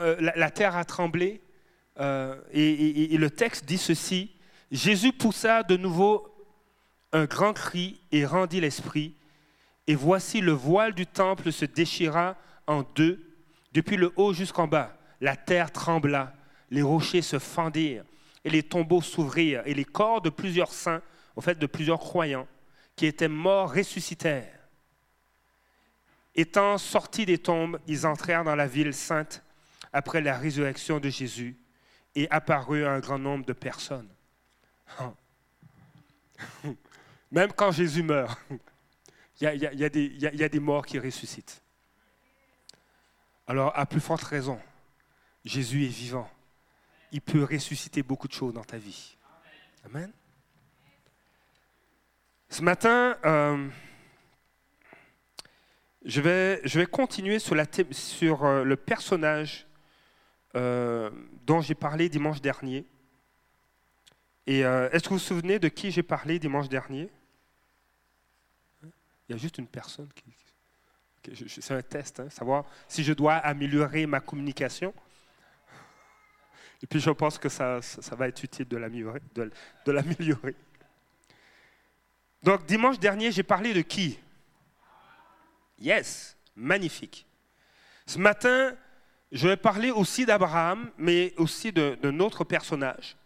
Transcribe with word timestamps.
euh, 0.00 0.16
la, 0.36 0.50
terre 0.50 0.76
a 0.76 0.84
tremblé, 0.84 1.40
euh, 1.98 2.40
et, 2.52 2.62
et- 2.70 3.14
et 3.14 3.18
le 3.18 3.30
texte 3.30 3.64
dit 3.64 3.78
ceci, 3.78 4.30
Jésus 4.70 5.12
poussa 5.12 5.62
de 5.62 5.76
nouveau 5.76 6.28
un 7.12 7.24
grand 7.24 7.52
cri 7.52 8.00
et 8.12 8.26
rendit 8.26 8.60
l'esprit, 8.60 9.14
et 9.86 9.94
voici 9.94 10.40
le 10.40 10.52
voile 10.52 10.92
du 10.94 11.06
temple 11.06 11.52
se 11.52 11.64
déchira 11.64 12.36
en 12.66 12.82
deux, 12.94 13.22
depuis 13.72 13.96
le 13.96 14.12
haut 14.16 14.32
jusqu'en 14.32 14.66
bas. 14.66 14.96
La 15.20 15.36
terre 15.36 15.70
trembla, 15.72 16.34
les 16.70 16.82
rochers 16.82 17.22
se 17.22 17.38
fendirent, 17.38 18.04
et 18.44 18.50
les 18.50 18.62
tombeaux 18.62 19.02
s'ouvrirent, 19.02 19.62
et 19.64 19.74
les 19.74 19.84
corps 19.84 20.20
de 20.20 20.30
plusieurs 20.30 20.72
saints, 20.72 21.02
en 21.36 21.40
fait 21.40 21.58
de 21.58 21.66
plusieurs 21.66 22.00
croyants, 22.00 22.48
qui 22.96 23.06
étaient 23.06 23.28
morts 23.28 23.72
ressuscitèrent. 23.72 24.52
Étant 26.34 26.76
sortis 26.76 27.24
des 27.24 27.38
tombes, 27.38 27.78
ils 27.86 28.06
entrèrent 28.06 28.44
dans 28.44 28.56
la 28.56 28.66
ville 28.66 28.92
sainte 28.92 29.42
après 29.92 30.20
la 30.20 30.36
résurrection 30.38 31.00
de 31.00 31.08
Jésus 31.08 31.56
et 32.14 32.28
apparut 32.30 32.84
à 32.84 32.92
un 32.92 33.00
grand 33.00 33.18
nombre 33.18 33.44
de 33.44 33.52
personnes. 33.52 34.08
Même 37.30 37.52
quand 37.52 37.72
Jésus 37.72 38.02
meurt, 38.02 38.38
il 39.40 39.44
y 39.44 39.84
a, 39.84 40.48
des- 40.48 40.60
morts 40.60 40.86
qui 40.86 40.98
ressuscitent. 40.98 41.62
Alors, 43.46 43.78
à 43.78 43.84
plus 43.86 44.00
forte 44.00 44.22
raison, 44.22 44.58
Jésus 45.44 45.84
est 45.84 45.88
vivant. 45.88 46.30
Il 47.12 47.20
peut 47.20 47.44
ressusciter 47.44 48.02
beaucoup 48.02 48.28
de 48.28 48.32
choses 48.32 48.54
dans 48.54 48.64
ta 48.64 48.78
vie. 48.78 49.16
Amen. 49.84 50.10
Ce 52.48 52.62
matin, 52.62 53.16
euh, 53.24 53.68
je, 56.04 56.20
vais, 56.20 56.86
continuer 56.86 57.38
sur 57.38 57.54
euh, 58.44 58.64
le 58.64 58.76
personnage 58.76 59.65
euh, 60.56 61.10
dont 61.46 61.60
j'ai 61.60 61.74
parlé 61.74 62.08
dimanche 62.08 62.40
dernier. 62.40 62.86
Et 64.46 64.64
euh, 64.64 64.88
est-ce 64.90 65.04
que 65.04 65.10
vous 65.10 65.16
vous 65.16 65.20
souvenez 65.20 65.58
de 65.58 65.68
qui 65.68 65.90
j'ai 65.90 66.02
parlé 66.02 66.38
dimanche 66.38 66.68
dernier? 66.68 67.10
Il 68.82 69.32
y 69.32 69.34
a 69.34 69.36
juste 69.36 69.58
une 69.58 69.66
personne 69.66 70.08
qui. 70.14 70.24
C'est 71.48 71.74
un 71.74 71.82
test, 71.82 72.20
hein, 72.20 72.30
savoir 72.30 72.64
si 72.86 73.02
je 73.02 73.12
dois 73.12 73.34
améliorer 73.34 74.06
ma 74.06 74.20
communication. 74.20 74.94
Et 76.82 76.86
puis 76.86 77.00
je 77.00 77.10
pense 77.10 77.36
que 77.36 77.48
ça, 77.48 77.82
ça, 77.82 78.14
va 78.14 78.28
être 78.28 78.42
utile 78.44 78.68
de 78.68 78.76
l'améliorer. 78.76 80.54
Donc 82.42 82.64
dimanche 82.66 83.00
dernier, 83.00 83.32
j'ai 83.32 83.42
parlé 83.42 83.74
de 83.74 83.80
qui? 83.80 84.20
Yes, 85.80 86.36
magnifique. 86.54 87.26
Ce 88.06 88.18
matin, 88.18 88.76
je 89.32 89.48
vais 89.48 89.56
parler 89.56 89.90
aussi 89.90 90.24
d'Abraham, 90.24 90.90
mais 90.98 91.34
aussi 91.36 91.72
d'un 91.72 92.20
autre 92.20 92.44
personnage. 92.44 93.16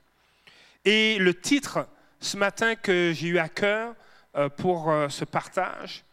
Et 0.85 1.19
le 1.19 1.39
titre 1.39 1.87
ce 2.21 2.37
matin 2.37 2.75
que 2.75 3.13
j'ai 3.15 3.29
eu 3.29 3.39
à 3.39 3.49
cœur 3.49 3.95
euh, 4.37 4.49
pour 4.49 4.91
euh, 4.91 5.09
ce 5.09 5.25
partage 5.25 6.05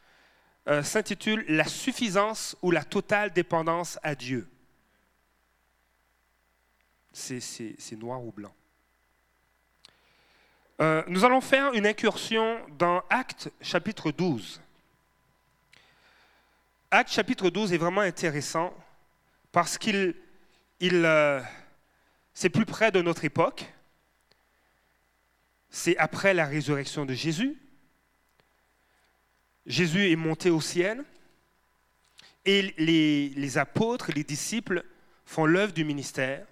euh, 0.67 0.81
s'intitule 0.83 1.45
La 1.47 1.65
suffisance 1.65 2.55
ou 2.61 2.71
la 2.71 2.83
totale 2.83 3.31
dépendance 3.31 3.99
à 4.03 4.15
Dieu. 4.15 4.49
C'est- 7.13 7.91
noir 7.93 8.23
ou 8.23 8.31
blanc. 8.31 8.53
Nous 11.07 11.25
allons 11.25 11.41
faire 11.41 11.73
une 11.73 11.87
incursion 11.87 12.61
dans 12.77 13.01
Actes 13.09 13.49
chapitre 13.61 14.11
12. 14.11 14.61
Actes 16.91 17.11
chapitre 17.11 17.49
12 17.49 17.73
est 17.73 17.79
vraiment 17.79 18.01
intéressant 18.01 18.71
parce 19.57 19.79
qu'il, 19.79 20.13
il, 20.79 21.03
euh, 21.03 21.41
c'est 22.35 22.51
plus 22.51 22.67
près 22.67 22.91
de 22.91 23.01
notre 23.01 23.25
époque. 23.25 23.65
C'est 25.71 25.97
après 25.97 26.35
la 26.35 26.45
résurrection 26.45 27.07
de 27.07 27.15
Jésus. 27.15 27.57
Jésus 29.65 30.11
est 30.11 30.15
monté 30.15 30.51
au 30.51 30.61
ciel 30.61 31.03
et 32.45 32.71
les, 32.77 33.29
les 33.29 33.57
apôtres, 33.57 34.11
les 34.11 34.23
disciples 34.23 34.85
font 35.25 35.47
l'œuvre 35.47 35.73
du 35.73 35.83
ministère. 35.83 36.45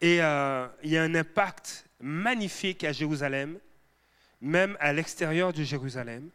Et 0.00 0.22
euh, 0.22 0.68
il 0.84 0.90
y 0.90 0.96
a 0.96 1.02
un 1.02 1.16
impact 1.16 1.84
magnifique 1.98 2.84
à 2.84 2.92
Jérusalem, 2.92 3.58
même 4.40 4.76
à 4.78 4.92
l'extérieur 4.92 5.52
de 5.52 5.64
Jérusalem. 5.64 6.30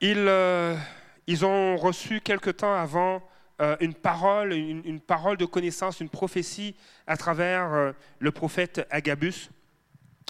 Ils, 0.00 0.18
euh, 0.18 0.76
ils 1.26 1.44
ont 1.44 1.76
reçu 1.76 2.20
quelque 2.20 2.50
temps 2.50 2.74
avant 2.74 3.22
euh, 3.60 3.76
une 3.80 3.94
parole, 3.94 4.52
une, 4.52 5.00
parole 5.00 5.36
de 5.36 5.44
connaissance, 5.44 6.00
une 6.00 6.08
prophétie 6.08 6.74
à 7.06 7.16
travers 7.16 7.72
euh, 7.72 7.92
le 8.18 8.32
prophète 8.32 8.86
Agabus, 8.90 9.50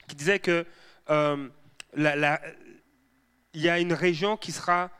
qui 0.08 0.16
disait 0.16 0.38
que 0.38 0.66
euh, 1.08 1.48
il 1.96 3.60
y 3.60 3.68
a 3.68 3.78
une 3.78 3.92
région 3.92 4.36
qui 4.36 4.52
sera, 4.52 4.90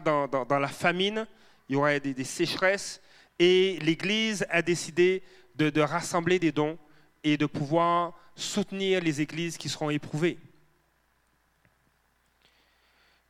dans, 0.00 0.58
la 0.60 0.68
famine, 0.68 1.26
il 1.68 1.74
y 1.74 1.76
aurait 1.76 2.00
des, 2.00 2.24
sécheresses, 2.24 3.00
et 3.38 3.78
l'Église 3.82 4.46
a 4.50 4.62
décidé 4.62 5.22
de 5.56 5.80
rassembler 5.80 6.38
des 6.38 6.52
dons 6.52 6.78
et 7.24 7.36
de 7.36 7.46
pouvoir 7.46 8.14
soutenir 8.36 9.00
les 9.00 9.20
églises 9.20 9.56
qui 9.56 9.68
seront 9.68 9.90
éprouvées. 9.90 10.38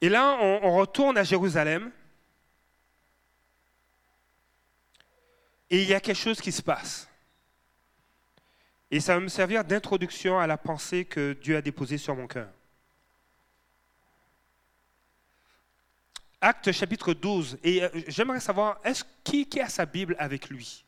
Et 0.01 0.09
là, 0.09 0.37
on, 0.41 0.77
retourne 0.77 1.19
à 1.19 1.25
Jérusalem. 1.25 1.91
Et 5.71 5.83
il 5.83 5.89
y 5.89 5.95
a 5.95 6.01
quelque 6.01 6.17
chose 6.17 6.41
qui 6.41 6.53
se 6.53 6.63
passe. 6.63 7.09
Et 8.91 9.01
ça 9.01 9.15
va 9.15 9.21
me 9.21 9.29
servir 9.29 9.65
d'introduction 9.65 10.39
à 10.39 10.47
la 10.47 10.57
pensée 10.57 11.05
que 11.05 11.35
Dieu 11.35 11.57
a 11.57 11.63
déposée 11.63 11.99
sur 11.99 12.15
mon 12.17 12.27
cœur. 12.27 12.49
Acte 16.41 16.71
chapitre 16.71 17.13
12. 17.13 17.59
Et 17.65 17.83
euh, 17.83 17.89
j'aimerais 18.07 18.41
savoir, 18.41 18.81
est-ce 18.85 19.05
qui, 19.25 19.47
qui 19.47 19.61
a 19.61 19.69
sa 19.69 19.85
Bible 19.85 20.15
avec 20.19 20.49
lui? 20.49 20.85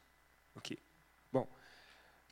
Ok. 0.57 0.77
Bon. 1.33 1.47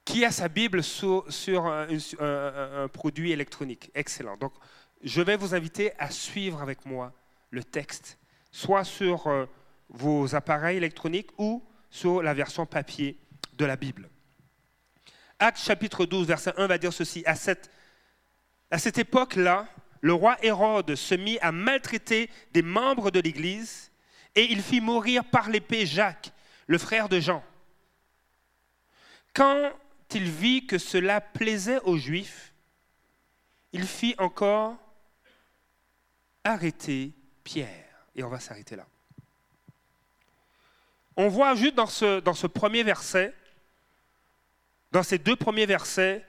Qui 0.05 0.25
a 0.25 0.31
sa 0.31 0.49
Bible 0.49 0.83
sur, 0.83 1.27
un- 1.67 1.89
un 2.21 2.89
produit 2.89 3.33
électronique? 3.33 3.91
Excellent. 3.95 4.37
Donc, 4.37 4.55
je 5.03 5.23
vais 5.23 5.37
vous 5.37 5.55
inviter 5.55 5.93
à 5.99 6.11
suivre 6.11 6.63
avec 6.63 6.85
moi 6.85 7.13
le 7.51 7.63
texte, 7.65 8.19
soit 8.51 8.85
sur 8.85 9.27
euh, 9.27 9.47
vos 9.89 10.35
appareils 10.35 10.77
électroniques 10.77 11.31
ou 11.39 11.65
sur 11.91 12.23
la 12.23 12.35
version 12.35 12.67
papier 12.67 13.19
de 13.55 13.65
la 13.65 13.77
Bible. 13.77 14.09
Acte 15.39 15.61
chapitre 15.61 16.05
12, 16.05 16.27
verset 16.27 16.53
1 16.57 16.67
va 16.67 16.79
dire 16.79 16.93
ceci. 16.93 17.23
À 17.27 17.35
cette, 17.35 17.71
à 18.71 18.79
cette 18.79 18.99
époque-là, 18.99 19.69
le 20.01 20.13
roi 20.13 20.37
Hérode 20.43 20.95
se 20.95 21.15
mit 21.15 21.39
à 21.41 21.53
maltraiter 21.53 22.31
des 22.53 22.63
membres 22.63 23.11
de 23.11 23.21
l'Église 23.21 23.91
et 24.35 24.45
il 24.53 24.63
fit 24.63 24.81
mourir 24.81 25.25
par 25.25 25.49
l'épée 25.49 25.87
Jacques, 25.87 26.33
le 26.67 26.79
frère 26.79 27.09
de 27.09 27.21
Jean. 27.21 27.43
Quand 29.35 29.73
il 30.13 30.31
vit 30.31 30.67
que 30.67 30.79
cela 30.79 31.21
plaisait 31.21 31.81
aux 31.81 31.97
Juifs, 31.97 32.53
il 33.73 33.87
fit 33.87 34.15
encore 34.19 34.77
arrêter 36.49 37.13
Pierre. 37.45 38.07
Et 38.15 38.23
on 38.23 38.29
va 38.29 38.41
s'arrêter 38.41 38.77
là. 38.77 38.87
On 41.17 41.29
voit 41.29 41.55
juste 41.55 41.75
dans 41.75 41.87
ce, 41.87 42.47
premier 42.47 42.83
verset, 42.83 43.35
dans 44.93 45.03
ces 45.03 45.19
deux 45.19 45.37
premiers 45.37 45.67
versets, 45.67 46.25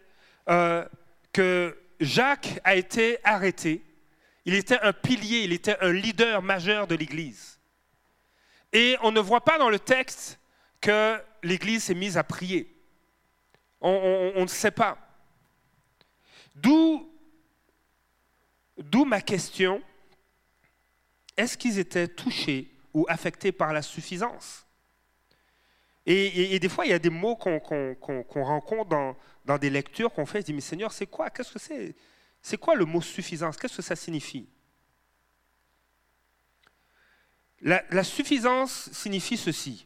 euh, 0.50 0.84
que 1.32 1.78
Jacques 2.00 2.60
a 2.64 2.76
été 2.76 3.20
arrêté. 3.24 3.84
Il 4.46 4.56
était 4.56 4.80
un 4.80 4.94
pilier, 4.94 5.42
il 5.42 5.54
était 5.54 5.78
un 5.80 5.92
leader 5.92 6.42
majeur 6.42 6.88
de 6.88 6.96
l'Église. 6.96 7.60
Et 8.74 8.98
on 9.02 9.12
ne 9.12 9.20
voit 9.20 9.44
pas 9.44 9.58
dans 9.58 9.70
le 9.70 9.80
texte 9.80 10.40
que 10.82 11.22
l'Église 11.44 11.84
s'est 11.84 11.94
mise 11.94 12.18
à 12.18 12.24
prier. 12.24 12.76
On, 13.82 14.42
ne 14.42 14.48
sait 14.48 14.72
pas. 14.72 14.98
D'où 16.56 17.08
ma 19.06 19.22
question, 19.22 19.82
est-ce 21.40 21.58
qu'ils 21.58 21.80
étaient 21.80 22.10
touchés 22.10 22.70
ou 22.94 23.06
affectés 23.08 23.54
par 23.54 23.72
la 23.72 23.82
suffisance? 23.82 24.66
Et, 26.06 26.60
des 26.60 26.70
fois, 26.70 26.86
il 26.86 26.90
y 26.90 26.94
a 26.94 27.00
des 27.00 27.10
mots 27.10 27.36
qu'on, 27.36 27.60
rencontre 28.44 29.16
dans, 29.46 29.58
des 29.58 29.70
lectures 29.70 30.12
qu'on 30.12 30.26
fait. 30.26 30.42
Je 30.42 30.48
dis, 30.48 30.54
mais 30.54 30.62
Seigneur, 30.62 30.92
c'est 30.92 31.06
quoi? 31.06 31.30
Qu'est-ce 31.30 31.54
que 31.54 31.60
c'est? 31.60 31.96
C'est 32.42 32.58
quoi 32.58 32.76
le 32.76 32.84
mot 32.84 33.00
suffisance? 33.00 33.58
Qu'est-ce 33.58 33.78
que 33.78 33.82
ça 33.82 33.96
signifie? 33.96 34.50
La, 37.62 38.04
suffisance 38.04 38.90
signifie 38.92 39.38
ceci. 39.38 39.86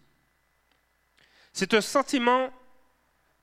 C'est 1.51 1.73
un 1.73 1.81
sentiment 1.81 2.49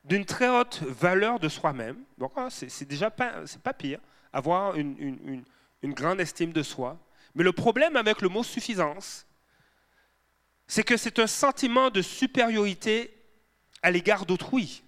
d'une 0.03 0.25
très 0.25 0.49
haute 0.49 0.83
valeur 0.83 1.39
de 1.39 1.49
soi-même. 1.49 2.03
Donc, 2.19 2.33
ah, 2.35 2.49
c'est, 2.51 2.87
déjà 2.87 3.11
pas, 3.11 3.45
pire, 3.77 4.01
avoir 4.33 4.75
une 4.75 5.45
grande 5.83 6.21
estime 6.21 6.53
de 6.53 6.63
soi. 6.63 6.99
Mais 7.35 7.45
le 7.45 7.53
problème 7.53 7.97
avec 7.97 8.23
le 8.23 8.29
mot 8.29 8.43
suffisance, 8.43 9.27
c'est 10.67 10.83
que 10.83 10.97
c'est 10.97 11.19
un 11.19 11.27
sentiment 11.27 11.91
de 11.91 12.03
supériorité 12.03 13.13
à 13.83 13.91
l'égard 13.91 14.27
d'autrui. 14.27 14.83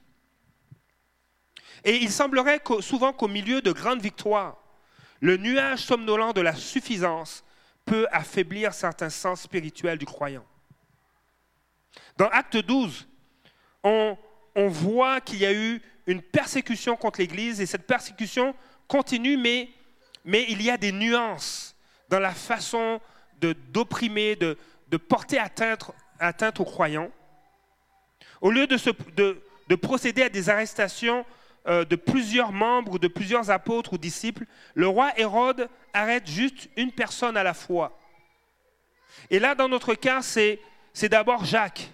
Et 1.85 1.97
il 1.97 2.11
semblerait 2.11 2.63
souvent 2.81 3.13
qu'au 3.13 3.29
milieu 3.29 3.63
de 3.63 3.73
grandes 3.73 4.03
victoires, 4.03 4.57
le 5.21 5.37
nuage 5.37 5.81
somnolent 5.81 6.33
de 6.33 6.41
la 6.41 6.55
suffisance 6.55 7.45
peut 7.85 8.07
affaiblir 8.13 8.75
certains 8.75 9.11
sens 9.11 9.43
spirituels 9.43 9.99
du 9.99 10.07
croyant. 10.07 10.47
Dans 12.17 12.29
Acte 12.29 12.57
12, 12.57 13.09
on, 13.83 14.17
voit 14.55 15.21
qu'il 15.21 15.39
y 15.39 15.47
a 15.47 15.53
eu 15.53 15.83
une 16.07 16.23
persécution 16.23 16.97
contre 16.97 17.21
l'Église 17.21 17.61
et 17.61 17.67
cette 17.67 17.87
persécution 17.87 18.55
continue, 18.87 19.37
mais 19.37 20.47
il 20.49 20.63
y 20.63 20.71
a 20.71 20.77
des 20.77 20.93
nuances 20.93 21.72
dans 22.13 22.21
la 22.21 22.35
façon 22.35 23.01
d'opprimer, 23.41 24.37
de, 24.37 24.59
de, 24.89 24.97
porter 24.99 25.39
atteinte, 25.39 26.61
aux 26.61 26.65
croyants. 26.67 27.11
Au 28.43 28.51
lieu 28.51 28.67
de, 28.67 28.77
de, 29.17 29.43
de 29.69 29.75
procéder 29.75 30.23
à 30.23 30.29
des 30.29 30.51
arrestations 30.51 31.25
euh, 31.67 31.87
de 31.87 31.97
plusieurs 31.97 32.53
membres 32.53 32.99
de 32.99 33.09
plusieurs 33.09 33.51
apôtres 33.51 33.95
ou 33.95 33.99
disciples, 33.99 34.45
le 34.75 34.87
roi 34.89 35.19
Hérode 35.19 35.71
arrête 35.95 36.27
juste 36.27 36.69
une 36.77 36.93
personne 36.93 37.35
à 37.39 37.43
la 37.43 37.55
fois. 37.55 37.99
Et 39.31 39.39
là, 39.39 39.55
dans 39.55 39.71
notre 39.71 39.95
cas, 39.95 40.21
c'est 40.21 40.59
d'abord 41.09 41.47
Jacques. 41.47 41.91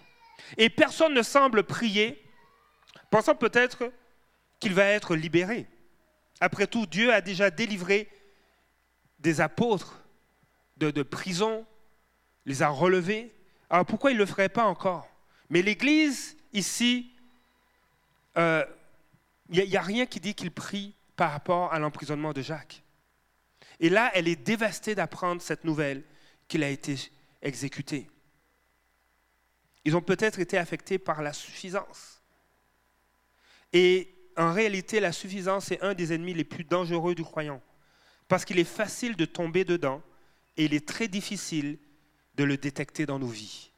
Et 0.57 0.69
personne 0.69 1.15
ne 1.15 1.23
semble 1.23 1.63
prier, 1.63 2.21
pensant 3.09 3.37
peut-être 3.37 3.93
qu'il 4.59 4.75
va 4.75 4.87
être 4.87 5.15
libéré. 5.15 5.69
Après 6.41 6.67
tout, 6.67 6.87
Dieu 6.87 7.13
a 7.15 7.21
déjà 7.21 7.53
délivré 7.53 8.09
des 9.21 9.41
apôtres 9.41 10.03
de, 10.79 11.03
prison, 11.03 11.67
les 12.47 12.63
a 12.63 12.69
relevés. 12.69 13.35
Alors 13.71 13.87
pourquoi 13.87 14.11
il 14.11 14.15
ne 14.15 14.21
le 14.21 14.27
ferait 14.27 14.49
pas 14.49 14.65
encore? 14.65 15.09
Mais 15.51 15.63
l'Église, 15.63 16.37
ici, 16.53 17.13
il 18.37 18.43
euh, 18.43 18.65
n'y 19.51 19.77
a, 19.77 19.81
a 19.81 19.83
rien 19.83 20.07
qui 20.07 20.21
dit 20.21 20.35
qu'il 20.35 20.51
prie 20.51 20.95
par 21.17 21.33
rapport 21.33 21.73
à 21.73 21.79
l'emprisonnement 21.79 22.33
de 22.33 22.43
Jacques. 22.43 22.83
Et 23.81 23.89
là, 23.89 24.11
elle 24.15 24.29
est 24.29 24.37
dévastée 24.37 24.95
d'apprendre 24.95 25.43
cette 25.43 25.65
nouvelle 25.65 26.03
qu'il 26.47 26.63
a 26.63 26.69
été 26.69 27.11
exécuté. 27.43 28.09
Ils 29.85 29.97
ont 29.97 30.03
peut-être 30.03 30.39
été 30.39 30.59
affectés 30.59 30.99
par 30.99 31.23
la 31.23 31.33
suffisance. 31.33 32.21
Et 33.73 34.15
en 34.37 34.53
réalité, 34.53 35.01
la 35.01 35.13
suffisance 35.13 35.71
est 35.73 35.83
un 35.83 35.95
des 35.95 36.13
ennemis 36.13 36.35
les 36.35 36.45
plus 36.45 36.65
dangereux 36.65 37.15
du 37.15 37.25
croyant, 37.25 37.61
parce 38.29 38.45
qu'il 38.45 38.59
est 38.59 38.65
facile 38.65 39.17
de 39.17 39.25
tomber 39.25 39.65
dedans 39.65 40.03
et 40.59 40.65
il 40.65 40.75
est 40.75 40.87
très 40.87 41.09
difficile 41.09 41.79
de 42.35 42.45
le 42.45 42.59
détecter 42.59 43.07
dans 43.07 43.19
nos 43.19 43.29
vies. 43.29 43.71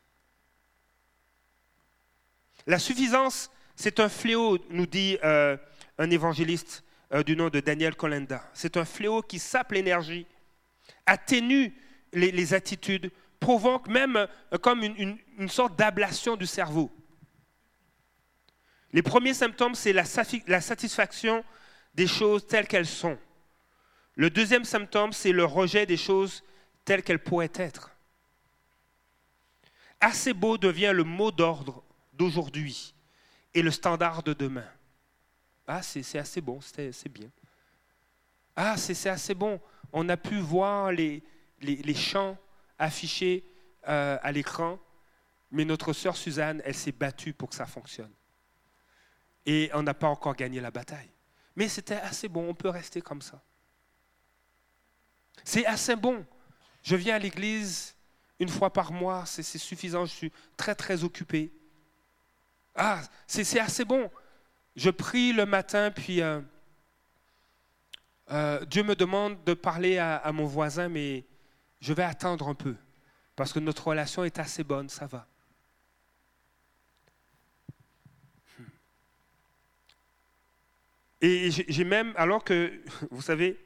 La 2.66 2.78
suffisance, 2.78 3.50
c'est 3.76 4.00
un 4.00 4.08
fléau, 4.08 4.58
nous 4.70 4.86
dit 4.86 5.16
euh, 5.22 5.56
un 5.98 6.10
évangéliste 6.10 6.82
euh, 7.12 7.22
du 7.22 7.36
nom 7.36 7.50
de 7.50 7.60
Daniel 7.60 7.94
Colenda. 7.94 8.42
C'est 8.54 8.76
un 8.76 8.84
fléau 8.84 9.22
qui 9.22 9.38
sape 9.38 9.72
l'énergie, 9.72 10.26
atténue 11.06 11.72
les, 12.12 12.54
attitudes, 12.54 13.12
provoque 13.38 13.86
même 13.86 14.16
euh, 14.16 14.58
comme 14.60 14.82
une, 14.82 15.16
une 15.38 15.48
sorte 15.48 15.78
d'ablation 15.78 16.36
du 16.36 16.46
cerveau. 16.46 16.90
Les 18.92 19.02
premiers 19.02 19.34
symptômes, 19.34 19.74
c'est 19.74 19.92
la, 19.92 20.04
satisfaction 20.04 21.44
des 21.94 22.06
choses 22.06 22.46
telles 22.46 22.66
qu'elles 22.66 22.86
sont. 22.86 23.18
Le 24.16 24.30
deuxième 24.30 24.64
symptôme, 24.64 25.12
c'est 25.12 25.32
le 25.32 25.44
rejet 25.44 25.86
des 25.86 25.96
choses 25.96 26.42
telles 26.84 27.02
qu'elles 27.02 27.22
pourraient 27.22 27.52
être. 27.54 27.90
Assez 30.00 30.32
beau 30.32 30.58
devient 30.58 30.92
le 30.94 31.04
mot 31.04 31.30
d'ordre 31.30 31.82
d'aujourd'hui 32.12 32.94
et 33.54 33.62
le 33.62 33.70
standard 33.70 34.22
de 34.22 34.32
demain. 34.32 34.68
Ah, 35.66 35.82
c'est 35.82 36.18
assez 36.18 36.40
bon, 36.40 36.60
c'est 36.60 37.08
bien. 37.08 37.30
Ah, 38.56 38.76
c'est 38.76 39.08
assez 39.08 39.34
bon. 39.34 39.60
On 39.92 40.08
a 40.08 40.16
pu 40.16 40.38
voir 40.38 40.90
les, 40.92 41.22
les, 41.60 41.94
chants 41.94 42.36
affichés 42.78 43.44
euh, 43.88 44.18
à 44.22 44.32
l'écran, 44.32 44.78
mais 45.50 45.64
notre 45.64 45.92
sœur 45.92 46.16
Suzanne, 46.16 46.60
elle 46.64 46.74
s'est 46.74 46.92
battue 46.92 47.32
pour 47.32 47.50
que 47.50 47.54
ça 47.54 47.66
fonctionne. 47.66 48.12
Et 49.46 49.70
on 49.74 49.82
n'a 49.82 49.94
pas 49.94 50.08
encore 50.08 50.34
gagné 50.34 50.60
la 50.60 50.70
bataille. 50.70 51.10
Mais 51.56 51.68
c'était 51.68 51.94
assez 51.94 52.28
bon, 52.28 52.48
on 52.48 52.54
peut 52.54 52.68
rester 52.68 53.00
comme 53.00 53.22
ça. 53.22 53.42
C'est 55.44 55.66
assez 55.66 55.96
bon. 55.96 56.26
Je 56.82 56.96
viens 56.96 57.16
à 57.16 57.18
l'église 57.18 57.94
une 58.38 58.48
fois 58.48 58.72
par 58.72 58.90
mois, 58.92 59.26
c'est 59.26 59.42
suffisant, 59.42 60.06
je 60.06 60.12
suis 60.12 60.32
très 60.56 60.74
très 60.74 61.04
occupé. 61.04 61.52
Ah, 62.74 63.02
c'est 63.26 63.60
assez 63.60 63.84
bon. 63.84 64.10
Je 64.76 64.88
prie 64.88 65.32
le 65.32 65.44
matin, 65.44 65.90
puis 65.90 66.22
euh, 66.22 66.40
euh, 68.30 68.64
Dieu 68.64 68.82
me 68.82 68.94
demande 68.94 69.42
de 69.44 69.52
parler 69.52 69.98
à 69.98 70.32
mon 70.32 70.46
voisin, 70.46 70.88
mais 70.88 71.24
je 71.80 71.92
vais 71.92 72.02
attendre 72.02 72.48
un 72.48 72.54
peu, 72.54 72.76
parce 73.36 73.52
que 73.52 73.58
notre 73.58 73.88
relation 73.88 74.24
est 74.24 74.38
assez 74.38 74.64
bonne, 74.64 74.88
ça 74.88 75.06
va. 75.06 75.26
Et 81.20 81.50
j'ai 81.50 81.84
même, 81.84 82.14
alors 82.16 82.42
que, 82.42 82.80
vous 83.10 83.22
savez, 83.22 83.58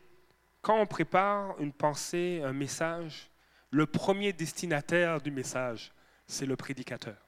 quand 0.64 0.80
on 0.80 0.86
prépare 0.86 1.60
une 1.60 1.74
pensée, 1.74 2.40
un 2.42 2.54
message, 2.54 3.30
le 3.70 3.84
premier 3.84 4.32
destinataire 4.32 5.20
du 5.20 5.30
message, 5.30 5.92
c'est 6.26 6.46
le 6.46 6.56
prédicateur. 6.56 7.18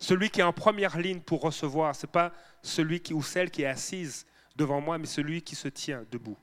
Celui 0.00 0.30
qui 0.30 0.40
est 0.40 0.44
en 0.44 0.54
première 0.54 0.96
ligne 0.98 1.20
pour 1.20 1.42
recevoir, 1.42 1.94
ce 1.94 2.06
n'est 2.06 2.12
pas 2.12 2.32
celui 2.62 3.00
qui, 3.00 3.12
ou 3.12 3.22
celle 3.22 3.50
qui 3.50 3.62
est 3.62 3.66
assise 3.66 4.26
devant 4.56 4.80
moi, 4.80 4.96
mais 4.96 5.06
celui 5.06 5.42
qui 5.42 5.54
se 5.54 5.68
tient 5.68 6.06
debout. 6.10 6.38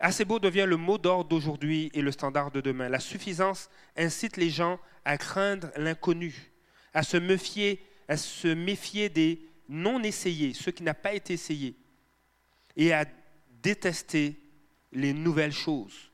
Assez 0.00 0.24
beau 0.24 0.40
devient 0.40 0.66
le 0.66 0.76
mot 0.76 0.98
d'ordre 0.98 1.30
d'aujourd'hui 1.30 1.92
et 1.94 2.02
le 2.02 2.10
standard 2.10 2.50
de 2.50 2.60
demain. 2.60 2.88
La 2.88 2.98
suffisance 2.98 3.70
incite 3.96 4.36
les 4.36 4.50
gens 4.50 4.80
à 5.04 5.16
craindre 5.16 5.70
l'inconnu, 5.76 6.50
à 6.92 7.04
se 7.04 7.16
méfier, 7.16 7.80
à 8.08 8.16
se 8.16 8.48
méfier 8.48 9.08
des 9.08 9.40
non 9.68 10.02
essayés, 10.02 10.54
ceux 10.54 10.72
qui 10.72 10.82
n'ont 10.82 10.94
pas 10.94 11.14
été 11.14 11.34
essayés, 11.34 11.74
et 12.76 12.92
à 12.92 13.06
détester 13.62 14.38
les 14.92 15.12
nouvelles 15.12 15.52
choses. 15.52 16.10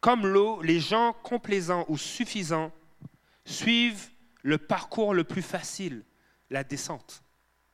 Comme 0.00 0.26
l'eau, 0.26 0.62
les 0.62 0.80
gens 0.80 1.12
complaisants 1.22 1.84
ou 1.88 1.98
suffisants 1.98 2.72
suivent 3.44 4.08
le 4.42 4.58
parcours 4.58 5.12
le 5.12 5.24
plus 5.24 5.42
facile, 5.42 6.04
la 6.50 6.64
descente. 6.64 7.22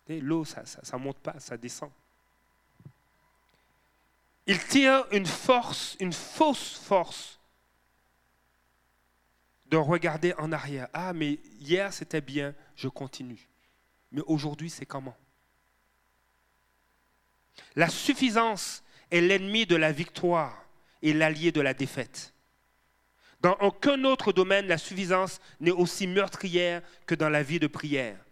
L'eau, 0.08 0.44
ça 0.44 0.64
ne 0.92 0.98
monte 0.98 1.18
pas, 1.18 1.38
ça 1.38 1.56
descend. 1.56 1.90
Il 4.46 4.58
tire 4.66 5.06
une 5.12 5.26
force, 5.26 5.96
une 6.00 6.12
fausse 6.12 6.74
force 6.74 7.40
de 9.74 9.78
regarder 9.78 10.34
en 10.34 10.52
arrière. 10.52 10.86
Ah, 10.92 11.12
mais 11.12 11.40
hier 11.58 11.92
c'était 11.92 12.20
bien, 12.20 12.54
je 12.76 12.86
continue. 12.86 13.48
Mais 14.12 14.22
aujourd'hui, 14.26 14.70
c'est 14.70 14.86
comment? 14.86 15.16
La 17.74 17.88
suffisance 17.88 18.84
est 19.10 19.20
l'ennemi 19.20 19.66
de 19.66 19.74
la 19.74 19.90
victoire 19.90 20.64
et 21.02 21.12
l'allié 21.12 21.50
de 21.50 21.60
la 21.60 21.74
défaite. 21.74 22.34
Dans 23.40 23.56
aucun 23.62 24.04
autre 24.04 24.32
domaine, 24.32 24.68
la 24.68 24.78
suffisance 24.78 25.40
n'est 25.58 25.72
aussi 25.72 26.06
meurtrière 26.06 26.80
que 27.04 27.16
dans 27.16 27.28
la 27.28 27.42
vie 27.42 27.58
de 27.58 27.66
prière, 27.66 28.24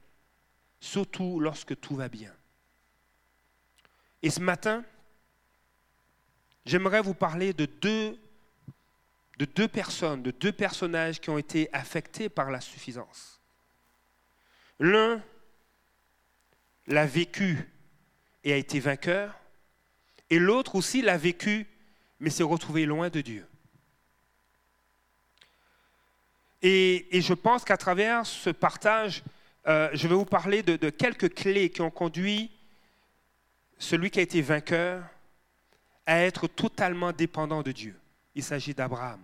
surtout 0.78 1.40
lorsque 1.40 1.78
tout 1.80 1.96
va 1.96 2.08
bien. 2.08 2.32
Et 4.22 4.30
ce 4.30 4.38
matin, 4.38 4.84
j'aimerais 6.64 7.02
vous 7.02 7.14
parler 7.14 7.52
de 7.52 7.66
deux, 7.66 8.16
de 9.38 9.44
deux 9.44 9.68
personnes, 9.68 10.22
de 10.22 10.30
deux 10.30 10.52
personnages 10.52 11.20
qui 11.20 11.30
ont 11.30 11.38
été 11.38 11.68
affectés 11.72 12.28
par 12.28 12.50
la 12.50 12.60
suffisance. 12.60 13.40
L'un 14.78 15.22
l'a 16.86 17.06
vécu 17.06 17.68
et 18.44 18.52
a 18.52 18.56
été 18.56 18.80
vainqueur, 18.80 19.38
et 20.30 20.38
l'autre 20.38 20.74
aussi 20.74 21.02
l'a 21.02 21.16
vécu, 21.16 21.66
mais 22.20 22.30
s'est 22.30 22.42
retrouvé 22.42 22.86
loin 22.86 23.08
de 23.08 23.20
Dieu. 23.20 23.46
Et, 26.62 27.08
je 27.12 27.34
pense 27.34 27.64
qu'à 27.64 27.76
travers 27.76 28.24
ce 28.24 28.50
partage, 28.50 29.22
euh, 29.66 29.90
je 29.92 30.06
vais 30.06 30.14
vous 30.14 30.24
parler 30.24 30.62
de 30.62 30.90
quelques 30.90 31.34
clés 31.34 31.70
qui 31.70 31.80
ont 31.80 31.90
conduit 31.90 32.50
celui 33.82 34.10
qui 34.10 34.20
a 34.20 34.22
été 34.22 34.40
vainqueur 34.40 35.04
à 36.06 36.18
être 36.20 36.46
totalement 36.46 37.12
dépendant 37.12 37.62
de 37.62 37.72
Dieu. 37.72 37.96
Il 38.34 38.42
s'agit 38.42 38.74
d'Abraham. 38.74 39.20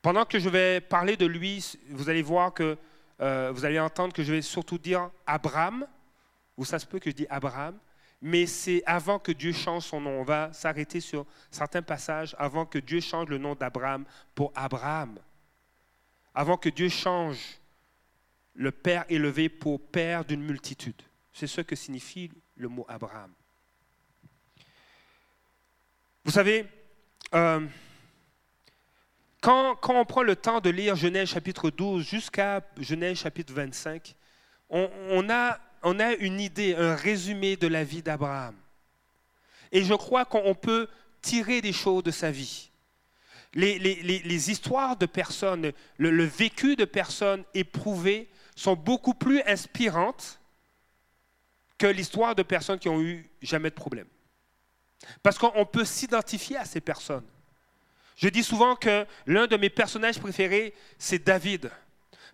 Pendant 0.00 0.24
que 0.24 0.38
je 0.38 0.48
vais 0.48 0.80
parler 0.80 1.16
de 1.16 1.26
lui, 1.26 1.76
vous 1.90 2.08
allez 2.08 2.22
voir 2.22 2.54
que 2.54 2.78
euh, 3.20 3.50
vous 3.52 3.64
allez 3.64 3.80
entendre 3.80 4.12
que 4.12 4.22
je 4.22 4.32
vais 4.32 4.42
surtout 4.42 4.78
dire 4.78 5.10
Abraham, 5.26 5.86
ou 6.56 6.64
ça 6.64 6.78
se 6.78 6.86
peut 6.86 6.98
que 6.98 7.10
je 7.10 7.16
dise 7.16 7.26
Abraham, 7.30 7.76
mais 8.20 8.46
c'est 8.46 8.82
avant 8.86 9.18
que 9.18 9.32
Dieu 9.32 9.52
change 9.52 9.84
son 9.84 10.00
nom. 10.00 10.20
On 10.20 10.24
va 10.24 10.52
s'arrêter 10.52 11.00
sur 11.00 11.26
certains 11.50 11.82
passages 11.82 12.34
avant 12.38 12.66
que 12.66 12.78
Dieu 12.78 13.00
change 13.00 13.28
le 13.28 13.38
nom 13.38 13.54
d'Abraham 13.54 14.04
pour 14.34 14.52
Abraham. 14.54 15.18
Avant 16.34 16.56
que 16.56 16.68
Dieu 16.68 16.88
change 16.88 17.58
le 18.54 18.72
Père 18.72 19.04
élevé 19.08 19.48
pour 19.48 19.80
Père 19.80 20.24
d'une 20.24 20.42
multitude. 20.42 21.00
C'est 21.32 21.46
ce 21.46 21.60
que 21.60 21.76
signifie 21.76 22.30
le 22.56 22.68
mot 22.68 22.84
Abraham. 22.88 23.32
Vous 26.24 26.32
savez, 26.32 26.66
euh, 27.34 27.60
quand, 29.40 29.78
on 29.88 30.04
prend 30.04 30.22
le 30.22 30.36
temps 30.36 30.60
de 30.60 30.70
lire 30.70 30.96
Genèse 30.96 31.28
chapitre 31.28 31.70
12 31.70 32.06
jusqu'à 32.06 32.62
Genèse 32.78 33.18
chapitre 33.18 33.52
25, 33.52 34.14
on, 34.70 35.30
a, 35.30 35.58
on 35.82 36.00
a 36.00 36.14
une 36.14 36.40
idée, 36.40 36.74
un 36.74 36.94
résumé 36.94 37.56
de 37.56 37.66
la 37.66 37.84
vie 37.84 38.02
d'Abraham. 38.02 38.54
Et 39.72 39.84
je 39.84 39.94
crois 39.94 40.24
qu'on 40.24 40.54
peut 40.54 40.88
tirer 41.22 41.60
des 41.60 41.72
choses 41.72 42.02
de 42.02 42.10
sa 42.10 42.30
vie. 42.30 42.70
Les, 43.54 44.50
histoires 44.50 44.96
de 44.96 45.06
personnes, 45.06 45.72
le, 45.96 46.10
le, 46.10 46.24
vécu 46.24 46.76
de 46.76 46.84
personnes 46.84 47.44
éprouvées 47.54 48.28
sont 48.54 48.76
beaucoup 48.76 49.14
plus 49.14 49.40
inspirantes 49.46 50.38
que 51.78 51.86
l'histoire 51.86 52.34
de 52.34 52.42
personnes 52.42 52.78
qui 52.78 52.88
ont 52.88 53.00
eu 53.00 53.30
jamais 53.40 53.70
de 53.70 53.74
problème. 53.74 54.06
Parce 55.22 55.38
qu'on 55.38 55.64
peut 55.64 55.84
s'identifier 55.84 56.56
à 56.56 56.64
ces 56.64 56.80
personnes. 56.80 57.26
Je 58.16 58.28
dis 58.28 58.42
souvent 58.42 58.74
que 58.74 59.06
l'un 59.26 59.46
de 59.46 59.56
mes 59.56 59.70
personnages 59.70 60.18
préférés, 60.18 60.74
c'est 60.98 61.24
David. 61.24 61.70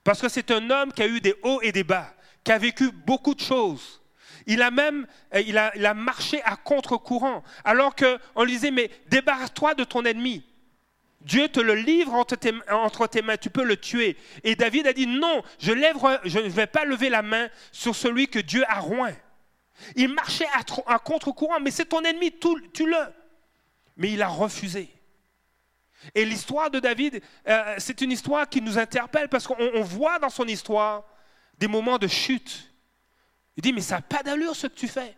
Parce 0.02 0.20
que 0.20 0.28
c'est 0.28 0.50
un 0.50 0.70
homme 0.70 0.92
qui 0.92 1.02
a 1.02 1.06
eu 1.06 1.20
des 1.20 1.34
hauts 1.42 1.60
et 1.62 1.72
des 1.72 1.84
bas, 1.84 2.14
qui 2.42 2.52
a 2.52 2.58
vécu 2.58 2.90
beaucoup 2.90 3.34
de 3.34 3.40
choses. 3.40 4.00
Il 4.46 4.62
a 4.62 4.70
même 4.70 5.06
euh, 5.34 5.94
marché 5.94 6.42
à 6.44 6.56
contre-courant, 6.56 7.42
alors 7.64 7.94
qu'on 7.94 8.44
lui 8.44 8.52
disait, 8.52 8.70
mais 8.70 8.90
débarrasse-toi 9.08 9.74
de 9.74 9.84
ton 9.84 10.04
ennemi. 10.04 10.44
Dieu 11.22 11.48
te 11.48 11.60
le 11.60 11.74
livre 11.74 12.12
entre 12.12 12.36
tes, 12.36 13.22
mains, 13.22 13.36
tu 13.38 13.48
peux 13.48 13.64
le 13.64 13.78
tuer. 13.78 14.16
Et 14.42 14.56
David 14.56 14.86
a 14.86 14.92
dit, 14.92 15.06
non, 15.06 15.42
je, 15.58 15.72
je 16.24 16.38
ne 16.38 16.48
vais 16.48 16.66
pas 16.66 16.84
lever 16.84 17.08
la 17.08 17.22
main 17.22 17.48
sur 17.72 17.96
celui 17.96 18.28
que 18.28 18.38
Dieu 18.38 18.62
a 18.68 18.80
roint. 18.80 19.14
Il 19.96 20.08
marchait 20.08 20.46
à, 20.86 20.98
contre-courant, 20.98 21.60
mais 21.60 21.70
c'est 21.70 21.86
ton 21.86 22.02
ennemi, 22.02 22.32
tu 22.72 22.86
le. 22.86 22.96
Mais 23.96 24.12
il 24.12 24.22
a 24.22 24.28
refusé. 24.28 24.90
Et 26.14 26.24
l'histoire 26.24 26.70
de 26.70 26.80
David, 26.80 27.22
euh, 27.48 27.74
c'est 27.78 28.00
une 28.00 28.12
histoire 28.12 28.48
qui 28.48 28.60
nous 28.60 28.78
interpelle 28.78 29.28
parce 29.28 29.46
qu'on 29.46 29.82
voit 29.82 30.18
dans 30.18 30.30
son 30.30 30.46
histoire 30.46 31.04
des 31.58 31.68
moments 31.68 31.98
de 31.98 32.06
chute. 32.06 32.70
Il 33.56 33.62
dit, 33.62 33.72
mais 33.72 33.80
ça 33.80 33.96
n'a 33.96 34.02
pas 34.02 34.22
d'allure 34.22 34.54
ce 34.54 34.66
que 34.66 34.74
tu 34.74 34.88
fais. 34.88 35.16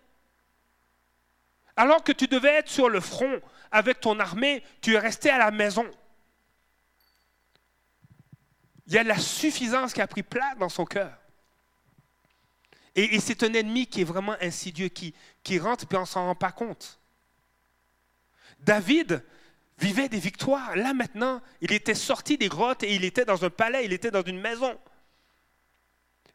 Alors 1.77 2.05
que 2.05 2.13
tu 2.13 2.27
devais 2.27 2.55
être 2.55 2.69
sur 2.69 2.89
le 2.89 3.01
front 3.01 3.41
avec 3.71 4.01
ton 4.01 4.19
armée, 4.21 4.63
tu 4.81 4.95
es 4.95 4.99
resté 4.99 5.31
à 5.31 5.39
la 5.39 5.51
maison. 5.51 5.91
Il 8.87 8.95
y 8.95 8.99
a 8.99 9.03
la 9.03 9.19
suffisance 9.19 9.93
qui 9.93 10.01
a 10.01 10.07
pris 10.07 10.23
place 10.23 10.57
dans 10.59 10.69
son 10.69 10.85
cœur. 10.85 11.13
Et, 12.97 13.21
c'est 13.21 13.43
un 13.43 13.53
ennemi 13.53 13.87
qui 13.87 14.01
est 14.01 14.05
vraiment 14.05 14.37
insidieux, 14.41 14.89
qui, 14.89 15.15
rentre 15.59 15.85
et 15.91 15.97
on 15.97 16.01
ne 16.01 16.07
s'en 16.07 16.25
rend 16.25 16.35
pas 16.35 16.51
compte. 16.51 16.99
David 18.59 19.23
vivait 19.79 20.09
des 20.09 20.19
victoires. 20.19 20.75
Là 20.77 20.95
maintenant, 20.95 21.43
il 21.61 21.73
était 21.73 21.95
sorti 21.95 22.39
des 22.39 22.49
grottes 22.49 22.83
et 22.83 22.95
il 22.95 23.05
était 23.05 23.27
dans 23.27 23.45
un 23.45 23.51
palais, 23.51 23.85
il 23.85 23.93
était 23.93 24.11
dans 24.11 24.23
une 24.23 24.41
maison. 24.41 24.79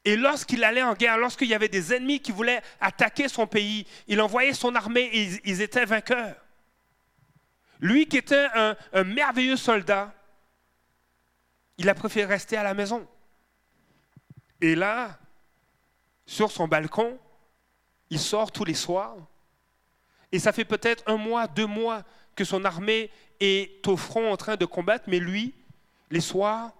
Et 0.05 0.15
lorsqu'il 0.15 0.63
allait 0.63 0.83
en 0.83 0.93
guerre, 0.93 1.17
lorsqu'il 1.17 1.47
y 1.47 1.55
avait 1.55 1.67
des 1.67 1.93
ennemis 1.93 2.19
qui 2.19 2.31
voulaient 2.31 2.61
attaquer 2.79 3.27
son 3.27 3.47
pays, 3.47 3.87
il 4.07 4.21
envoyait 4.21 4.53
son 4.53 4.75
armée 4.75 5.09
et 5.11 5.41
ils, 5.43 5.61
étaient 5.61 5.85
vainqueurs. 5.85 6.35
Lui 7.79 8.07
qui 8.07 8.17
était 8.17 8.47
un 8.53 9.03
merveilleux 9.03 9.57
soldat, 9.57 10.13
il 11.79 11.89
a 11.89 11.95
préféré 11.95 12.33
rester 12.33 12.55
à 12.55 12.63
la 12.63 12.75
maison. 12.75 13.07
Et 14.61 14.75
là, 14.75 15.20
sur 16.31 16.49
son 16.49 16.65
balcon, 16.65 17.19
il 18.09 18.17
sort 18.17 18.53
tous 18.53 18.63
les 18.63 18.73
soirs, 18.73 19.17
et 20.31 20.39
ça 20.39 20.53
fait 20.53 20.63
peut-être 20.63 21.03
un 21.05 21.17
mois, 21.17 21.45
deux 21.45 21.65
mois 21.65 22.05
que 22.37 22.45
son 22.45 22.63
armée 22.63 23.11
est 23.41 23.85
au 23.85 23.97
front 23.97 24.31
en 24.31 24.37
train 24.37 24.55
de 24.55 24.63
combattre, 24.63 25.03
mais 25.07 25.19
lui, 25.19 25.53
les 26.09 26.21
soirs, 26.21 26.71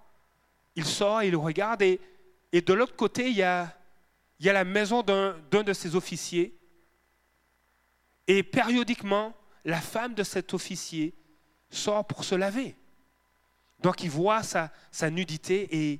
il 0.77 0.85
sort, 0.85 1.23
il 1.23 1.35
regarde, 1.35 1.81
et, 1.81 1.99
de 2.53 2.73
l'autre 2.73 2.95
côté, 2.95 3.27
il 3.27 3.35
y 3.35 3.43
a, 3.43 3.75
la 4.39 4.63
maison 4.63 5.03
d'un 5.03 5.35
de 5.51 5.73
ses 5.73 5.97
officiers, 5.97 6.57
et 8.27 8.43
périodiquement, 8.43 9.35
la 9.65 9.81
femme 9.81 10.13
de 10.13 10.23
cet 10.23 10.53
officier 10.53 11.13
sort 11.69 12.07
pour 12.07 12.23
se 12.23 12.35
laver. 12.35 12.73
Donc 13.81 14.01
il 14.01 14.09
voit 14.09 14.43
sa, 14.43 14.71
nudité 15.09 15.67
et 15.75 15.99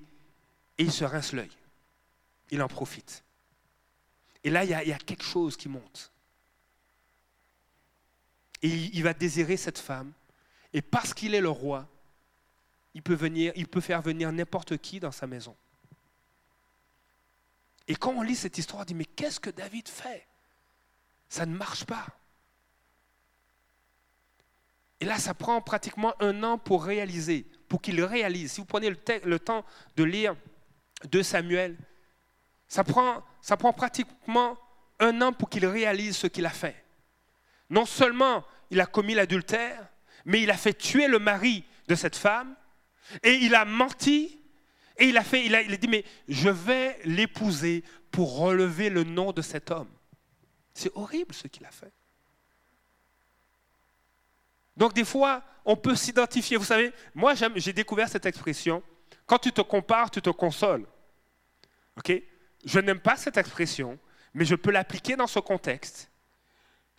il 0.77 0.89
se 0.89 1.03
rince 1.03 1.33
l'œil. 1.33 1.51
Il 2.49 2.61
en 2.61 2.69
profite. 2.69 3.25
Et 4.43 4.49
là, 4.49 4.63
il 4.63 4.69
y, 4.69 4.73
a, 4.73 4.97
quelque 4.97 5.23
chose 5.23 5.55
qui 5.55 5.69
monte. 5.69 6.11
Et 8.61 8.69
il, 8.69 9.03
va 9.03 9.13
désirer 9.13 9.57
cette 9.57 9.77
femme. 9.77 10.13
Et 10.73 10.81
parce 10.81 11.13
qu'il 11.13 11.35
est 11.35 11.41
le 11.41 11.49
roi, 11.49 11.87
il 12.93 13.03
peut, 13.03 13.13
venir, 13.13 13.53
il 13.55 13.67
peut 13.67 13.81
faire 13.81 14.01
venir 14.01 14.31
n'importe 14.31 14.77
qui 14.77 14.99
dans 14.99 15.11
sa 15.11 15.27
maison. 15.27 15.55
Et 17.87 17.95
quand 17.95 18.13
on 18.13 18.21
lit 18.21 18.35
cette 18.35 18.57
histoire, 18.57 18.81
on 18.81 18.85
dit, 18.85 18.95
mais 18.95 19.05
qu'est-ce 19.05 19.39
que 19.39 19.49
David 19.49 19.87
fait? 19.87 20.27
Ça 21.29 21.45
ne 21.45 21.55
marche 21.55 21.85
pas. 21.85 22.07
Et 24.99 25.05
là, 25.05 25.17
ça 25.17 25.33
prend 25.33 25.61
pratiquement 25.61 26.13
un 26.21 26.43
an 26.43 26.57
pour 26.57 26.83
réaliser, 26.83 27.45
pour 27.67 27.81
qu'il 27.81 28.03
réalise. 28.03 28.53
Si 28.53 28.61
vous 28.61 28.65
prenez 28.65 28.89
le, 28.89 28.97
le 29.23 29.39
temps 29.39 29.65
de 29.95 30.03
lire 30.03 30.35
de 31.09 31.21
Samuel, 31.23 31.77
ça 32.67 32.83
prend, 32.83 33.23
ça 33.41 33.57
prend 33.57 33.73
pratiquement 33.73 34.57
un 34.99 35.21
an 35.21 35.33
pour 35.33 35.49
qu'il 35.49 35.65
réalise 35.65 36.17
ce 36.17 36.27
qu'il 36.27 36.45
a 36.45 36.51
fait. 36.51 36.75
Non 37.69 37.85
seulement 37.85 38.43
il 38.69 38.79
a 38.79 38.85
commis 38.85 39.13
l'adultère, 39.13 39.87
mais 40.25 40.41
il 40.41 40.51
a 40.51 40.57
fait 40.57 40.73
tuer 40.73 41.07
le 41.07 41.19
mari 41.19 41.63
de 41.87 41.95
cette 41.95 42.15
femme, 42.15 42.55
et 43.23 43.33
il 43.33 43.55
a 43.55 43.65
menti, 43.65 44.39
et 44.97 45.05
il 45.05 45.17
a, 45.17 45.23
fait, 45.23 45.45
il 45.45 45.55
a, 45.55 45.61
il 45.61 45.73
a 45.73 45.77
dit, 45.77 45.87
mais 45.87 46.05
je 46.27 46.49
vais 46.49 46.99
l'épouser 47.03 47.83
pour 48.11 48.37
relever 48.37 48.89
le 48.89 49.03
nom 49.03 49.31
de 49.31 49.41
cet 49.41 49.71
homme. 49.71 49.89
C'est 50.73 50.91
horrible 50.95 51.33
ce 51.33 51.47
qu'il 51.47 51.65
a 51.65 51.71
fait. 51.71 51.91
Donc 54.77 54.93
des 54.93 55.05
fois, 55.05 55.43
on 55.65 55.75
peut 55.75 55.95
s'identifier. 55.95 56.57
Vous 56.57 56.65
savez, 56.65 56.93
moi 57.13 57.33
j'ai 57.55 57.73
découvert 57.73 58.09
cette 58.09 58.25
expression. 58.25 58.81
Quand 59.25 59.37
tu 59.37 59.51
te 59.51 59.61
compares, 59.61 60.11
tu 60.11 60.21
te 60.21 60.29
consoles. 60.29 60.85
OK? 61.97 62.11
Je 62.65 62.79
n'aime 62.79 62.99
pas 62.99 63.15
cette 63.15 63.37
expression, 63.37 63.97
mais 64.33 64.45
je 64.45 64.55
peux 64.55 64.71
l'appliquer 64.71 65.15
dans 65.15 65.27
ce 65.27 65.39
contexte. 65.39 66.09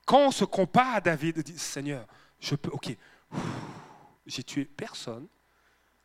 Quand 0.05 0.27
on 0.27 0.31
se 0.31 0.45
compare 0.45 0.97
à 0.97 1.01
David, 1.01 1.39
on 1.39 1.43
dit 1.43 1.59
Seigneur, 1.59 2.07
je 2.41 2.55
peux, 2.55 2.71
ok, 2.71 2.97
j'ai 4.27 4.43
tué 4.43 4.65
personne. 4.65 5.27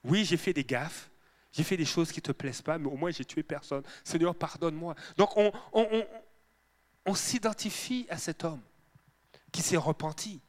Oui, 0.03 0.23
j'ai 0.23 0.37
fait 0.37 0.53
des 0.53 0.63
gaffes, 0.63 1.09
j'ai 1.51 1.63
fait 1.63 1.77
des 1.77 1.85
choses 1.85 2.11
qui 2.11 2.19
ne 2.19 2.23
te 2.23 2.31
plaisent 2.31 2.61
pas, 2.61 2.77
mais 2.77 2.87
au 2.87 2.95
moins 2.95 3.11
j'ai 3.11 3.25
tué 3.25 3.43
personne. 3.43 3.83
Seigneur, 4.03 4.35
pardonne-moi. 4.35 4.95
Donc 5.17 5.35
on, 5.35 7.15
s'identifie 7.15 8.05
à 8.09 8.17
cet 8.17 8.43
homme 8.43 8.61
qui 9.51 9.61
s'est 9.61 9.77
repenti, 9.77 10.39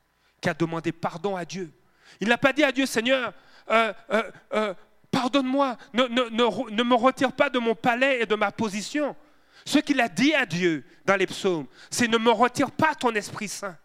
qui 0.41 0.49
a 0.49 0.55
demandé 0.55 0.93
pardon 0.93 1.35
à 1.35 1.45
Dieu. 1.45 1.73
Il 2.21 2.29
n'a 2.29 2.39
pas 2.39 2.53
dit 2.53 2.65
à 2.65 2.73
Dieu, 2.73 2.85
Seigneur, 2.85 3.33
euh, 3.71 3.93
euh, 4.11 4.31
euh, 4.53 4.75
Pardonne-moi, 5.19 5.77
ne, 5.95 6.83
me 6.85 6.95
retire 6.95 7.33
pas 7.33 7.51
de 7.51 7.59
mon 7.59 7.75
palais 7.75 8.21
et 8.21 8.27
de 8.27 8.37
ma 8.37 8.53
position. 8.53 9.17
Ce 9.65 9.81
qu'il 9.81 10.01
a 10.01 10.09
dit 10.09 10.33
à 10.33 10.47
Dieu 10.47 10.87
dans 11.05 11.17
les 11.17 11.27
psaumes, 11.27 11.67
c'est 11.91 12.07
ne 12.07 12.19
me 12.19 12.31
retire 12.31 12.71
pas 12.71 12.95
ton 12.95 13.13
Esprit 13.17 13.49
Saint. 13.49 13.77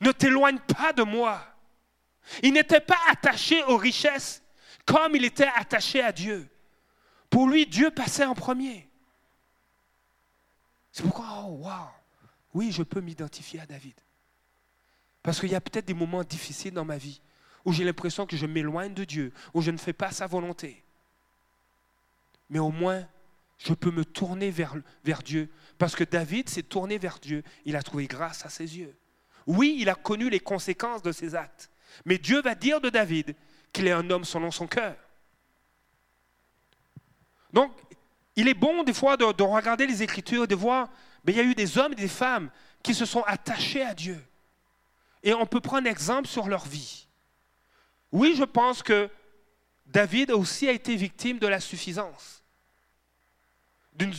Ne 0.00 0.12
t'éloigne 0.12 0.60
pas 0.60 0.92
de 0.92 1.02
moi. 1.02 1.44
Il 2.44 2.52
n'était 2.52 2.78
pas 2.78 3.00
attaché 3.08 3.64
aux 3.64 3.76
richesses 3.76 4.44
comme 4.86 5.16
il 5.16 5.24
était 5.24 5.50
attaché 5.56 6.02
à 6.04 6.12
Dieu. 6.12 6.48
Pour 7.28 7.48
lui, 7.48 7.66
Dieu 7.66 7.90
passait 7.90 8.24
en 8.24 8.34
premier. 8.34 8.88
C'est 10.92 11.02
pourquoi, 11.02 11.26
oh, 11.46 11.64
wow, 11.64 11.88
oui, 12.54 12.70
je 12.70 12.84
peux 12.84 13.00
m'identifier 13.00 13.58
à 13.58 13.66
David. 13.66 13.96
Parce 15.20 15.40
qu'il 15.40 15.50
y 15.50 15.56
a 15.56 15.60
peut-être 15.60 15.86
des 15.86 15.94
moments 15.94 16.22
difficiles 16.22 16.74
dans 16.74 16.84
ma 16.84 16.96
vie 16.96 17.20
où 17.64 17.72
j'ai 17.72 17.84
l'impression 17.84 18.26
que 18.26 18.36
je 18.36 18.46
m'éloigne 18.46 18.94
de 18.94 19.04
Dieu, 19.04 19.32
où 19.54 19.62
je 19.62 19.70
ne 19.70 19.76
fais 19.76 19.92
pas 19.92 20.10
sa 20.10 20.26
volonté. 20.26 20.82
Mais 22.48 22.58
au 22.58 22.70
moins, 22.70 23.06
je 23.58 23.74
peux 23.74 23.90
me 23.90 24.04
tourner 24.04 24.50
vers, 24.50 24.74
vers 25.04 25.22
Dieu. 25.22 25.50
Parce 25.78 25.94
que 25.94 26.04
David 26.04 26.48
s'est 26.48 26.62
tourné 26.62 26.98
vers 26.98 27.18
Dieu, 27.18 27.42
il 27.64 27.76
a 27.76 27.82
trouvé 27.82 28.06
grâce 28.06 28.44
à 28.44 28.48
ses 28.48 28.78
yeux. 28.78 28.96
Oui, 29.46 29.76
il 29.78 29.88
a 29.88 29.94
connu 29.94 30.30
les 30.30 30.40
conséquences 30.40 31.02
de 31.02 31.12
ses 31.12 31.34
actes. 31.34 31.70
Mais 32.04 32.18
Dieu 32.18 32.40
va 32.40 32.54
dire 32.54 32.80
de 32.80 32.88
David 32.88 33.34
qu'il 33.72 33.86
est 33.86 33.92
un 33.92 34.08
homme 34.10 34.24
selon 34.24 34.50
son 34.50 34.66
cœur. 34.66 34.96
Donc, 37.52 37.72
il 38.36 38.48
est 38.48 38.54
bon 38.54 38.82
des 38.84 38.94
fois 38.94 39.16
de, 39.16 39.24
regarder 39.24 39.86
les 39.86 40.02
Écritures, 40.02 40.46
de 40.46 40.54
voir, 40.54 40.88
mais 41.24 41.32
il 41.32 41.36
y 41.36 41.40
a 41.40 41.44
eu 41.44 41.54
des 41.54 41.78
hommes 41.78 41.92
et 41.92 41.96
des 41.96 42.08
femmes 42.08 42.50
qui 42.82 42.94
se 42.94 43.04
sont 43.04 43.22
attachés 43.22 43.82
à 43.82 43.94
Dieu. 43.94 44.18
Et 45.22 45.34
on 45.34 45.46
peut 45.46 45.60
prendre 45.60 45.86
exemple 45.86 46.28
sur 46.28 46.48
leur 46.48 46.64
vie. 46.64 47.06
Oui, 48.12 48.34
je 48.36 48.44
pense 48.44 48.82
que 48.82 49.08
David 49.86 50.30
aussi 50.30 50.68
a 50.68 50.72
été 50.72 50.96
victime 50.96 51.38
de 51.38 51.46
la 51.46 51.60
suffisance. 51.60 52.42
D'une 53.94 54.14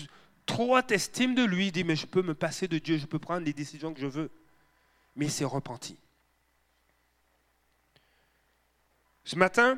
trop 0.46 0.78
haute 0.78 0.92
estime 0.92 1.36
de 1.36 1.44
lui, 1.44 1.68
il 1.68 1.72
dit, 1.72 1.84
mais 1.84 1.96
je 1.96 2.06
peux 2.06 2.22
me 2.22 2.34
passer 2.34 2.68
de 2.68 2.78
Dieu, 2.78 2.98
je 2.98 3.06
peux 3.06 3.20
prendre 3.20 3.46
les 3.46 3.54
décisions 3.54 3.94
que 3.94 4.02
je 4.02 4.08
veux. 4.08 4.30
Mais 5.16 5.26
il 5.26 5.32
s'est 5.32 5.46
repenti. 5.46 5.98
Ce 9.24 9.36
matin, 9.36 9.78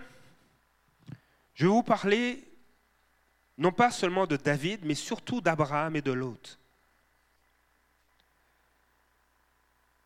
je 1.54 1.66
vais 1.66 1.72
vous 1.72 1.84
parler 1.84 2.44
non 3.58 3.72
pas 3.72 3.92
seulement 3.92 4.26
de 4.26 4.36
David, 4.36 4.84
mais 4.84 4.96
surtout 4.96 5.42
d'Abraham 5.42 5.96
et 5.96 6.02
de 6.02 6.12
l'autre. 6.12 6.58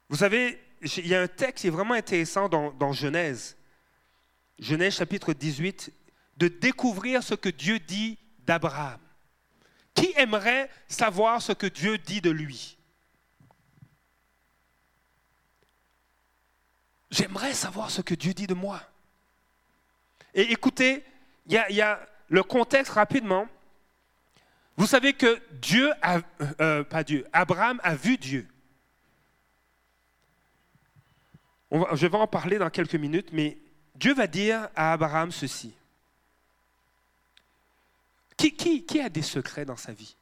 Vous 0.10 0.18
savez, 0.18 0.62
il 0.82 1.08
y 1.08 1.16
a 1.16 1.22
un 1.22 1.28
texte 1.28 1.62
qui 1.62 1.68
est 1.68 1.72
vraiment 1.72 1.94
intéressant 1.94 2.50
dans, 2.50 2.94
Genèse, 2.94 3.58
Genèse 4.60 4.96
chapitre 4.96 5.34
18, 5.34 5.92
de 6.38 6.48
découvrir 6.48 7.24
ce 7.24 7.36
que 7.36 7.50
Dieu 7.50 7.80
dit 7.80 8.18
d'Abraham. 8.40 9.00
Qui 9.94 10.14
aimerait 10.16 10.70
savoir 10.88 11.42
ce 11.42 11.52
que 11.52 11.68
Dieu 11.68 11.98
dit 11.98 12.22
de 12.22 12.30
lui? 12.30 12.78
J'aimerais 17.10 17.54
savoir 17.54 17.90
ce 17.90 18.02
que 18.02 18.14
Dieu 18.14 18.34
dit 18.34 18.48
de 18.48 18.54
moi. 18.54 18.82
Et 20.34 20.52
écoutez, 20.52 21.04
il 21.48 21.54
y, 21.54 21.82
a, 21.82 22.08
le 22.30 22.44
contexte 22.44 22.92
rapidement. 22.92 23.48
Vous 24.76 24.86
savez 24.86 25.14
que 25.14 25.42
Dieu, 25.54 25.92
a, 26.02 26.20
euh, 26.62 26.84
pas 26.84 27.04
Dieu, 27.04 27.26
Abraham 27.34 27.80
a 27.84 27.96
vu 27.96 28.18
Dieu. 28.18 28.48
je 31.72 32.08
vais 32.08 32.18
en 32.18 32.28
parler 32.28 32.60
dans 32.60 32.70
quelques 32.70 32.96
minutes, 32.96 33.30
mais 33.32 33.58
Dieu 33.98 34.14
va 34.14 34.28
dire 34.28 34.70
à 34.76 34.94
Abraham 34.94 35.32
ceci. 35.32 35.74
Qui, 38.38 39.02
a 39.02 39.10
des 39.10 39.24
secrets 39.24 39.66
dans 39.66 39.76
sa 39.76 39.92
vie? 39.92 40.16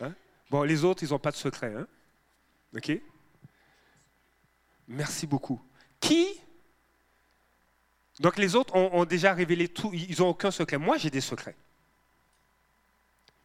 Hein? 0.00 0.12
Bon, 0.50 0.62
les 0.62 0.84
autres, 0.84 1.02
ils 1.02 1.10
n'ont 1.10 1.18
pas 1.18 1.30
de 1.30 1.36
secrets. 1.36 1.74
Hein? 1.74 1.86
OK? 2.76 2.92
Merci 4.88 5.26
beaucoup. 5.26 5.62
Qui? 6.00 6.38
Donc 8.20 8.36
les 8.36 8.54
autres 8.54 8.76
ont, 8.76 9.06
déjà 9.06 9.32
révélé 9.32 9.68
tout, 9.68 9.90
ils 9.94 10.20
n'ont 10.20 10.28
aucun 10.28 10.50
secret. 10.50 10.76
Moi, 10.76 10.98
j'ai 10.98 11.10
des 11.10 11.22
secrets. 11.22 11.56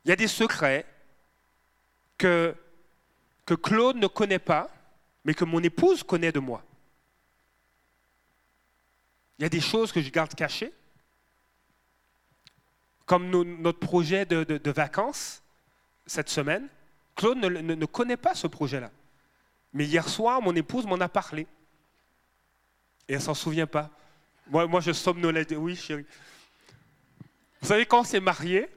Il 0.03 0.09
y 0.09 0.11
a 0.11 0.17
des 0.17 0.27
secrets 0.27 0.85
que 2.17 2.53
Claude 3.45 3.95
ne 3.95 4.07
connaît 4.07 4.39
pas, 4.39 4.69
mais 5.23 5.33
que 5.33 5.45
mon 5.45 5.61
épouse 5.61 6.03
connaît 6.03 6.31
de 6.31 6.39
moi. 6.39 6.63
Il 9.37 9.43
y 9.43 9.45
a 9.45 9.49
des 9.49 9.61
choses 9.61 9.91
que 9.91 10.01
je 10.01 10.09
garde 10.09 10.33
cachées, 10.35 10.73
comme 13.05 13.29
notre 13.29 13.79
projet 13.79 14.25
de, 14.25 14.71
vacances 14.71 15.41
cette 16.05 16.29
semaine. 16.29 16.67
Claude 17.15 17.37
ne, 17.37 17.85
connaît 17.85 18.17
pas 18.17 18.35
ce 18.35 18.47
projet-là. 18.47 18.91
Mais 19.73 19.85
hier 19.85 20.07
soir, 20.07 20.41
mon 20.41 20.55
épouse 20.55 20.85
m'en 20.85 20.99
a 20.99 21.09
parlé. 21.09 21.47
Et 23.07 23.13
elle 23.13 23.15
ne 23.15 23.21
s'en 23.21 23.33
souvient 23.33 23.67
pas. 23.67 23.89
Moi, 24.47 24.67
moi 24.67 24.81
je 24.81 24.91
somnolais. 24.91 25.45
Oui, 25.55 25.75
chérie. 25.75 26.05
Vous 27.61 27.67
savez, 27.67 27.85
quand 27.85 28.01
on 28.01 28.03
s'est 28.03 28.19
marié, 28.19 28.69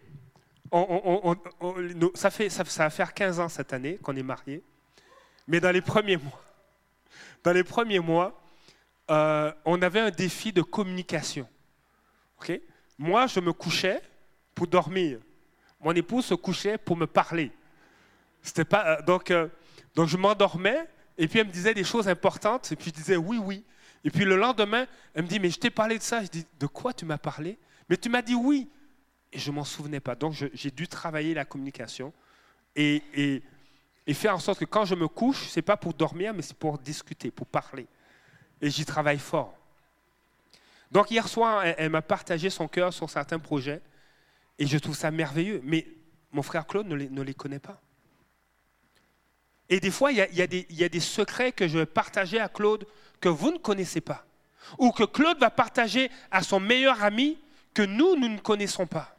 ça, 2.14 2.30
fait, 2.30 2.48
ça, 2.48 2.62
va 2.62 2.90
faire 2.90 3.12
15 3.12 3.40
ans 3.40 3.48
cette 3.48 3.72
année 3.72 3.98
qu'on 3.98 4.16
est 4.16 4.22
mariés. 4.22 4.62
Mais 5.46 5.60
dans 5.60 5.70
les 5.70 5.80
premiers 5.80 6.16
mois, 6.16 6.42
dans 7.42 7.52
les 7.52 7.64
premiers 7.64 8.00
mois, 8.00 8.40
euh, 9.10 9.52
on 9.64 9.82
avait 9.82 10.00
un 10.00 10.10
défi 10.10 10.52
de 10.52 10.62
communication. 10.62 11.48
Moi, 12.98 13.26
je 13.26 13.40
me 13.40 13.52
couchais 13.52 14.00
pour 14.54 14.66
dormir. 14.66 15.18
Mon 15.80 15.92
épouse 15.92 16.26
se 16.26 16.34
couchait 16.34 16.78
pour 16.78 16.96
me 16.96 17.06
parler. 17.06 17.50
C'était 18.42 18.64
pas 18.64 18.86
euh, 18.86 19.02
donc, 19.02 19.30
euh, 19.30 19.48
donc 19.94 20.08
je 20.08 20.16
m'endormais 20.16 20.86
et 21.18 21.28
puis 21.28 21.38
elle 21.38 21.46
me 21.46 21.52
disait 21.52 21.74
des 21.74 21.84
choses 21.84 22.08
importantes 22.08 22.70
et 22.72 22.76
puis 22.76 22.86
je 22.90 22.94
disais 22.94 23.16
oui 23.16 23.38
oui. 23.38 23.64
Et 24.04 24.10
puis 24.10 24.24
le 24.24 24.36
lendemain, 24.36 24.86
elle 25.14 25.24
me 25.24 25.28
dit 25.28 25.40
mais 25.40 25.50
je 25.50 25.58
t'ai 25.58 25.70
parlé 25.70 25.98
de 25.98 26.02
ça. 26.02 26.22
Je 26.22 26.28
dis 26.28 26.46
de 26.58 26.66
quoi 26.66 26.92
tu 26.92 27.04
m'as 27.04 27.18
parlé? 27.18 27.58
Mais 27.88 27.96
tu 27.96 28.08
m'as 28.08 28.22
dit 28.22 28.34
oui 28.34 28.68
et 29.32 29.38
je 29.38 29.50
m'en 29.50 29.64
souvenais 29.64 30.00
pas. 30.00 30.14
Donc 30.14 30.34
j'ai 30.52 30.70
dû 30.70 30.88
travailler 30.88 31.34
la 31.34 31.44
communication 31.44 32.12
et, 32.76 33.02
et, 33.14 33.42
et, 34.06 34.14
faire 34.14 34.34
en 34.34 34.38
sorte 34.38 34.60
que 34.60 34.64
quand 34.64 34.84
je 34.84 34.94
me 34.94 35.08
couche, 35.08 35.48
c'est 35.48 35.62
pas 35.62 35.76
pour 35.76 35.94
dormir, 35.94 36.34
mais 36.34 36.42
c'est 36.42 36.56
pour 36.56 36.78
discuter, 36.78 37.30
pour 37.30 37.46
parler. 37.46 37.86
Et 38.60 38.70
j'y 38.70 38.84
travaille 38.84 39.18
fort. 39.18 39.54
Donc 40.90 41.10
hier 41.10 41.26
soir, 41.26 41.64
elle, 41.64 41.90
m'a 41.90 42.02
partagé 42.02 42.50
son 42.50 42.68
cœur 42.68 42.92
sur 42.92 43.08
certains 43.08 43.38
projets 43.38 43.80
et 44.58 44.66
je 44.66 44.76
trouve 44.78 44.94
ça 44.94 45.10
merveilleux. 45.10 45.60
Mais 45.64 45.86
mon 46.32 46.42
frère 46.42 46.66
Claude 46.66 46.86
ne 46.86 47.22
les, 47.22 47.34
connaît 47.34 47.58
pas. 47.58 47.80
Et 49.68 49.80
des 49.80 49.90
fois, 49.90 50.12
il 50.12 50.18
y, 50.18 50.42
a, 50.42 50.46
des, 50.46 50.66
il 50.68 50.76
y 50.76 50.84
a 50.84 50.88
des 50.88 51.00
secrets 51.00 51.52
que 51.52 51.66
je 51.66 51.78
vais 51.78 51.86
partager 51.86 52.38
à 52.38 52.48
Claude 52.48 52.86
que 53.20 53.30
vous 53.30 53.52
ne 53.52 53.58
connaissez 53.58 54.02
pas. 54.02 54.26
Ou 54.78 54.92
que 54.92 55.04
Claude 55.04 55.38
va 55.38 55.50
partager 55.50 56.10
à 56.30 56.42
son 56.42 56.60
meilleur 56.60 57.02
ami 57.02 57.38
que 57.72 57.82
nous, 57.82 58.16
nous 58.16 58.28
ne 58.28 58.38
connaissons 58.38 58.86
pas. 58.86 59.16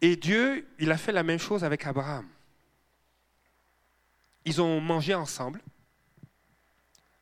Et 0.00 0.16
Dieu, 0.16 0.66
il 0.78 0.90
a 0.92 0.96
fait 0.96 1.12
la 1.12 1.22
même 1.22 1.38
chose 1.38 1.64
avec 1.64 1.86
Abraham. 1.86 2.28
Ils 4.44 4.60
ont 4.60 4.80
mangé 4.80 5.14
ensemble. 5.14 5.62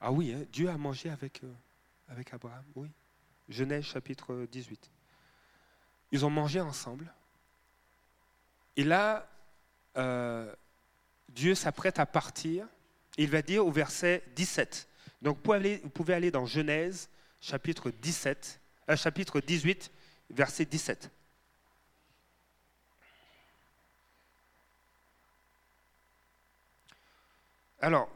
Ah 0.01 0.11
oui, 0.11 0.33
hein, 0.33 0.45
Dieu 0.53 0.69
a 0.69 0.77
mangé 0.77 1.09
avec, 1.09 1.45
euh, 1.45 1.53
avec 2.09 2.35
Abraham, 2.35 2.65
oui. 2.75 2.89
Genèse 3.49 3.85
chapitre 3.85 4.47
18. 4.51 4.91
Ils 6.11 6.25
ont 6.27 6.31
mangé 6.31 6.61
ensemble. 6.61 7.13
Et 8.77 8.85
là, 8.85 9.29
euh, 9.97 10.53
Dieu 11.29 11.55
s'apprête 11.55 11.99
à 11.99 12.07
partir. 12.07 12.67
il 13.19 13.29
va 13.29 13.43
dire 13.43 13.67
au 13.67 13.71
verset 13.71 14.25
17. 14.35 14.89
Donc 15.21 15.37
vous 15.37 15.43
pouvez 15.43 15.57
aller, 15.57 15.81
vous 15.85 15.91
pouvez 15.91 16.15
aller 16.15 16.31
dans 16.31 16.47
Genèse 16.47 17.09
chapitre 17.41 17.91
17, 17.91 18.61
euh, 18.89 18.97
chapitre 18.97 19.41
18, 19.41 19.91
verset 20.31 20.65
17. 20.65 21.11
Alors, 27.83 28.09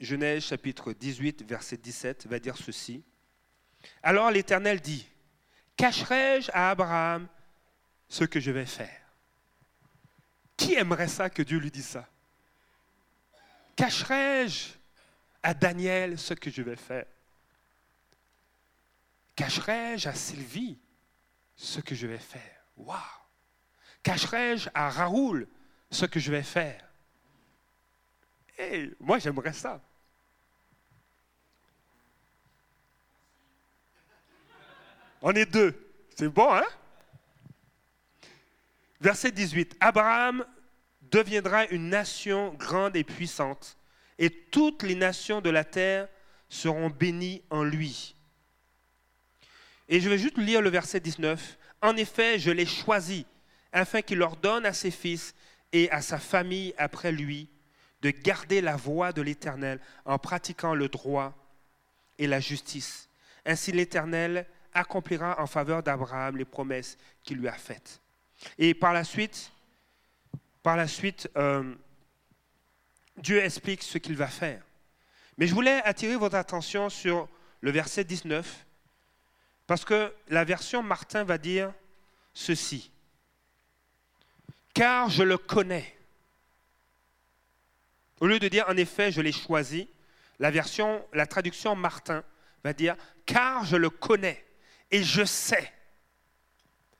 Genèse 0.00 0.46
chapitre 0.46 0.94
18, 0.94 1.42
verset 1.46 1.76
17 1.76 2.26
va 2.26 2.38
dire 2.38 2.56
ceci. 2.56 3.04
Alors 4.02 4.30
l'Éternel 4.30 4.80
dit, 4.80 5.06
cacherai-je 5.76 6.50
à 6.54 6.70
Abraham 6.70 7.28
ce 8.08 8.24
que 8.24 8.40
je 8.40 8.50
vais 8.50 8.64
faire? 8.64 9.02
Qui 10.56 10.72
aimerait 10.74 11.08
ça 11.08 11.28
que 11.28 11.42
Dieu 11.42 11.58
lui 11.58 11.70
dise 11.70 11.88
ça? 11.88 12.08
Cacherai-je 13.76 14.70
à 15.42 15.52
Daniel 15.52 16.18
ce 16.18 16.32
que 16.32 16.50
je 16.50 16.62
vais 16.62 16.76
faire? 16.76 17.06
Cacherai-je 19.36 20.08
à 20.08 20.14
Sylvie 20.14 20.78
ce 21.54 21.80
que 21.80 21.94
je 21.94 22.06
vais 22.06 22.18
faire? 22.18 22.64
Waouh! 22.78 22.98
Cacherai-je 24.02 24.70
à 24.72 24.88
Raoul 24.88 25.46
ce 25.92 26.06
que 26.06 26.18
je 26.18 26.32
vais 26.32 26.42
faire. 26.42 26.82
Et 28.58 28.90
moi, 28.98 29.18
j'aimerais 29.18 29.52
ça. 29.52 29.80
On 35.20 35.32
est 35.34 35.46
deux. 35.46 35.78
C'est 36.16 36.28
bon, 36.28 36.52
hein? 36.52 36.66
Verset 39.00 39.30
18. 39.30 39.76
Abraham 39.80 40.44
deviendra 41.02 41.66
une 41.66 41.88
nation 41.88 42.54
grande 42.54 42.96
et 42.96 43.04
puissante, 43.04 43.76
et 44.18 44.30
toutes 44.30 44.82
les 44.82 44.94
nations 44.94 45.40
de 45.40 45.50
la 45.50 45.64
terre 45.64 46.08
seront 46.48 46.88
bénies 46.88 47.42
en 47.50 47.64
lui. 47.64 48.16
Et 49.88 50.00
je 50.00 50.08
vais 50.08 50.18
juste 50.18 50.38
lire 50.38 50.62
le 50.62 50.70
verset 50.70 51.00
19. 51.00 51.58
En 51.82 51.96
effet, 51.96 52.38
je 52.38 52.50
l'ai 52.50 52.66
choisi 52.66 53.26
afin 53.72 54.02
qu'il 54.02 54.22
ordonne 54.22 54.64
à 54.64 54.72
ses 54.72 54.90
fils 54.90 55.34
et 55.72 55.90
à 55.90 56.02
sa 56.02 56.18
famille 56.18 56.74
après 56.78 57.12
lui 57.12 57.48
de 58.02 58.10
garder 58.10 58.60
la 58.60 58.76
voie 58.76 59.12
de 59.12 59.22
l'Éternel 59.22 59.80
en 60.04 60.18
pratiquant 60.18 60.74
le 60.74 60.88
droit 60.88 61.34
et 62.18 62.26
la 62.26 62.40
justice. 62.40 63.08
Ainsi 63.46 63.72
l'Éternel 63.72 64.46
accomplira 64.74 65.40
en 65.40 65.46
faveur 65.46 65.82
d'Abraham 65.82 66.36
les 66.36 66.44
promesses 66.44 66.98
qu'il 67.22 67.38
lui 67.38 67.48
a 67.48 67.52
faites. 67.52 68.00
Et 68.58 68.74
par 68.74 68.92
la 68.92 69.04
suite, 69.04 69.52
par 70.62 70.76
la 70.76 70.88
suite, 70.88 71.28
euh, 71.36 71.74
Dieu 73.16 73.42
explique 73.42 73.82
ce 73.82 73.98
qu'il 73.98 74.16
va 74.16 74.28
faire. 74.28 74.62
Mais 75.38 75.46
je 75.46 75.54
voulais 75.54 75.82
attirer 75.84 76.16
votre 76.16 76.36
attention 76.36 76.88
sur 76.88 77.28
le 77.60 77.70
verset 77.70 78.04
19, 78.04 78.66
parce 79.66 79.84
que 79.84 80.12
la 80.28 80.44
version 80.44 80.82
Martin 80.82 81.24
va 81.24 81.38
dire, 81.38 81.72
ceci, 82.34 82.90
car 84.74 85.10
je 85.10 85.22
le 85.22 85.38
connais. 85.38 85.96
Au 88.20 88.26
lieu 88.26 88.38
de 88.38 88.48
dire 88.48 88.64
en 88.68 88.76
effet 88.76 89.12
je 89.12 89.20
l'ai 89.20 89.32
choisi, 89.32 89.88
la 90.38 90.50
version, 90.50 91.04
la 91.12 91.26
traduction 91.26 91.74
Martin 91.76 92.24
va 92.64 92.72
dire 92.72 92.96
car 93.26 93.64
je 93.64 93.76
le 93.76 93.90
connais 93.90 94.44
et 94.90 95.02
je 95.02 95.24
sais. 95.24 95.72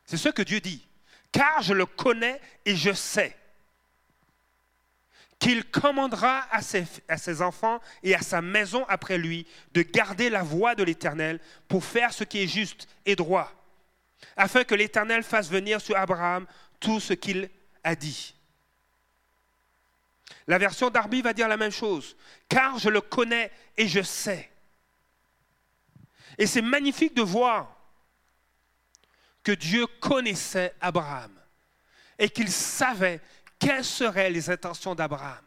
C'est 0.05 0.17
ce 0.17 0.29
que 0.29 0.43
Dieu 0.43 0.61
dit. 0.61 0.87
Car 1.31 1.63
je 1.63 1.73
le 1.73 1.87
connais 1.87 2.41
et 2.65 2.77
je 2.77 2.93
sais 2.93 3.37
qu'il 5.39 5.65
commandera 5.65 6.47
à 6.53 6.63
ses, 6.63 6.85
à 7.09 7.19
ses, 7.19 7.43
enfants 7.43 7.81
et 8.05 8.15
à 8.15 8.21
sa 8.21 8.41
maison 8.41 8.85
après 8.89 9.19
lui 9.19 9.45
de 9.75 9.83
garder 9.83 10.31
la 10.31 10.45
voie 10.45 10.77
de 10.77 10.85
l'Éternel 10.85 11.41
pour 11.67 11.85
faire 11.85 12.13
ce 12.13 12.23
qui 12.23 12.45
est 12.45 12.47
juste 12.47 12.87
et 13.07 13.17
droit, 13.17 13.53
afin 14.37 14.63
que 14.63 14.77
l'Éternel 14.77 15.25
fasse 15.25 15.51
venir 15.51 15.81
sur 15.81 15.97
Abraham 15.97 16.47
tout 16.79 17.01
ce 17.01 17.13
qu'il 17.13 17.51
a 17.85 17.95
dit. 17.95 18.35
La 20.47 20.59
version 20.59 20.91
d'Arby 20.91 21.23
va 21.23 21.33
dire 21.33 21.49
la 21.49 21.57
même 21.57 21.71
chose, 21.71 22.17
car 22.49 22.79
je 22.79 22.89
le 22.89 23.01
connais 23.01 23.53
et 23.77 23.87
je 23.87 24.03
sais. 24.03 24.51
Et 26.39 26.47
c'est 26.47 26.63
magnifique 26.63 27.15
de 27.15 27.23
voir 27.23 27.77
que 29.43 29.53
Dieu 29.53 29.87
connaissait 30.01 30.75
Abraham 30.81 31.33
et 32.19 32.29
qu'il 32.29 32.51
savait 32.51 33.21
quelles 33.59 33.85
seraient 33.85 34.31
les 34.31 34.51
intentions 34.51 34.95
d'Abraham. 34.95 35.45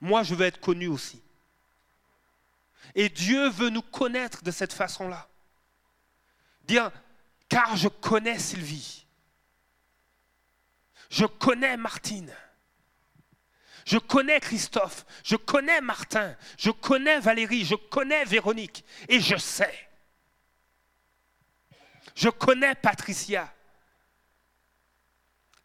Moi, 0.00 0.22
je 0.22 0.34
veux 0.34 0.46
être 0.46 0.60
connu 0.60 0.88
aussi. 0.88 1.22
Et 2.94 3.08
Dieu 3.08 3.48
veut 3.48 3.70
nous 3.70 3.82
connaître 3.82 4.42
de 4.42 4.50
cette 4.50 4.72
façon-là. 4.72 5.28
Dire, 6.64 6.90
car 7.48 7.76
je 7.76 7.88
connais 7.88 8.38
Sylvie. 8.38 9.06
Je 11.12 11.26
connais 11.26 11.76
Martine. 11.76 12.34
Je 13.84 13.98
connais 13.98 14.40
Christophe. 14.40 15.04
Je 15.22 15.36
connais 15.36 15.82
Martin. 15.82 16.34
Je 16.56 16.70
connais 16.70 17.20
Valérie. 17.20 17.66
Je 17.66 17.74
connais 17.74 18.24
Véronique. 18.24 18.82
Et 19.10 19.20
je 19.20 19.36
sais. 19.36 19.74
Je 22.14 22.30
connais 22.30 22.74
Patricia. 22.74 23.52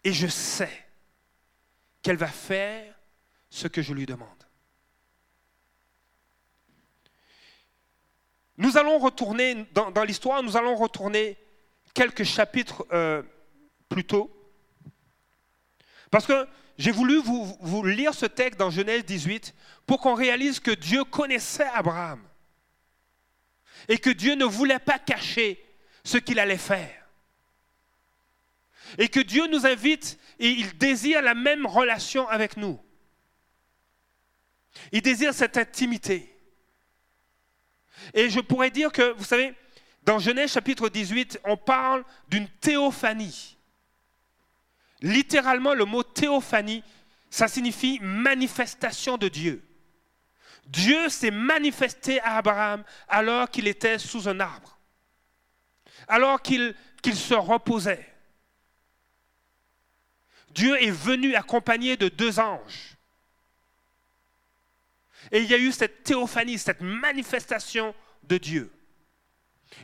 Et 0.03 0.11
je 0.11 0.27
sais 0.27 0.85
qu'elle 2.01 2.17
va 2.17 2.27
faire 2.27 2.93
ce 3.49 3.69
que 3.69 3.81
je 3.81 3.93
lui 3.93 4.05
demande. 4.05 4.43
Nous 8.57 8.75
allons 8.75 8.99
retourner 8.99 9.65
dans, 9.71 10.03
l'histoire, 10.03 10.43
nous 10.43 10.57
allons 10.57 10.75
retourner 10.75 11.37
quelques 11.93 12.23
chapitres 12.25 12.85
euh, 12.91 13.23
plus 13.87 14.03
tôt. 14.03 14.36
Parce 16.11 16.25
que 16.25 16.47
j'ai 16.77 16.91
voulu 16.91 17.17
vous, 17.17 17.83
lire 17.83 18.13
ce 18.13 18.25
texte 18.25 18.59
dans 18.59 18.69
Genèse 18.69 19.03
18 19.05 19.53
pour 19.85 19.99
qu'on 19.99 20.13
réalise 20.13 20.59
que 20.59 20.71
Dieu 20.71 21.03
connaissait 21.03 21.67
Abraham 21.73 22.21
et 23.87 23.97
que 23.97 24.09
Dieu 24.09 24.35
ne 24.35 24.45
voulait 24.45 24.79
pas 24.79 24.99
cacher 24.99 25.63
ce 26.03 26.17
qu'il 26.17 26.39
allait 26.39 26.57
faire. 26.57 27.07
Et 28.97 29.09
que 29.09 29.19
Dieu 29.19 29.47
nous 29.47 29.65
invite 29.65 30.17
et 30.39 30.49
il 30.49 30.77
désire 30.77 31.21
la 31.21 31.33
même 31.33 31.65
relation 31.65 32.27
avec 32.29 32.57
nous. 32.57 32.79
Il 34.91 35.01
désire 35.01 35.33
cette 35.33 35.57
intimité. 35.57 36.33
Et 38.13 38.29
je 38.29 38.39
pourrais 38.39 38.69
dire 38.69 38.91
que, 38.91 39.13
vous 39.13 39.23
savez, 39.23 39.53
dans 40.03 40.19
Genèse 40.19 40.53
chapitre 40.53 40.89
18, 40.89 41.41
on 41.43 41.57
parle 41.57 42.05
d'une 42.29 42.47
théophanie. 42.47 43.56
Littéralement, 45.01 45.73
le 45.73 45.85
mot 45.85 46.03
théophanie, 46.03 46.83
ça 47.29 47.47
signifie 47.47 47.99
manifestation 48.01 49.17
de 49.17 49.27
Dieu. 49.27 49.63
Dieu 50.65 51.09
s'est 51.09 51.31
manifesté 51.31 52.19
à 52.21 52.37
Abraham 52.37 52.83
alors 53.07 53.49
qu'il 53.49 53.67
était 53.67 53.99
sous 53.99 54.27
un 54.27 54.39
arbre, 54.39 54.77
alors 56.07 56.41
qu'il 56.41 56.75
se 57.13 57.33
reposait. 57.33 58.13
Dieu 60.49 60.81
est 60.81 60.91
venu 60.91 61.35
accompagné 61.35 61.97
de 61.97 62.09
deux 62.09 62.39
anges. 62.39 62.97
Et 65.31 65.41
il 65.41 65.49
y 65.49 65.53
a 65.53 65.57
eu 65.57 65.71
cette 65.71 66.03
théophanie, 66.03 66.57
cette 66.57 66.81
manifestation 66.81 67.93
de 68.23 68.37
Dieu. 68.37 68.71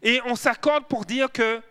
Et 0.02 0.22
on 0.26 0.36
s'accorde 0.36 0.88
pour 0.88 1.06
dire 1.06 1.32
que 1.32 1.62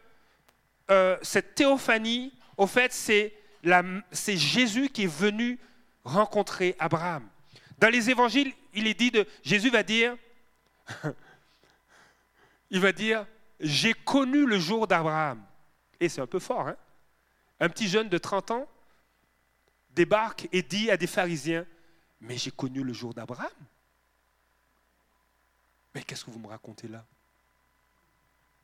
euh, 0.90 1.16
cette 1.22 1.54
théophanie, 1.54 2.32
au 2.56 2.66
fait, 2.66 2.92
c'est 2.92 4.36
Jésus 4.36 4.88
qui 4.88 5.04
est 5.04 5.14
venu 5.14 5.58
rencontrer 6.04 6.76
Abraham. 6.78 7.28
Dans 7.78 7.88
les 7.88 8.10
évangiles, 8.10 8.52
il 8.74 8.86
est 8.86 8.94
dit 8.94 9.10
de 9.10 9.26
Jésus 9.42 9.70
va 9.70 9.82
dire, 9.82 10.16
il 12.70 12.80
va 12.80 12.92
dire, 12.92 13.26
j'ai 13.60 13.94
connu 13.94 14.46
le 14.46 14.58
jour 14.58 14.86
d'Abraham. 14.86 15.42
Et 16.00 16.08
c'est 16.08 16.20
un 16.20 16.26
peu 16.26 16.38
fort, 16.38 16.68
hein? 16.68 16.76
Un 17.60 17.68
petit 17.68 17.86
jeune 17.86 18.08
de 18.08 18.18
30 18.18 18.50
ans 18.50 18.68
débarque 19.94 20.48
et 20.50 20.62
dit 20.62 20.90
à 20.90 20.96
des 20.96 21.06
pharisiens, 21.06 21.64
mais 22.20 22.36
j'ai 22.36 22.50
connu 22.50 22.82
le 22.82 22.92
jour 22.92 23.14
d'Abraham. 23.14 23.50
Mais 25.94 26.02
qu'est-ce 26.02 26.24
que 26.24 26.30
vous 26.30 26.38
me 26.38 26.48
racontez 26.48 26.88
là? 26.88 27.04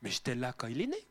Mais 0.03 0.11
j'étais 0.11 0.35
là 0.35 0.53
quand 0.53 0.67
il 0.69 0.81
est 0.81 0.87
né. 0.87 1.07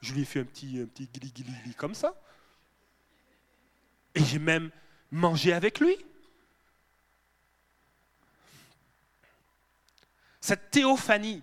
Je 0.00 0.14
lui 0.14 0.22
ai 0.22 0.24
fait 0.24 0.40
un 0.40 0.44
petit, 0.44 0.80
un 0.80 0.86
petit 0.86 1.06
gli, 1.06 1.74
comme 1.74 1.94
ça. 1.94 2.14
Et 4.14 4.24
j'ai 4.24 4.38
même 4.38 4.70
mangé 5.10 5.52
avec 5.52 5.80
lui. 5.80 5.96
Cette 10.40 10.70
théophanie, 10.70 11.42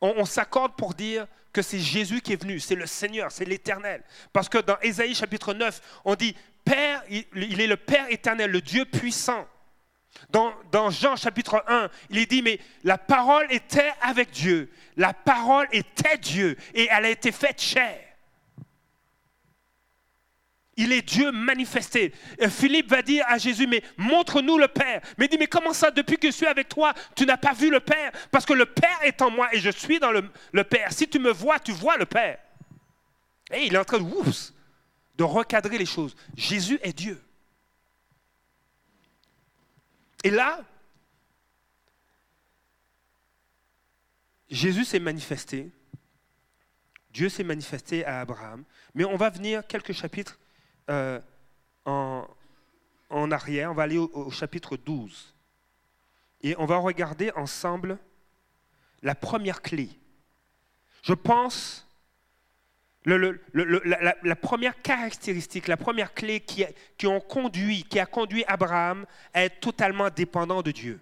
on 0.00 0.24
s'accorde 0.24 0.76
pour 0.76 0.94
dire 0.94 1.26
que 1.54 1.62
c'est 1.62 1.78
Jésus 1.78 2.20
qui 2.20 2.34
est 2.34 2.42
venu, 2.42 2.60
c'est 2.60 2.74
le 2.74 2.86
Seigneur, 2.86 3.32
c'est 3.32 3.46
l'Éternel. 3.46 4.02
Parce 4.32 4.50
que 4.50 4.58
dans 4.58 4.78
Ésaïe 4.80 5.14
chapitre 5.14 5.54
9, 5.54 6.00
on 6.04 6.14
dit, 6.14 6.36
Père, 6.64 7.02
il 7.08 7.60
est 7.60 7.66
le 7.66 7.76
Père 7.76 8.10
éternel, 8.10 8.50
le 8.50 8.60
Dieu 8.60 8.84
puissant. 8.84 9.48
Dans, 10.30 10.90
Jean 10.90 11.16
chapitre 11.16 11.62
1, 11.68 11.88
il 12.10 12.18
est 12.18 12.26
dit, 12.26 12.42
mais 12.42 12.58
la 12.82 12.98
parole 12.98 13.46
était 13.50 13.92
avec 14.00 14.30
Dieu, 14.30 14.70
la 14.96 15.12
parole 15.12 15.68
était 15.70 16.18
Dieu, 16.18 16.56
et 16.74 16.88
elle 16.90 17.04
a 17.04 17.10
été 17.10 17.30
faite 17.30 17.60
chair. 17.60 18.00
Il 20.76 20.92
est 20.92 21.02
Dieu 21.02 21.30
manifesté. 21.30 22.12
Philippe 22.48 22.90
va 22.90 23.02
dire 23.02 23.24
à 23.28 23.38
Jésus, 23.38 23.68
mais 23.68 23.82
montre-nous 23.96 24.58
le 24.58 24.66
Père. 24.66 25.00
Mais 25.16 25.26
il 25.26 25.28
dit, 25.28 25.38
mais 25.38 25.46
comment 25.46 25.72
ça, 25.72 25.92
depuis 25.92 26.18
que 26.18 26.28
je 26.28 26.32
suis 26.32 26.46
avec 26.46 26.68
toi, 26.68 26.92
tu 27.14 27.26
n'as 27.26 27.36
pas 27.36 27.52
vu 27.52 27.70
le 27.70 27.78
Père? 27.78 28.10
Parce 28.32 28.44
que 28.44 28.54
le 28.54 28.66
Père 28.66 28.98
est 29.02 29.22
en 29.22 29.30
moi 29.30 29.48
et 29.54 29.60
je 29.60 29.70
suis 29.70 30.00
dans 30.00 30.10
le, 30.10 30.28
le 30.52 30.64
Père. 30.64 30.92
Si 30.92 31.06
tu 31.06 31.20
me 31.20 31.30
vois, 31.30 31.60
tu 31.60 31.70
vois 31.70 31.96
le 31.96 32.06
Père. 32.06 32.38
Et 33.52 33.66
il 33.66 33.74
est 33.74 33.78
en 33.78 33.84
train 33.84 33.98
de, 33.98 34.32
de 35.16 35.22
recadrer 35.22 35.78
les 35.78 35.86
choses. 35.86 36.16
Jésus 36.36 36.80
est 36.82 36.92
Dieu. 36.92 37.23
Et 40.24 40.30
là, 40.30 40.64
Jésus 44.48 44.86
s'est 44.86 44.98
manifesté. 44.98 45.70
Dieu 47.10 47.28
s'est 47.28 47.44
manifesté 47.44 48.04
à 48.06 48.20
Abraham. 48.20 48.64
Mais 48.94 49.04
on 49.04 49.16
va 49.16 49.28
venir 49.28 49.66
quelques 49.66 49.92
chapitres 49.92 50.38
euh, 50.88 51.20
en, 51.84 52.26
en, 53.10 53.30
arrière, 53.30 53.70
on 53.70 53.74
va 53.74 53.82
aller 53.82 53.98
au, 53.98 54.30
chapitre 54.30 54.78
12. 54.78 55.34
Et 56.40 56.56
on 56.58 56.64
va 56.64 56.78
regarder 56.78 57.30
ensemble 57.32 57.98
la 59.02 59.14
première 59.14 59.60
clé. 59.60 59.90
Je 61.02 61.12
pense, 61.12 61.86
la, 63.04 64.36
première 64.36 64.80
caractéristique, 64.80 65.68
la 65.68 65.76
première 65.76 66.14
clé 66.14 66.40
qui, 66.40 66.64
qui 66.96 67.06
a 67.06 68.06
conduit 68.06 68.44
Abraham 68.46 69.04
à 69.32 69.44
être 69.44 69.60
totalement 69.60 70.08
dépendant 70.10 70.62
de 70.62 70.70
Dieu. 70.70 71.00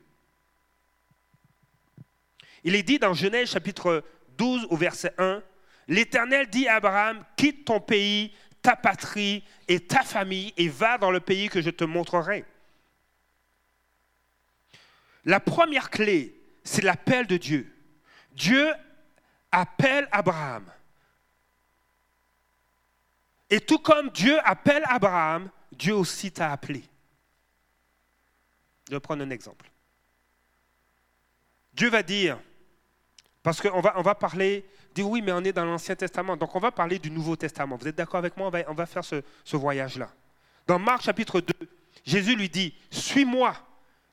Il 2.65 2.75
est 2.75 2.83
dit 2.83 2.99
dans 2.99 3.15
Genèse 3.15 3.51
chapitre 3.51 4.05
12 4.37 4.67
au 4.71 4.77
verset 4.77 5.15
1, 5.19 5.43
L'Éternel 5.89 6.49
dit 6.49 6.69
à 6.69 6.77
Abraham, 6.77 7.25
quitte 7.37 7.65
ton 7.65 7.81
pays, 7.81 8.33
ta 8.63 8.77
patrie 8.77 9.45
et 9.69 9.81
ta 9.81 10.03
famille 10.03 10.55
et 10.57 10.69
va 10.69 10.97
dans 10.99 11.11
le 11.11 11.21
pays 11.21 11.49
que 11.49 11.61
je 11.61 11.71
te 11.71 11.85
montrerai. 11.85 12.45
La 15.25 15.41
première 15.41 15.91
clé, 15.91 16.35
c'est 16.65 16.83
l'appel 16.83 17.27
de 17.27 17.37
Dieu. 17.37 17.73
Dieu 18.33 18.73
appelle 19.51 20.09
Abraham. 20.13 20.65
Et 23.53 23.61
tout 23.61 23.79
comme 23.79 24.09
Dieu 24.09 24.39
appelle 24.49 24.83
Abraham, 24.87 25.51
Dieu 25.73 25.95
aussi 25.95 26.33
t'a 26.33 26.53
appelé. 26.53 26.83
Je 28.89 28.95
vais 28.95 29.01
prendre 29.01 29.23
un 29.23 29.29
exemple. 29.29 29.71
Dieu 31.75 31.91
va 31.91 32.03
dire, 32.03 32.41
parce 33.43 33.61
qu'on 33.61 33.83
va, 33.83 33.93
on 33.99 34.03
va 34.03 34.15
parler 34.15 34.65
dire 34.95 35.07
oui, 35.07 35.21
mais 35.21 35.33
on 35.33 35.45
est 35.45 35.53
dans 35.53 35.67
l'Ancien 35.67 35.95
Testament. 35.95 36.35
Donc 36.39 36.57
on 36.57 36.61
va 36.61 36.71
parler 36.71 36.99
du 36.99 37.11
Nouveau 37.11 37.37
Testament. 37.37 37.77
Vous 37.77 37.87
êtes 37.87 37.95
d'accord 37.95 38.17
avec 38.17 38.39
moi? 38.39 38.51
On 38.69 38.75
va, 38.75 38.87
faire 38.87 39.05
ce, 39.05 39.23
voyage-là. 39.55 40.11
Dans 40.67 40.79
Marc 40.79 41.03
chapitre 41.03 41.43
2, 41.43 41.53
Jésus 42.07 42.35
lui 42.35 42.49
dit, 42.49 42.75
suis-moi. 42.91 43.55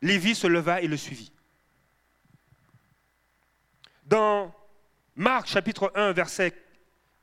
Lévi 0.02 0.36
se 0.36 0.48
leva 0.48 0.82
et 0.82 0.88
le 0.88 0.98
suivit. 0.98 1.32
Dans 4.06 4.54
Marc 5.16 5.48
chapitre 5.48 5.94
1, 5.96 6.12
verset, 6.12 6.54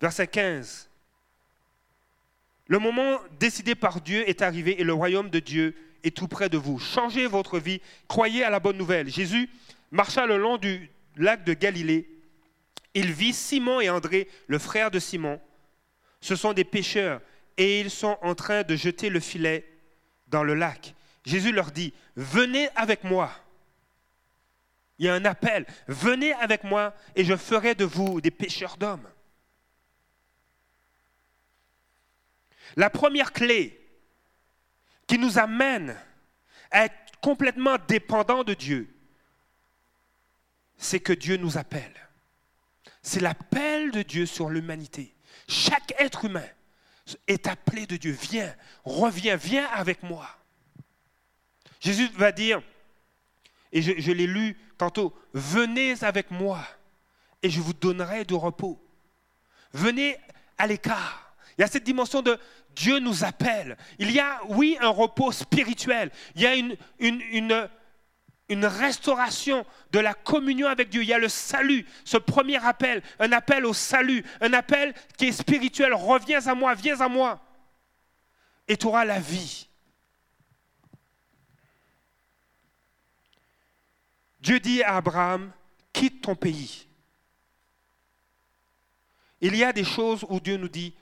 verset 0.01 0.27
15, 0.27 0.89
le 2.69 2.79
moment 2.79 3.21
décidé 3.39 3.75
par 3.75 4.01
Dieu 4.01 4.29
est 4.29 4.43
arrivé 4.43 4.81
et 4.81 4.85
le 4.85 4.93
royaume 4.93 5.31
de 5.31 5.39
Dieu 5.39 5.77
est 6.03 6.17
tout 6.17 6.29
près 6.29 6.49
de 6.49 6.59
vous. 6.59 6.79
Changez 6.79 7.27
votre 7.27 7.59
vie, 7.59 7.81
croyez 8.09 8.45
à 8.45 8.51
la 8.51 8.61
bonne 8.61 8.77
nouvelle. 8.77 9.09
Jésus 9.09 9.49
marcha 9.91 10.27
le 10.27 10.37
long 10.37 10.57
du 10.57 10.91
lac 11.17 11.45
de 11.45 11.55
Galilée. 11.55 12.09
Il 12.95 13.13
vit 13.13 13.33
Simon 13.33 13.81
et 13.81 13.91
André, 13.91 14.29
le 14.49 14.59
frère 14.59 14.91
de 14.91 14.99
Simon. 14.99 15.41
Ce 16.21 16.35
sont 16.35 16.53
des 16.53 16.65
pêcheurs 16.65 17.21
et 17.57 17.81
ils 17.81 17.91
sont 17.91 18.19
en 18.23 18.35
train 18.35 18.63
de 18.63 18.75
jeter 18.75 19.11
le 19.11 19.21
filet 19.21 19.65
dans 20.29 20.43
le 20.43 20.55
lac. 20.55 20.95
Jésus 21.25 21.53
leur 21.53 21.71
dit, 21.71 21.93
venez 22.17 22.69
avec 22.75 23.05
moi. 23.05 23.31
Il 24.99 25.07
y 25.07 25.09
a 25.09 25.15
un 25.15 25.25
appel, 25.25 25.67
venez 25.87 26.33
avec 26.35 26.65
moi 26.65 26.95
et 27.15 27.25
je 27.25 27.37
ferai 27.37 27.75
de 27.75 27.85
vous 27.85 28.21
des 28.21 28.31
pêcheurs 28.31 28.77
d'hommes. 28.77 29.07
La 32.75 32.91
première 32.91 33.33
clé 33.33 33.81
qui 35.07 35.19
nous 35.19 35.39
amène 35.39 35.97
à 36.71 36.87
être 36.87 36.95
complètement 37.21 37.77
dépendants 37.87 38.45
de 38.45 38.55
Dieu, 38.55 38.93
c'est 40.77 41.01
que 41.01 41.13
Dieu 41.13 41.37
nous 41.37 41.59
appelle. 41.59 41.95
C'est 43.03 43.21
l'appel 43.21 43.93
de 43.93 44.03
Dieu 44.03 44.27
sur 44.27 44.51
l'humanité. 44.51 45.15
Chaque 45.49 45.95
être 45.99 46.25
humain 46.25 46.49
est 47.29 47.47
appelé 47.47 47.87
de 47.87 47.97
Dieu. 47.97 48.13
Viens, 48.13 48.55
reviens, 48.85 49.37
viens 49.37 49.67
avec 49.67 50.03
moi. 50.03 50.29
Jésus 51.81 52.09
va 52.15 52.33
dire, 52.33 52.61
et 53.73 53.83
je, 53.83 54.13
l'ai 54.13 54.27
lu 54.27 54.57
tantôt, 54.79 55.15
venez 55.33 56.03
avec 56.03 56.31
moi 56.31 56.67
et 57.43 57.51
je 57.51 57.61
vous 57.61 57.75
donnerai 57.75 58.25
du 58.25 58.35
repos. 58.35 58.83
Venez 59.73 60.19
à 60.59 60.67
l'écart. 60.67 61.26
Il 61.57 61.63
y 61.63 61.65
a 61.65 61.69
cette 61.69 61.85
dimension 61.85 62.23
de 62.23 62.39
Dieu 62.75 62.99
nous 62.99 63.25
appelle. 63.25 63.77
Il 63.99 64.11
y 64.11 64.21
a, 64.21 64.41
oui, 64.49 64.77
un 64.81 64.89
repos 64.89 65.33
spirituel. 65.33 66.11
Il 66.35 66.43
y 66.43 66.47
a 66.47 66.55
une, 66.55 68.67
restauration 68.67 69.65
de 69.91 69.99
la 69.99 70.13
communion 70.13 70.69
avec 70.69 70.91
Dieu. 70.91 71.03
Il 71.03 71.09
y 71.09 71.15
a 71.15 71.19
le 71.19 71.31
salut, 71.31 71.87
ce 72.05 72.19
premier 72.19 72.63
appel, 72.65 73.03
un 73.19 73.33
appel 73.33 73.65
au 73.65 73.73
salut, 73.73 74.23
un 74.43 74.53
appel 74.53 74.93
qui 75.17 75.29
est 75.29 75.33
spirituel. 75.33 75.95
Reviens 75.95 76.47
à 76.47 76.55
moi, 76.55 76.75
viens 76.75 77.01
à 77.01 77.09
moi. 77.09 77.41
Et 78.69 78.77
tu 78.77 78.87
auras 78.87 79.07
la 79.07 79.19
vie. 79.19 79.69
Dieu 84.41 84.61
dit 84.61 84.83
à 84.83 84.97
Abraham, 84.97 85.51
quitte 85.93 86.21
ton 86.21 86.35
pays. 86.35 86.87
Il 89.41 89.57
y 89.57 89.65
a 89.65 89.73
des 89.73 89.85
choses 89.85 90.25
où 90.29 90.39
Dieu 90.39 90.57
nous 90.57 90.69
dit, 90.69 90.95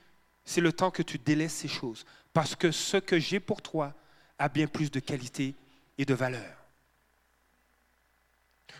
c'est 0.45 0.61
le 0.61 0.71
temps 0.71 0.91
que 0.91 1.01
tu 1.01 1.17
délaisses 1.17 1.55
ces 1.55 1.67
choses, 1.67 2.05
parce 2.31 2.55
que 2.55 2.71
ce 2.71 2.97
que 2.97 3.19
j'ai 3.19 3.39
pour 3.39 3.61
toi 3.61 3.93
a 4.37 4.47
bien 4.47 4.67
plus 4.67 4.91
de 4.91 4.99
qualité 4.99 5.55
et 5.97 6.05
de 6.05 6.13
valeur. 6.13 6.55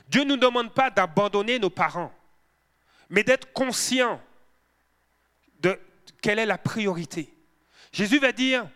Dieu 0.07 0.23
ne 0.23 0.29
nous 0.29 0.37
demande 0.37 0.73
pas 0.73 0.91
d'abandonner 0.91 1.57
nos 1.57 1.69
parents, 1.69 2.13
mais 3.09 3.23
d'être 3.23 3.51
conscient 3.53 4.21
de 5.61 5.79
quelle 6.21 6.39
est 6.39 6.45
la 6.45 6.57
priorité. 6.57 7.33
Jésus 7.91 8.19
va 8.19 8.31
dire, 8.31 8.67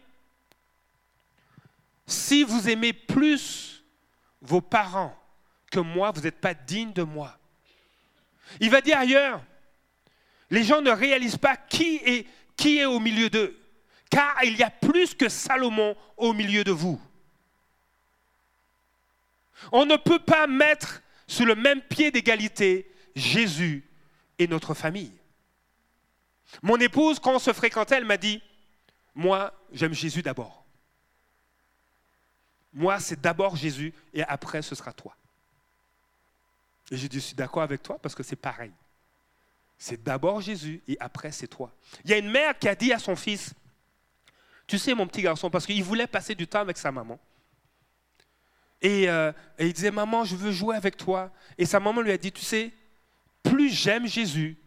si 2.07 2.43
vous 2.43 2.69
aimez 2.69 2.93
plus 2.93 3.83
vos 4.41 4.61
parents 4.61 5.15
que 5.71 5.79
moi, 5.79 6.11
vous 6.11 6.21
n'êtes 6.21 6.39
pas 6.39 6.53
digne 6.53 6.93
de 6.93 7.03
moi. 7.03 7.37
Il 8.59 8.71
va 8.71 8.81
dire 8.81 8.97
ailleurs, 8.97 9.43
les 10.49 10.63
gens 10.63 10.81
ne 10.81 10.89
réalisent 10.89 11.37
pas 11.37 11.55
qui 11.55 11.97
est, 11.97 12.27
qui 12.59 12.79
est 12.79 12.85
au 12.85 12.99
milieu 12.99 13.29
d'eux, 13.29 13.57
car 14.09 14.43
il 14.43 14.57
y 14.57 14.63
a 14.63 14.69
plus 14.69 15.15
que 15.15 15.29
Salomon 15.29 15.95
au 16.17 16.33
milieu 16.33 16.65
de 16.65 16.71
vous. 16.71 17.01
On 19.71 19.85
ne 19.85 19.95
peut 19.95 20.19
pas 20.19 20.45
mettre 20.45 21.01
sur 21.25 21.45
le 21.45 21.55
même 21.55 21.81
pied 21.81 22.11
d'égalité 22.11 22.91
Jésus 23.15 23.87
et 24.37 24.45
notre 24.45 24.73
famille. 24.73 25.13
Mon 26.61 26.75
épouse, 26.77 27.17
quand 27.19 27.35
on 27.35 27.39
se 27.39 27.53
fréquentait, 27.53 27.95
elle 27.95 28.05
m'a 28.05 28.17
dit, 28.17 28.41
moi, 29.15 29.53
j'aime 29.71 29.93
Jésus 29.93 30.21
d'abord. 30.21 30.65
Moi, 32.73 32.99
c'est 32.99 33.21
d'abord 33.21 33.55
Jésus 33.55 33.93
et 34.13 34.23
après, 34.23 34.61
ce 34.61 34.75
sera 34.75 34.91
toi. 34.91 35.15
Et 36.91 36.97
j'ai 36.97 37.07
dit, 37.07 37.19
je 37.19 37.25
suis 37.25 37.35
d'accord 37.35 37.63
avec 37.63 37.81
toi 37.83 37.97
parce 37.99 38.15
que 38.15 38.23
c'est 38.23 38.35
pareil. 38.35 38.73
C'est 39.81 40.03
d'abord 40.03 40.41
Jésus 40.41 40.83
et 40.89 40.97
après 40.99 41.31
c'est 41.31 41.47
toi. 41.47 41.73
Il 42.03 42.11
y 42.11 42.13
a 42.13 42.17
une 42.17 42.29
mère 42.29 42.59
qui 42.59 42.67
a 42.67 42.75
dit 42.75 42.91
à 42.91 42.99
son 42.99 43.15
fils, 43.15 43.53
tu 44.67 44.77
sais 44.77 44.93
mon 44.93 45.07
petit 45.07 45.21
garçon, 45.21 45.49
parce 45.49 45.65
qu'il 45.65 45.81
voulait 45.81 46.05
passer 46.05 46.35
du 46.35 46.45
temps 46.45 46.59
avec 46.59 46.77
sa 46.77 46.91
maman. 46.91 47.17
Et, 48.81 49.09
euh, 49.09 49.31
et, 49.57 49.67
il 49.67 49.73
disait, 49.73 49.91
maman, 49.91 50.23
je 50.25 50.35
veux 50.35 50.51
jouer 50.51 50.75
avec 50.75 50.95
toi. 50.95 51.31
Et 51.57 51.65
sa 51.65 51.79
maman 51.79 52.01
lui 52.01 52.11
a 52.11 52.17
dit, 52.17 52.31
tu 52.31 52.43
sais, 52.43 52.71
plus 53.41 53.69
j'aime 53.69 54.05
Jésus, 54.05 54.57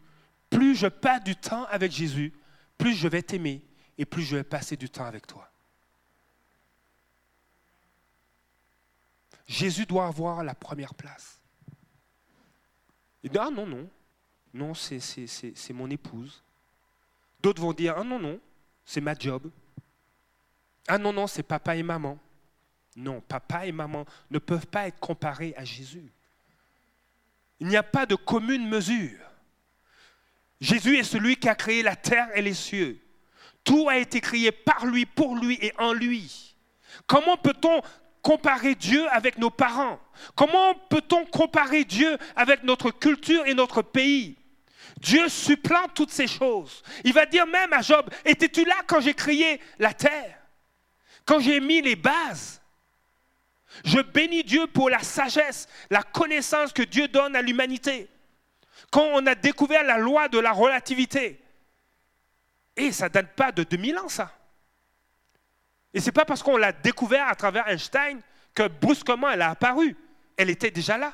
plus 0.49 0.75
je 0.75 0.87
passe 0.87 1.23
du 1.23 1.35
temps 1.35 1.65
avec 1.65 1.91
Jésus, 1.91 2.33
plus 2.77 2.93
je 2.93 3.07
vais 3.07 3.21
t'aimer 3.21 3.63
et 3.97 4.05
plus 4.05 4.23
je 4.23 4.35
vais 4.35 4.43
passer 4.43 4.75
du 4.75 4.89
temps 4.89 5.05
avec 5.05 5.27
toi. 5.27 5.49
Jésus 9.45 9.85
doit 9.85 10.07
avoir 10.07 10.43
la 10.43 10.55
première 10.55 10.95
place. 10.95 11.39
Il 13.23 13.29
dit, 13.29 13.37
ah 13.37 13.49
non, 13.51 13.67
non, 13.67 13.89
non, 14.53 14.73
c'est 14.73 15.73
mon 15.73 15.89
épouse. 15.89 16.43
D'autres 17.41 17.61
vont 17.61 17.73
dire, 17.73 17.95
ah 17.97 18.03
non, 18.03 18.19
non, 18.19 18.39
c'est 18.85 19.01
ma 19.01 19.15
job. 19.17 19.49
Ah 20.87 20.97
non, 20.97 21.11
non, 21.11 21.27
c'est 21.27 21.43
papa 21.43 21.75
et 21.75 21.83
maman. 21.83 22.19
Non, 22.95 23.21
papa 23.21 23.65
et 23.65 23.71
maman 23.71 24.05
ne 24.29 24.39
peuvent 24.39 24.67
pas 24.67 24.87
être 24.87 24.99
comparés 24.99 25.53
à 25.57 25.65
Jésus. 25.65 26.11
Il 27.59 27.67
n'y 27.67 27.77
a 27.77 27.83
pas 27.83 28.05
de 28.05 28.15
commune 28.15 28.67
mesure. 28.67 29.19
Jésus 30.61 30.97
est 30.97 31.03
celui 31.03 31.35
qui 31.35 31.49
a 31.49 31.55
créé 31.55 31.81
la 31.81 31.95
terre 31.95 32.29
et 32.35 32.41
les 32.41 32.53
cieux. 32.53 32.99
Tout 33.63 33.89
a 33.89 33.97
été 33.97 34.21
créé 34.21 34.51
par 34.51 34.85
lui, 34.85 35.05
pour 35.05 35.35
lui 35.35 35.57
et 35.61 35.73
en 35.79 35.93
lui. 35.93 36.55
Comment 37.07 37.37
peut-on 37.37 37.81
comparer 38.21 38.75
Dieu 38.75 39.07
avec 39.09 39.37
nos 39.37 39.49
parents? 39.49 39.99
Comment 40.35 40.75
peut-on 40.89 41.25
comparer 41.25 41.83
Dieu 41.85 42.17
avec 42.35 42.63
notre 42.63 42.91
culture 42.91 43.45
et 43.45 43.53
notre 43.53 43.81
pays? 43.81 44.37
Dieu 45.03 45.27
supplante 45.27 45.93
toutes 45.93 46.11
ces 46.11 46.27
choses. 46.27 46.81
Il 47.03 47.11
va 47.13 47.25
dire 47.25 47.45
même 47.45 47.73
à 47.73 47.81
Job, 47.81 48.09
étais-tu 48.23 48.63
là 48.63 48.75
quand 48.87 49.01
j'ai 49.01 49.13
créé 49.13 49.59
la 49.77 49.93
terre? 49.93 50.39
Quand 51.25 51.39
j'ai 51.39 51.59
mis 51.59 51.81
les 51.81 51.97
bases? 51.97 52.61
Je 53.83 53.99
bénis 53.99 54.43
Dieu 54.43 54.65
pour 54.67 54.89
la 54.89 54.99
sagesse, 54.99 55.67
la 55.89 56.03
connaissance 56.03 56.71
que 56.71 56.83
Dieu 56.83 57.09
donne 57.09 57.35
à 57.35 57.41
l'humanité. 57.41 58.07
Quand 58.91 59.05
on 59.13 59.25
a 59.27 59.35
découvert 59.35 59.83
la 59.83 59.97
loi 59.97 60.29
de 60.29 60.39
la 60.39 60.51
relativité, 60.51 61.41
et 62.75 62.91
ça 62.91 63.05
ne 63.05 63.13
date 63.13 63.35
pas 63.35 63.51
de 63.51 63.63
2000 63.63 63.97
ans, 63.97 64.09
ça. 64.09 64.31
Et 65.93 65.99
ce 65.99 66.05
n'est 66.05 66.11
pas 66.13 66.25
parce 66.25 66.41
qu'on 66.41 66.57
l'a 66.57 66.71
découvert 66.71 67.27
à 67.27 67.35
travers 67.35 67.67
Einstein 67.67 68.21
que 68.53 68.67
brusquement 68.67 69.29
elle 69.29 69.41
a 69.41 69.49
apparu. 69.49 69.97
Elle 70.37 70.49
était 70.49 70.71
déjà 70.71 70.97
là. 70.97 71.13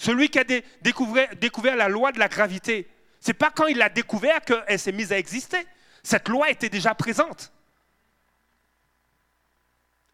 Celui 0.00 0.30
qui 0.30 0.38
a 0.38 0.44
découvert, 0.80 1.76
la 1.76 1.90
loi 1.90 2.10
de 2.10 2.18
la 2.18 2.28
gravité, 2.28 2.88
ce 3.20 3.28
n'est 3.28 3.34
pas 3.34 3.50
quand 3.50 3.66
il 3.66 3.76
l'a 3.76 3.90
découvert 3.90 4.40
qu'elle 4.40 4.78
s'est 4.78 4.92
mise 4.92 5.12
à 5.12 5.18
exister. 5.18 5.58
Cette 6.02 6.26
loi 6.30 6.48
était 6.48 6.70
déjà 6.70 6.94
présente. 6.94 7.52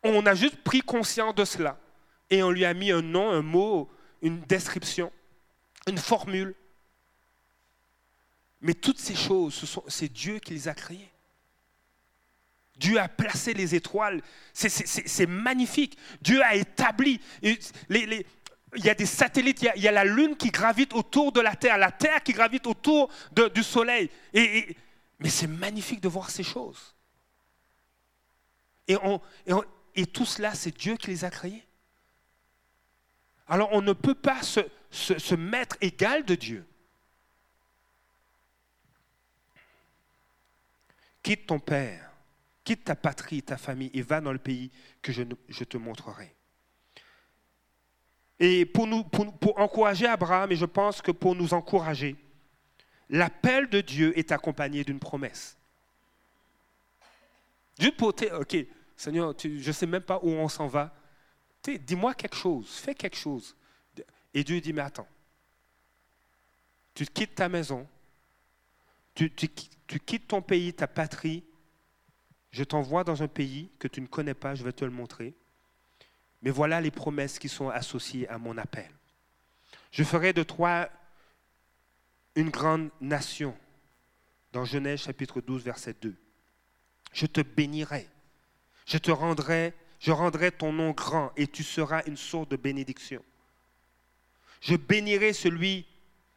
On 0.02 0.26
a 0.26 0.34
juste 0.34 0.56
pris 0.64 0.80
conscience 0.80 1.36
de 1.36 1.44
cela 1.44 1.78
et 2.30 2.42
on 2.42 2.50
lui 2.50 2.64
a 2.64 2.74
mis 2.74 2.90
un 2.90 3.00
nom, 3.00 3.30
un 3.30 3.42
mot, 3.42 3.88
une 4.22 4.40
description, 4.40 5.12
une 5.86 5.98
formule. 5.98 6.56
Mais 8.62 8.74
toutes 8.74 8.98
ces 8.98 9.14
choses, 9.14 9.80
c'est 9.86 10.12
Dieu 10.12 10.40
qui 10.40 10.54
les 10.54 10.66
a 10.66 10.74
créées. 10.74 11.12
Dieu 12.76 12.98
a 12.98 13.08
placé 13.08 13.54
les 13.54 13.76
étoiles. 13.76 14.20
C'est 14.52 15.26
magnifique. 15.28 15.96
Dieu 16.20 16.42
a 16.42 16.56
établi. 16.56 17.20
Il 18.74 18.84
y 18.84 18.90
a 18.90 18.94
des 18.94 19.06
satellites, 19.06 19.62
il 19.76 19.82
y 19.82 19.88
a, 19.88 19.92
la 19.92 20.04
Lune 20.04 20.36
qui 20.36 20.50
gravite 20.50 20.92
autour 20.92 21.32
de 21.32 21.40
la 21.40 21.54
Terre, 21.54 21.78
la 21.78 21.92
Terre 21.92 22.22
qui 22.22 22.32
gravite 22.32 22.66
autour 22.66 23.10
du 23.54 23.62
Soleil. 23.62 24.10
mais 24.34 25.28
c'est 25.28 25.46
magnifique 25.46 26.00
de 26.00 26.08
voir 26.08 26.30
ces 26.30 26.42
choses. 26.42 26.94
Et, 28.88 30.06
tout 30.06 30.26
cela, 30.26 30.54
c'est 30.54 30.76
Dieu 30.76 30.96
qui 30.96 31.08
les 31.08 31.24
a 31.24 31.30
créés. 31.30 31.64
alors 33.48 33.70
on 33.72 33.82
ne 33.82 33.92
peut 33.92 34.14
pas 34.14 34.40
se, 34.42 35.34
mettre 35.34 35.76
égal 35.80 36.24
de 36.24 36.34
Dieu. 36.34 36.66
Quitte 41.22 41.46
ton 41.46 41.58
père, 41.58 42.10
quitte 42.62 42.84
ta 42.84 42.94
patrie, 42.94 43.42
ta 43.42 43.56
famille 43.56 43.90
et 43.94 44.02
va 44.02 44.20
dans 44.20 44.32
le 44.32 44.38
pays 44.38 44.70
que 45.02 45.12
je 45.12 45.64
te 45.64 45.76
montrerai. 45.76 46.35
Et 48.38 48.66
pour, 48.66 48.86
nous, 48.86 49.02
pour, 49.04 49.58
encourager 49.58 50.06
Abraham, 50.06 50.52
et 50.52 50.56
je 50.56 50.66
pense 50.66 51.00
que 51.00 51.10
pour 51.10 51.34
nous 51.34 51.54
encourager, 51.54 52.16
l'appel 53.08 53.68
de 53.68 53.80
Dieu 53.80 54.18
est 54.18 54.30
accompagné 54.32 54.84
d'une 54.84 54.98
promesse. 54.98 55.56
Juste 57.78 57.96
pour, 57.96 58.08
ok, 58.08 58.56
Seigneur, 58.96 59.34
je 59.38 59.48
ne 59.48 59.72
sais 59.72 59.86
même 59.86 60.02
pas 60.02 60.20
où 60.22 60.30
on 60.30 60.48
s'en 60.48 60.66
va. 60.66 60.94
Dis-moi 61.64 62.14
quelque 62.14 62.36
chose, 62.36 62.68
fais 62.68 62.94
quelque 62.94 63.16
chose. 63.16 63.56
Et 64.32 64.44
Dieu 64.44 64.60
dit, 64.60 64.72
mais 64.72 64.82
attends, 64.82 65.08
tu 66.94 67.04
quittes 67.06 67.34
ta 67.34 67.48
maison, 67.48 67.86
tu, 69.14 69.32
tu 69.32 70.00
quittes 70.00 70.28
ton 70.28 70.42
pays, 70.42 70.72
ta 70.74 70.86
patrie, 70.86 71.42
je 72.50 72.64
t'envoie 72.64 73.04
dans 73.04 73.22
un 73.22 73.28
pays 73.28 73.70
que 73.78 73.88
tu 73.88 74.00
ne 74.00 74.06
connais 74.06 74.34
pas, 74.34 74.54
je 74.54 74.64
vais 74.64 74.72
te 74.72 74.84
le 74.84 74.90
montrer. 74.90 75.34
Mais 76.42 76.50
voilà 76.50 76.80
les 76.80 76.90
promesses 76.90 77.38
qui 77.38 77.48
sont 77.48 77.68
associées 77.68 78.28
à 78.28 78.38
mon 78.38 78.56
appel. 78.58 78.90
Je 79.90 80.04
ferai 80.04 80.32
de 80.32 80.42
toi 80.42 80.90
une 82.34 82.50
grande 82.50 82.90
nation. 83.00 83.56
Dans 84.52 84.64
Genèse 84.64 85.00
chapitre 85.00 85.40
12, 85.40 85.64
verset 85.64 85.96
2. 86.00 86.14
Je 87.12 87.26
te 87.26 87.40
bénirai. 87.40 88.08
Je 88.84 88.98
te 88.98 89.10
rendrai, 89.10 89.74
je 89.98 90.12
rendrai 90.12 90.52
ton 90.52 90.72
nom 90.72 90.92
grand 90.92 91.32
et 91.36 91.46
tu 91.46 91.62
seras 91.62 92.02
une 92.06 92.16
source 92.16 92.48
de 92.48 92.56
bénédiction. 92.56 93.24
Je 94.60 94.76
bénirai 94.76 95.32
celui, 95.32 95.86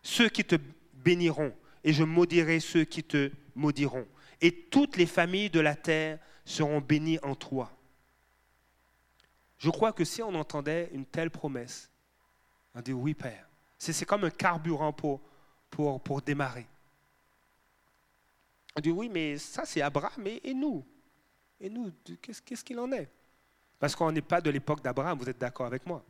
ceux 0.02 0.30
qui 0.30 0.44
te 0.44 0.56
béniront 0.94 1.54
et 1.84 1.94
je 1.94 2.04
maudirai 2.04 2.60
ceux 2.60 2.84
qui 2.84 3.04
te 3.04 3.32
maudiront. 3.56 4.08
Et 4.42 4.52
toutes 4.52 4.98
les 4.98 5.06
familles 5.06 5.50
de 5.50 5.60
la 5.60 5.76
terre 5.76 6.20
seront 6.46 6.82
bénies 6.82 7.20
en 7.24 7.36
toi. 7.36 7.72
Je 9.60 9.70
crois 9.70 9.92
que 9.92 10.06
si 10.06 10.24
on 10.24 10.34
entendait 10.36 10.90
une 10.94 11.06
telle 11.06 11.30
promesse, 11.30 11.90
on 12.74 12.82
dit 12.82 12.94
oui, 12.94 13.14
Père. 13.14 13.46
C'est 13.78 14.06
comme 14.06 14.24
un 14.24 14.30
carburant 14.30 14.94
pour, 14.94 15.22
démarrer. 16.26 16.66
On 18.76 18.82
dit 18.82 18.92
oui, 18.92 19.10
mais 19.10 19.38
ça 19.38 19.66
c'est 19.66 19.82
Abraham 19.82 20.26
et, 20.28 20.54
nous. 20.54 20.86
Et 21.60 21.70
nous, 21.70 21.92
qu'est-ce 22.22 22.64
qu'il 22.64 22.80
en 22.80 22.92
est? 22.92 23.10
Parce 23.78 23.96
qu'on 23.96 24.12
n'est 24.12 24.22
pas 24.22 24.42
de 24.42 24.50
l'époque 24.50 24.82
d'Abraham, 24.82 25.18
vous 25.18 25.30
êtes 25.30 25.38
d'accord 25.38 25.66
avec 25.66 25.86
moi 25.86 26.04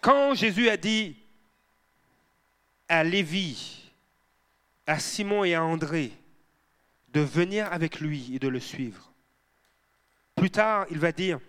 Quand 0.00 0.34
Jésus 0.34 0.68
a 0.68 0.76
dit 0.76 1.16
à 2.88 3.02
Lévi, 3.02 3.90
à 4.86 4.98
Simon 4.98 5.44
et 5.44 5.54
à 5.54 5.62
André 5.62 6.12
de 7.12 7.20
venir 7.20 7.70
avec 7.72 8.00
lui 8.00 8.34
et 8.34 8.38
de 8.38 8.48
le 8.48 8.60
suivre, 8.60 9.07
plus 10.38 10.50
tard, 10.50 10.86
il 10.90 10.98
va 10.98 11.10
dire, 11.10 11.40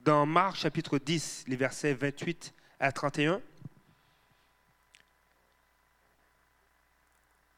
dans 0.00 0.26
Marc 0.26 0.56
chapitre 0.56 0.98
10, 0.98 1.44
les 1.48 1.56
versets 1.56 1.94
28 1.94 2.52
à 2.78 2.92
31, 2.92 3.40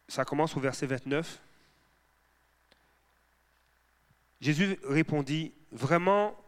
ça 0.06 0.24
commence 0.24 0.56
au 0.56 0.60
verset 0.60 0.86
29. 0.86 1.40
Jésus 4.40 4.78
répondit, 4.84 5.52
Vraiment, 5.72 6.40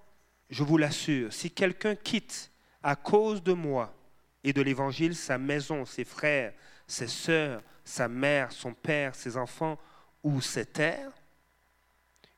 je 0.48 0.62
vous 0.62 0.78
l'assure, 0.78 1.32
si 1.32 1.50
quelqu'un 1.50 1.96
quitte 1.96 2.52
à 2.84 2.94
cause 2.94 3.42
de 3.42 3.52
moi 3.52 3.92
et 4.44 4.52
de 4.52 4.62
l'Évangile 4.62 5.16
sa 5.16 5.38
maison, 5.38 5.84
ses 5.84 6.04
frères, 6.04 6.54
ses 6.86 7.08
sœurs, 7.08 7.62
sa 7.84 8.06
mère, 8.06 8.52
son 8.52 8.74
père, 8.74 9.16
ses 9.16 9.36
enfants 9.36 9.76
ou 10.22 10.40
ses 10.40 10.66
terres, 10.66 11.17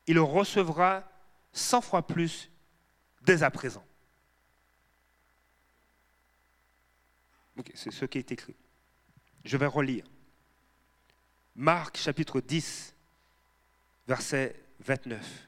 il 0.07 0.19
recevra 0.19 1.03
100 1.53 1.81
fois 1.81 2.05
plus 2.05 2.49
dès 3.21 3.43
à 3.43 3.51
présent. 3.51 3.85
c'est 7.75 7.91
ce 7.91 8.05
qui 8.05 8.17
est 8.17 8.31
écrit. 8.31 8.55
Je 9.43 9.57
vais 9.57 9.67
relire. 9.67 10.05
Marc 11.55 11.97
chapitre 11.97 12.41
10, 12.41 12.95
verset 14.07 14.55
29. 14.79 15.47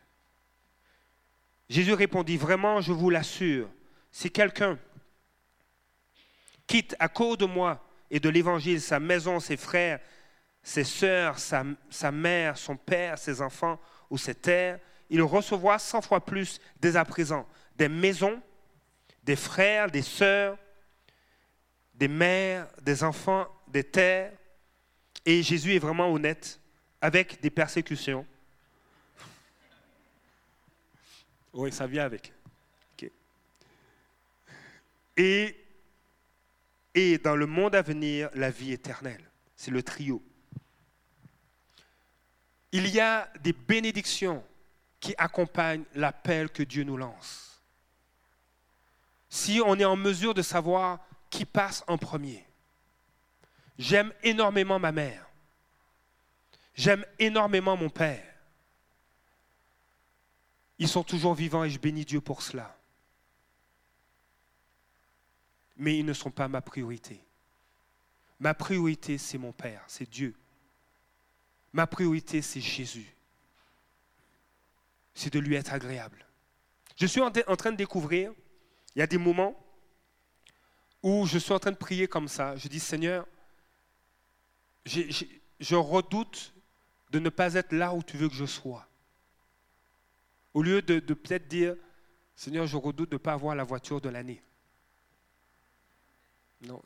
Jésus 1.70 1.94
répondit, 1.94 2.38
vraiment, 2.38 2.82
je 2.82 2.92
vous 2.92 3.10
l'assure, 3.10 3.70
si 4.12 4.30
quelqu'un 4.30 4.78
quitte 6.68 6.96
à 7.00 7.08
cause 7.08 7.38
de 7.38 7.46
moi 7.46 7.84
et 8.12 8.20
de 8.20 8.30
l'Évangile 8.30 8.82
sa 8.82 9.00
maison, 9.00 9.40
ses 9.40 9.58
frères, 9.58 10.00
ses 10.62 10.84
sœurs, 10.84 11.40
sa, 11.40 11.64
sa 11.90 12.12
mère, 12.12 12.58
son 12.58 12.78
père, 12.78 13.18
ses 13.18 13.42
enfants, 13.42 13.80
ou 14.14 14.18
cette 14.20 14.44
terre, 14.44 14.80
il 15.10 15.24
recevra 15.24 15.80
cent 15.80 16.00
fois 16.00 16.24
plus 16.24 16.62
dès 16.80 16.96
à 16.98 17.04
présent 17.04 17.50
des 17.76 17.90
maisons, 17.90 18.40
des 19.24 19.36
frères, 19.36 19.90
des 19.90 20.04
sœurs, 20.04 20.56
des 21.96 22.08
mères, 22.08 22.68
des 22.84 23.04
enfants, 23.04 23.48
des 23.68 23.84
terres. 23.84 24.32
Et 25.26 25.42
Jésus 25.42 25.74
est 25.74 25.80
vraiment 25.80 26.12
honnête 26.14 26.60
avec 27.02 27.42
des 27.42 27.50
persécutions. 27.50 28.24
Oui, 31.52 31.72
ça 31.72 31.88
vient 31.88 32.06
avec. 32.06 32.32
Et, 35.18 35.56
et 36.94 37.18
dans 37.18 37.36
le 37.36 37.48
monde 37.48 37.74
à 37.74 37.82
venir, 37.82 38.30
la 38.36 38.52
vie 38.52 38.74
éternelle. 38.74 39.28
C'est 39.56 39.72
le 39.72 39.82
trio 39.82 40.22
il 42.74 42.90
y 42.90 43.00
a 43.00 43.32
des 43.42 43.54
bénédictions 43.54 44.44
qui 45.00 45.14
accompagnent 45.18 45.86
l'appel 45.94 46.50
que 46.50 46.64
Dieu 46.64 46.84
nous 46.84 46.98
lance. 46.98 47.62
Si 49.30 49.62
on 49.64 49.80
est 49.80 49.86
en 49.86 49.96
mesure 49.96 50.34
de 50.34 50.42
savoir 50.42 51.00
qui 51.30 51.46
passe 51.46 51.84
en 51.88 51.98
premier. 51.98 52.46
J'aime 53.78 54.12
énormément 54.24 54.80
ma 54.80 54.92
mère. 54.92 55.28
J'aime 56.76 57.06
énormément 57.20 57.78
mon 57.78 57.90
père. 57.90 58.34
Ils 60.80 60.88
sont 60.88 61.04
toujours 61.04 61.36
vivants 61.36 61.64
et 61.64 61.70
je 61.70 61.80
bénis 61.80 62.06
Dieu 62.06 62.22
pour 62.22 62.42
cela. 62.42 62.76
Mais 65.78 65.98
ils 65.98 66.06
ne 66.06 66.14
sont 66.14 66.32
pas 66.32 66.48
ma 66.48 66.62
priorité. 66.62 67.24
Ma 68.40 68.54
priorité, 68.54 69.18
c'est 69.18 69.38
mon 69.38 69.52
Père, 69.52 69.84
c'est 69.88 70.10
Dieu. 70.10 70.36
Ma 71.74 71.88
priorité, 71.88 72.42
c'est 72.42 72.62
Jésus. 72.62 73.14
C'est 75.16 75.34
de 75.34 75.40
lui 75.40 75.56
être 75.56 75.74
agréable. 75.74 76.26
Je 76.96 77.08
suis 77.08 77.22
en, 77.22 77.32
train 77.32 77.72
de 77.72 77.78
découvrir, 77.78 78.32
il 78.96 79.00
y 79.00 79.02
a 79.02 79.08
des 79.08 79.18
moments 79.18 79.60
où 81.02 81.26
je 81.26 81.40
suis 81.40 81.52
en 81.52 81.60
train 81.60 81.72
de 81.72 81.78
prier 81.78 82.08
comme 82.08 82.28
ça. 82.28 82.56
Je 82.56 82.68
dis, 82.68 82.80
Seigneur, 82.80 83.28
je 84.86 85.76
redoute 85.76 86.54
de 87.10 87.20
ne 87.20 87.30
pas 87.30 87.56
être 87.56 87.72
là 87.72 87.94
où 87.94 88.04
tu 88.04 88.18
veux 88.18 88.30
que 88.30 88.36
je 88.36 88.46
sois. 88.46 88.88
Au 90.54 90.62
lieu 90.62 90.82
de, 90.82 91.00
peut-être 91.00 91.48
dire, 91.48 91.76
Seigneur, 92.36 92.68
je 92.68 92.78
redoute 92.78 93.10
de 93.10 93.16
ne 93.16 93.20
pas 93.20 93.34
avoir 93.34 93.56
la 93.56 93.64
voiture 93.64 94.00
de 94.00 94.10
l'année. 94.10 94.42
Non, 96.62 96.82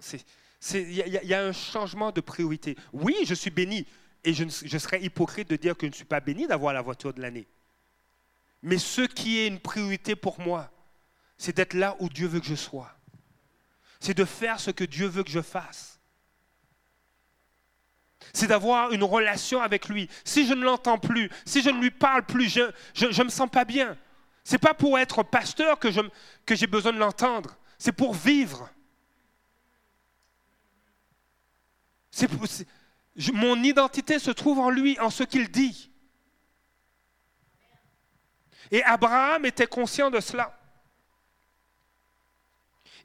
il 0.74 0.92
y, 0.92 1.34
a 1.34 1.46
un 1.46 1.52
changement 1.52 2.12
de 2.12 2.22
priorité. 2.22 2.76
Oui, 2.94 3.16
je 3.26 3.36
suis 3.36 3.52
béni. 3.52 3.86
Et 4.24 4.34
je, 4.34 4.78
serais 4.78 5.02
hypocrite 5.02 5.50
de 5.50 5.56
dire 5.56 5.76
que 5.78 5.86
je 5.86 5.92
ne 5.92 5.96
suis 5.96 6.06
pas 6.06 6.20
béni 6.20 6.48
d'avoir 6.48 6.74
la 6.74 6.82
voiture 6.82 7.14
de 7.14 7.22
l'année. 7.22 7.48
Mais 8.62 8.78
ce 8.78 9.02
qui 9.02 9.40
est 9.40 9.48
une 9.48 9.60
priorité 9.60 10.16
pour 10.16 10.40
moi, 10.40 10.72
c'est 11.38 11.56
d'être 11.56 11.74
là 11.74 11.96
où 12.00 12.10
Dieu 12.10 12.28
veut 12.28 12.40
que 12.40 12.46
je 12.46 12.56
sois. 12.56 12.92
C'est 14.00 14.16
de 14.16 14.26
faire 14.26 14.60
ce 14.60 14.72
que 14.72 14.84
Dieu 14.84 15.08
veut 15.08 15.24
que 15.24 15.30
je 15.30 15.42
fasse. 15.42 16.00
C'est 18.34 18.48
d'avoir 18.48 18.92
une 18.92 19.04
relation 19.04 19.62
avec 19.62 19.88
lui. 19.88 20.10
Si 20.26 20.48
je 20.48 20.54
ne 20.54 20.64
l'entends 20.64 20.98
plus, 20.98 21.30
si 21.46 21.62
je 21.62 21.70
ne 21.70 21.80
lui 21.80 21.92
parle 21.92 22.26
plus, 22.26 22.50
je 22.50 23.06
ne 23.06 23.24
me 23.24 23.30
sens 23.30 23.50
pas 23.50 23.66
bien. 23.66 23.98
Ce 24.48 24.54
n'est 24.54 24.60
pas 24.60 24.74
pour 24.74 24.98
être 24.98 25.24
pasteur 25.24 25.78
que, 25.78 25.90
j'ai 25.92 26.68
besoin 26.68 26.94
de 26.94 26.98
l'entendre. 26.98 27.58
C'est 27.78 27.92
pour 27.92 28.14
vivre. 28.14 28.70
C'est 32.10 32.30
mon 33.34 33.64
identité 33.64 34.20
se 34.20 34.32
trouve 34.32 34.60
en 34.60 34.70
lui, 34.70 35.00
en 35.00 35.10
ce 35.10 35.24
qu'il 35.24 35.50
dit. 35.50 35.92
Et 38.72 38.84
Abraham 38.84 39.46
était 39.46 39.68
conscient 39.68 40.12
de 40.12 40.20
cela. 40.20 40.54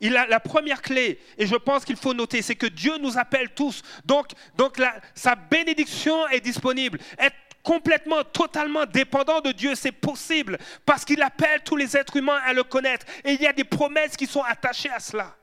Il 0.00 0.16
a 0.16 0.26
la 0.26 0.40
première 0.40 0.82
clé, 0.82 1.20
et 1.38 1.46
je 1.46 1.54
pense 1.54 1.84
qu'il 1.84 1.96
faut 1.96 2.12
noter, 2.12 2.42
c'est 2.42 2.56
que 2.56 2.66
Dieu 2.66 2.98
nous 2.98 3.18
appelle 3.18 3.54
tous. 3.54 3.82
Donc, 4.04 4.32
donc 4.56 4.76
sa 5.14 5.36
bénédiction 5.36 6.26
est 6.28 6.40
disponible. 6.40 6.98
Être 7.18 7.36
complètement, 7.62 8.24
totalement 8.24 8.84
dépendant 8.84 9.40
de 9.40 9.52
Dieu. 9.52 9.76
C'est 9.76 9.92
possible 9.92 10.58
parce 10.84 11.04
qu'il 11.04 11.22
appelle 11.22 11.62
tous 11.62 11.76
les 11.76 11.96
êtres 11.96 12.16
humains 12.16 12.40
à 12.44 12.52
le 12.52 12.64
connaître. 12.64 13.06
Et 13.24 13.34
il 13.34 13.40
y 13.40 13.46
a 13.46 13.52
des 13.52 13.64
promesses 13.64 14.16
qui 14.16 14.26
sont 14.26 14.42
attachées 14.42 14.90
à 14.90 14.98
cela. 14.98 15.36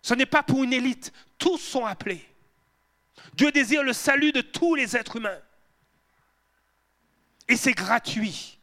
Ce 0.00 0.14
n'est 0.14 0.26
pas 0.26 0.42
pour 0.42 0.64
une 0.64 0.72
élite. 0.72 1.12
Tous 1.36 1.58
sont 1.58 1.84
appelés. 1.84 2.33
Dieu 3.32 3.50
désire 3.50 3.82
le 3.82 3.92
salut 3.92 4.32
de 4.32 4.40
tous 4.40 4.74
les 4.74 4.96
êtres 4.96 5.16
humains. 5.16 5.40
Et 7.48 7.56
c'est 7.56 7.72
gratuit. 7.72 8.58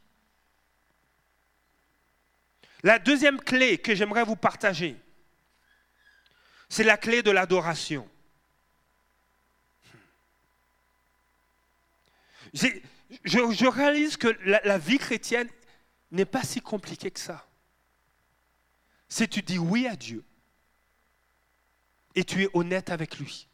La 2.84 3.00
deuxième 3.00 3.40
clé 3.40 3.78
que 3.78 3.94
j'aimerais 3.94 4.24
vous 4.24 4.36
partager, 4.36 4.96
c'est 6.70 6.84
la 6.84 6.98
clé 6.98 7.22
de 7.22 7.32
l'adoration. 7.32 8.08
Je, 12.54 13.68
réalise 13.68 14.18
que 14.18 14.28
la, 14.46 14.78
vie 14.78 14.98
chrétienne 14.98 15.50
n'est 16.12 16.26
pas 16.26 16.44
si 16.44 16.62
compliquée 16.62 17.12
que 17.12 17.20
ça. 17.20 17.48
Si 19.08 19.28
tu 19.28 19.42
dis 19.42 19.60
oui 19.60 19.88
à 19.88 19.96
Dieu 19.96 20.24
et 22.16 22.24
tu 22.24 22.44
es 22.44 22.50
honnête 22.54 22.90
avec 22.90 23.20
lui. 23.20 23.48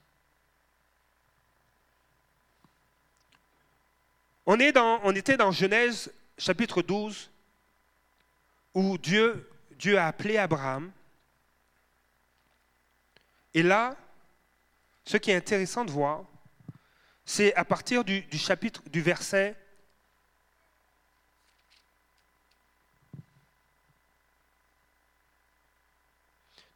On, 4.49 4.57
était 4.59 5.35
dans 5.35 5.51
Genèse 5.51 6.09
chapitre 6.37 6.81
12 6.81 7.29
où 8.73 8.97
Dieu, 8.97 9.49
Dieu 9.71 9.99
a 9.99 10.07
appelé 10.07 10.37
Abraham. 10.37 10.89
Et 13.53 13.61
là, 13.61 13.97
ce 15.03 15.17
qui 15.17 15.31
est 15.31 15.35
intéressant 15.35 15.83
de 15.83 15.91
voir, 15.91 16.23
c'est 17.25 17.53
à 17.55 17.65
partir 17.65 18.05
du, 18.05 18.25
chapitre, 18.37 18.81
du 18.87 19.01
verset 19.01 19.53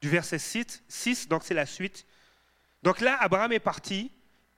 du 0.01 0.09
verset 0.09 0.39
6, 0.39 0.83
6 0.89 1.29
donc 1.29 1.43
c'est 1.45 1.53
la 1.53 1.65
suite. 1.65 2.05
Donc 2.83 2.99
là, 2.99 3.15
Abraham 3.21 3.53
est 3.53 3.59
parti, 3.59 4.11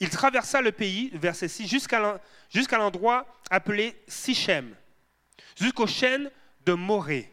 il 0.03 0.09
traversa 0.09 0.59
le 0.59 0.73
pays, 0.73 1.11
verset 1.13 1.47
6, 1.47 1.65
jusqu'à 1.65 2.77
l'endroit 2.77 3.25
appelé 3.49 3.95
Sichem, 4.05 4.75
jusqu'aux 5.57 5.87
chaînes 5.87 6.29
de 6.65 6.73
Morée. 6.73 7.31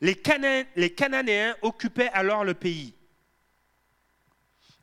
Les, 0.00 0.14
Cananéens 0.14 1.56
occupaient 1.60 2.10
alors 2.10 2.44
le 2.44 2.54
pays. 2.54 2.94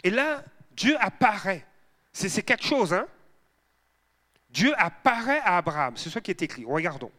Et 0.03 0.09
là, 0.09 0.43
Dieu 0.71 0.97
apparaît 0.99 1.65
c'est 2.11 2.43
quelque 2.43 2.65
chose, 2.65 2.93
hein 2.93 3.07
Dieu 4.49 4.73
apparaît 4.77 5.39
à 5.39 5.57
Abraham, 5.57 5.95
c'est 5.97 6.09
ce 6.09 6.19
qui 6.19 6.31
est 6.31 6.41
écrit. 6.41 6.65
Regardons. 6.65 7.11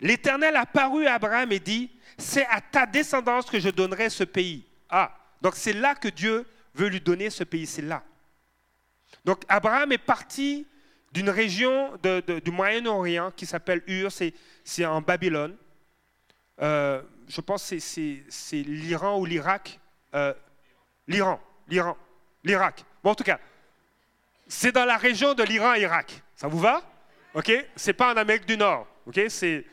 L'Éternel 0.00 0.56
apparut 0.56 1.06
à 1.06 1.14
Abraham 1.14 1.52
et 1.52 1.60
dit, 1.60 1.90
c'est 2.16 2.46
à 2.46 2.60
ta 2.60 2.86
descendance 2.86 3.46
que 3.46 3.60
je 3.60 3.68
donnerai 3.68 4.08
ce 4.08 4.24
pays. 4.24 4.66
Ah, 4.88 5.14
donc 5.40 5.56
c'est 5.56 5.72
là 5.74 5.94
que 5.94 6.08
Dieu 6.08 6.46
veut 6.74 6.88
lui 6.88 7.00
donner 7.00 7.28
ce 7.28 7.44
pays, 7.44 7.66
c'est 7.66 7.82
là. 7.82 8.02
Donc 9.24 9.42
Abraham 9.48 9.92
est 9.92 9.98
parti 9.98 10.66
d'une 11.12 11.30
région 11.30 11.96
du 12.02 12.50
Moyen-Orient 12.50 13.32
qui 13.32 13.46
s'appelle 13.46 13.82
Ur, 13.86 14.10
c'est 14.12 14.86
en 14.86 15.00
Babylone. 15.00 15.56
Euh, 16.62 17.02
je 17.28 17.40
pense 17.40 17.70
que 17.70 17.78
c'est 17.78 18.62
l'Iran 18.62 19.18
ou 19.18 19.24
l'Irak. 19.24 19.80
Euh, 20.14 20.34
L'Iran, 21.08 21.40
l'Iran, 21.66 21.96
l'Irak. 22.44 22.84
Bon, 23.02 23.10
en 23.10 23.14
tout 23.16 23.24
cas, 23.24 23.40
c'est 24.46 24.70
dans 24.70 24.84
la 24.84 24.96
région 24.96 25.34
de 25.34 25.42
l'Iran-Irak. 25.42 26.22
Ça 26.36 26.46
vous 26.46 26.60
va? 26.60 26.82
Ok? 27.34 27.50
C'est 27.74 27.94
pas 27.94 28.14
en 28.14 28.16
Amérique 28.16 28.46
du 28.46 28.56
Nord. 28.56 28.86
Ok? 29.06 29.20
C'est. 29.28 29.66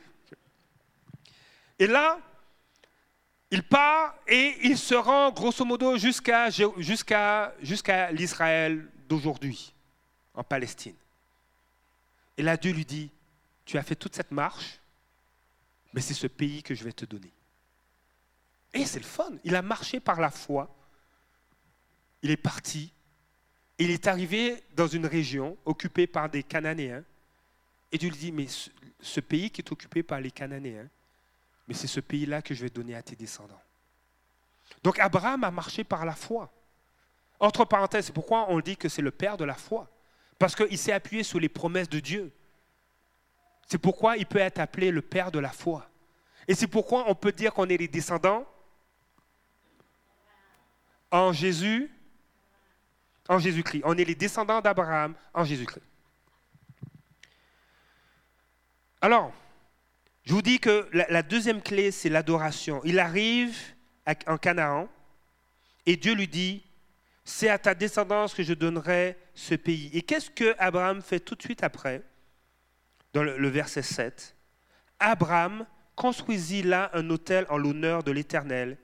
Et 1.78 1.86
là, 1.86 2.18
il 3.52 3.62
part 3.62 4.16
et 4.28 4.56
il 4.64 4.80
se 4.80 4.96
rend 4.96 5.30
grosso 5.30 5.64
modo 5.64 5.96
jusqu'à 5.98 6.50
l'Israël 8.12 8.88
d'aujourd'hui, 9.08 9.74
en 10.34 10.43
Palestine. 10.43 10.95
Et 12.38 12.43
là, 12.43 12.58
Dieu 12.58 12.72
lui 12.72 12.86
dit, 12.86 13.10
tu 13.66 13.78
as 13.78 13.84
fait 13.84 13.95
toute 13.95 14.16
cette 14.16 14.32
marche, 14.32 14.80
mais 15.93 16.01
c'est 16.01 16.14
ce 16.14 16.28
pays 16.28 16.62
que 16.62 16.76
je 16.76 16.84
vais 16.84 16.93
te 16.93 17.05
donner. 17.05 17.32
Et 18.74 18.86
c'est 18.86 18.99
le 18.99 19.05
fun. 19.05 19.32
Il 19.43 19.55
a 19.55 19.62
marché 19.62 19.99
par 19.99 20.20
la 20.20 20.30
foi. 20.30 20.70
Il 22.22 22.30
est 22.30 22.38
parti 22.38 22.91
il 23.80 23.91
est 23.91 24.08
arrivé 24.08 24.64
dans 24.76 24.88
une 24.88 25.05
région 25.05 25.58
occupée 25.66 26.08
par 26.08 26.30
des 26.30 26.43
Cananéens. 26.43 27.03
Et 27.91 27.97
Dieu 27.97 28.10
lui 28.10 28.18
dit, 28.18 28.32
mais 28.32 28.47
ce, 28.99 29.20
pays 29.20 29.51
qui 29.51 29.62
est 29.62 29.72
occupé 29.72 30.03
par 30.03 30.20
les 30.20 30.32
Cananéens, 30.32 30.89
mais 31.68 31.74
c'est 31.74 31.88
ce 31.88 31.99
pays-là 31.99 32.41
que 32.41 32.53
je 32.53 32.62
vais 32.62 32.70
donner 32.70 32.95
à 32.95 33.03
tes 33.03 33.16
descendants. 33.16 33.62
Donc 34.84 34.99
Abraham 34.99 35.43
a 35.43 35.51
marché 35.51 35.84
par 35.84 36.05
la 36.05 36.16
foi. 36.16 36.51
Entre 37.40 37.66
parenthèses, 37.66 38.08
c'est 38.08 38.14
pourquoi 38.14 38.50
on 38.50 38.60
dit 38.60 38.78
que 38.78 38.90
c'est 38.90 39.02
le 39.02 39.12
père 39.12 39.38
de 39.38 39.46
la 39.46 39.54
foi. 39.54 39.90
Parce 40.40 40.56
qu'il 40.56 40.78
s'est 40.78 40.92
appuyé 40.92 41.24
sur 41.24 41.40
les 41.40 41.50
promesses 41.50 41.90
de 41.90 42.00
Dieu. 42.00 42.32
C'est 43.68 43.78
pourquoi 43.78 44.18
il 44.18 44.26
peut 44.26 44.40
être 44.40 44.60
appelé 44.60 44.92
le 44.92 45.02
père 45.02 45.32
de 45.32 45.40
la 45.40 45.52
foi. 45.52 45.90
Et 46.48 46.56
c'est 46.56 46.68
pourquoi 46.68 47.10
on 47.10 47.16
peut 47.16 47.32
dire 47.32 47.54
qu'on 47.54 47.68
est 47.68 47.78
les 47.78 47.88
descendants 47.88 48.48
en 51.12 51.34
Jésus 51.34 51.92
en 53.30 53.40
Jésus-Christ. 53.40 53.82
On 53.86 53.98
est 53.98 54.06
les 54.06 54.16
descendants 54.16 54.62
d'Abraham 54.62 55.14
en 55.34 55.44
Jésus-Christ. 55.44 55.84
Alors, 59.02 59.34
je 60.24 60.34
vous 60.34 60.42
dis 60.42 60.60
que 60.60 60.90
la, 60.92 61.22
deuxième 61.22 61.62
clé, 61.62 61.92
c'est 61.92 62.10
l'adoration. 62.10 62.82
Il 62.84 63.00
arrive 63.00 63.58
en 64.26 64.38
Canaan 64.38 64.88
et 65.86 65.96
Dieu 65.96 66.14
lui 66.14 66.28
dit, 66.28 66.64
c'est 67.28 67.50
à 67.50 67.60
ta 67.60 67.76
descendance 67.76 68.34
que 68.34 68.42
je 68.42 68.54
donnerai 68.54 69.18
ce 69.36 69.54
pays. 69.54 69.90
Et 69.92 70.02
qu'est-ce 70.02 70.30
que 70.30 70.56
Abraham 70.58 71.02
fait 71.02 71.20
tout 71.20 71.36
de 71.36 71.42
suite 71.42 71.62
après 71.62 72.02
Dans 73.12 73.22
le, 73.22 73.50
verset 73.50 73.82
7. 73.82 74.34
Abraham 74.98 75.66
construisit 75.94 76.64
là 76.64 76.90
un 76.94 77.10
hôtel 77.10 77.46
en 77.50 77.58
l'honneur 77.58 78.02
de 78.02 78.12
l'Éternel 78.12 78.78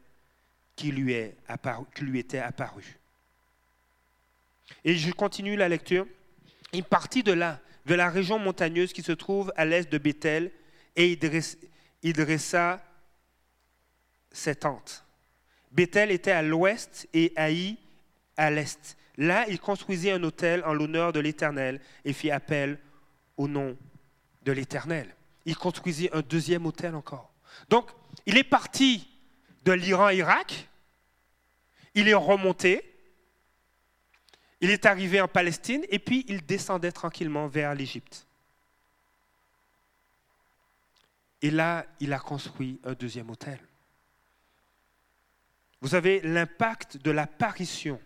qui, 0.75 0.91
lui 0.91 1.13
était 1.13 2.39
apparu. 2.39 2.99
Et 4.83 4.97
je 4.97 5.13
continue 5.13 5.55
la 5.55 5.69
lecture. 5.69 6.05
Il 6.73 6.83
partit 6.83 7.23
de 7.23 7.31
là, 7.31 7.61
vers 7.85 7.97
la 7.97 8.09
région 8.09 8.39
montagneuse 8.39 8.91
qui 8.91 9.03
se 9.03 9.13
trouve 9.13 9.53
à 9.55 9.63
l'est 9.63 9.89
de 9.89 9.97
Bethel, 9.97 10.51
et 10.97 11.17
il 12.01 12.13
dressa, 12.13 12.83
ses 14.33 14.55
tentes. 14.55 15.05
Bethel 15.71 16.11
était 16.11 16.31
à 16.31 16.41
l'ouest 16.41 17.07
et 17.13 17.31
Haï 17.37 17.77
à 18.37 18.49
l'est. 18.49 18.97
Là, 19.17 19.45
il 19.47 19.59
construisit 19.59 20.11
un 20.11 20.23
hôtel 20.23 20.63
en 20.65 20.73
l'honneur 20.73 21.13
de 21.13 21.19
l'Éternel 21.19 21.79
et 22.03 22.13
fit 22.13 22.31
appel 22.31 22.79
au 23.37 23.47
nom 23.47 23.77
de 24.43 24.51
l'Éternel. 24.51 25.15
Il 25.45 25.55
construisit 25.55 26.09
un 26.13 26.21
deuxième 26.21 26.65
hôtel 26.65 26.95
encore. 26.95 27.31
Donc, 27.69 27.89
il 28.25 28.37
est 28.37 28.43
parti 28.43 29.09
de 29.63 29.71
l'Iran-Irak, 29.71 30.69
il 31.95 32.07
est 32.07 32.13
remonté, 32.13 32.93
il 34.61 34.69
est 34.69 34.85
arrivé 34.85 35.21
en 35.21 35.27
Palestine 35.27 35.83
et 35.89 35.99
puis 35.99 36.25
il 36.27 36.45
descendait 36.45 36.91
tranquillement 36.91 37.47
vers 37.47 37.75
l'Égypte. 37.75 38.25
Et 41.41 41.51
là, 41.51 41.85
il 41.99 42.13
a 42.13 42.19
construit 42.19 42.79
un 42.85 42.93
deuxième 42.93 43.29
hôtel. 43.29 43.59
Vous 45.81 45.95
avez 45.95 46.21
l'impact 46.21 46.97
de 46.97 47.11
l'apparition, 47.11 47.99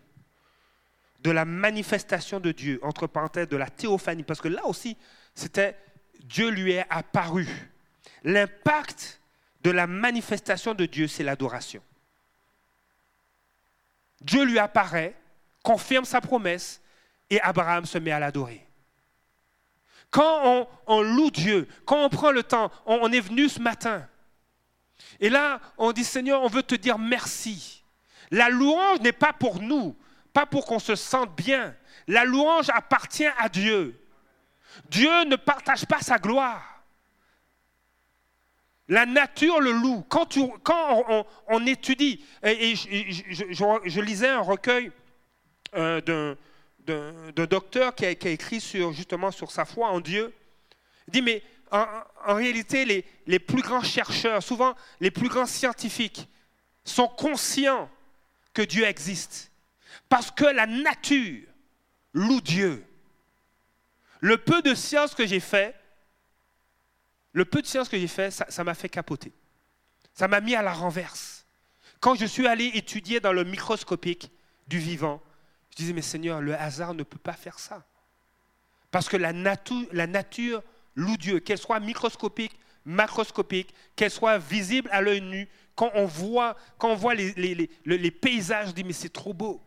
de 1.20 1.30
la 1.30 1.44
manifestation 1.44 2.40
de 2.40 2.52
Dieu, 2.52 2.78
entre 2.82 3.06
parenthèses, 3.06 3.48
de 3.48 3.56
la 3.56 3.68
théophanie, 3.68 4.22
parce 4.22 4.40
que 4.40 4.48
là 4.48 4.64
aussi, 4.66 4.96
c'était 5.34 5.76
Dieu 6.20 6.50
lui 6.50 6.72
est 6.72 6.86
apparu. 6.90 7.48
L'impact 8.24 9.20
de 9.62 9.70
la 9.70 9.86
manifestation 9.86 10.74
de 10.74 10.86
Dieu, 10.86 11.08
c'est 11.08 11.24
l'adoration. 11.24 11.82
Dieu 14.20 14.44
lui 14.44 14.58
apparaît 14.58 15.14
confirme 15.62 16.04
sa 16.04 16.20
promesse 16.20 16.80
et 17.30 17.40
Abraham 17.40 17.84
se 17.84 17.98
met 17.98 18.10
à 18.10 18.18
l'adorer. 18.18 18.66
Quand 20.10 20.66
on, 20.86 21.02
loue 21.02 21.30
Dieu, 21.30 21.68
quand 21.84 22.02
on 22.02 22.08
prend 22.08 22.30
le 22.30 22.42
temps, 22.42 22.70
on, 22.86 23.12
est 23.12 23.20
venu 23.20 23.48
ce 23.48 23.60
matin. 23.60 24.08
Et 25.20 25.28
là, 25.28 25.60
on 25.76 25.92
dit 25.92 26.04
Seigneur, 26.04 26.42
on 26.42 26.48
veut 26.48 26.62
te 26.62 26.74
dire 26.74 26.98
merci. 26.98 27.84
La 28.30 28.48
louange 28.48 29.00
n'est 29.00 29.12
pas 29.12 29.34
pour 29.34 29.60
nous, 29.60 29.94
pas 30.38 30.46
pour 30.46 30.66
qu'on 30.66 30.78
se 30.78 30.94
sente 30.94 31.34
bien. 31.34 31.74
La 32.06 32.24
louange 32.24 32.70
appartient 32.70 33.26
à 33.38 33.48
Dieu. 33.48 34.00
Dieu 34.88 35.24
ne 35.24 35.34
partage 35.34 35.84
pas 35.84 35.98
sa 35.98 36.18
gloire. 36.18 36.84
La 38.86 39.04
nature 39.04 39.60
le 39.60 39.72
loue. 39.72 40.04
Quand, 40.08 40.28
on, 41.48 41.66
étudie, 41.66 42.24
et, 42.44 42.76
je, 42.76 44.00
lisais 44.00 44.28
un 44.28 44.38
recueil 44.40 44.92
euh, 45.74 46.36
d'un 46.86 47.46
docteur 47.46 47.92
qui 47.96 48.06
a, 48.06 48.10
écrit 48.10 48.60
sur, 48.60 48.92
justement 48.92 49.32
sur 49.32 49.50
sa 49.50 49.64
foi 49.64 49.88
en 49.88 49.98
Dieu. 49.98 50.32
Il 51.08 51.14
dit, 51.14 51.22
mais 51.22 51.42
en, 51.72 52.34
réalité, 52.34 52.84
les, 52.84 53.04
les, 53.26 53.40
plus 53.40 53.62
grands 53.62 53.82
chercheurs, 53.82 54.40
souvent 54.40 54.76
les 55.00 55.10
plus 55.10 55.28
grands 55.28 55.46
scientifiques, 55.46 56.28
sont 56.84 57.08
conscients 57.08 57.90
que 58.54 58.62
Dieu 58.62 58.84
existe. 58.84 59.47
Parce 60.08 60.30
que 60.30 60.44
la 60.44 60.66
nature 60.66 61.46
loue 62.12 62.40
Dieu. 62.40 62.84
Le 64.20 64.36
peu 64.36 64.62
de 64.62 64.74
science 64.74 65.14
que 65.14 65.26
j'ai 65.26 65.40
fait, 65.40 65.74
le 67.32 67.44
peu 67.44 67.62
de 67.62 67.66
science 67.66 67.88
que 67.88 67.98
j'ai 67.98 68.08
fait, 68.08 68.30
ça 68.30 68.64
m'a 68.64 68.74
fait 68.74 68.88
capoter. 68.88 69.32
Ça 70.14 70.26
m'a 70.26 70.40
mis 70.40 70.54
à 70.54 70.62
la 70.62 70.72
renverse. 70.72 71.46
Quand 72.00 72.14
je 72.14 72.26
suis 72.26 72.46
allé 72.46 72.66
étudier 72.74 73.20
dans 73.20 73.32
le 73.32 73.44
microscopique 73.44 74.30
du 74.66 74.78
vivant, 74.78 75.22
je 75.70 75.76
disais, 75.76 75.92
mais 75.92 76.02
Seigneur, 76.02 76.40
le 76.40 76.54
hasard 76.54 76.94
ne 76.94 77.02
peut 77.02 77.18
pas 77.18 77.34
faire 77.34 77.58
ça. 77.58 77.86
Parce 78.90 79.08
que 79.08 79.16
la, 79.16 79.32
nature, 79.32 79.86
la 79.92 80.06
nature 80.06 80.62
loue 80.94 81.16
Dieu, 81.16 81.40
qu'elle 81.40 81.58
soit 81.58 81.78
microscopique, 81.80 82.58
macroscopique, 82.84 83.74
qu'elle 83.94 84.10
soit 84.10 84.38
visible 84.38 84.88
à 84.92 85.00
l'œil 85.00 85.20
nu, 85.20 85.48
quand 85.74 85.90
on 85.94 86.06
voit, 86.06 86.56
quand 86.78 86.90
on 86.90 86.96
voit 86.96 87.14
les, 87.14 87.32
les, 87.34 87.70
les, 87.84 88.10
paysages, 88.10 88.68
je 88.68 88.72
dis, 88.72 88.84
mais 88.84 88.92
c'est 88.92 89.12
trop 89.12 89.32
beau. 89.32 89.62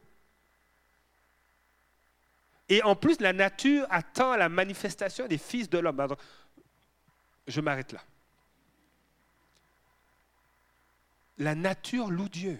Et 2.69 2.81
en 2.83 2.95
plus, 2.95 3.19
la 3.19 3.33
nature 3.33 3.85
attend 3.89 4.35
la 4.35 4.49
manifestation 4.49 5.27
des 5.27 5.37
fils 5.37 5.69
de 5.69 5.77
l'homme. 5.77 6.15
Je 7.47 7.61
m'arrête 7.61 7.91
là. 7.91 8.01
La 11.37 11.55
nature 11.55 12.09
loue 12.11 12.29
Dieu. 12.29 12.59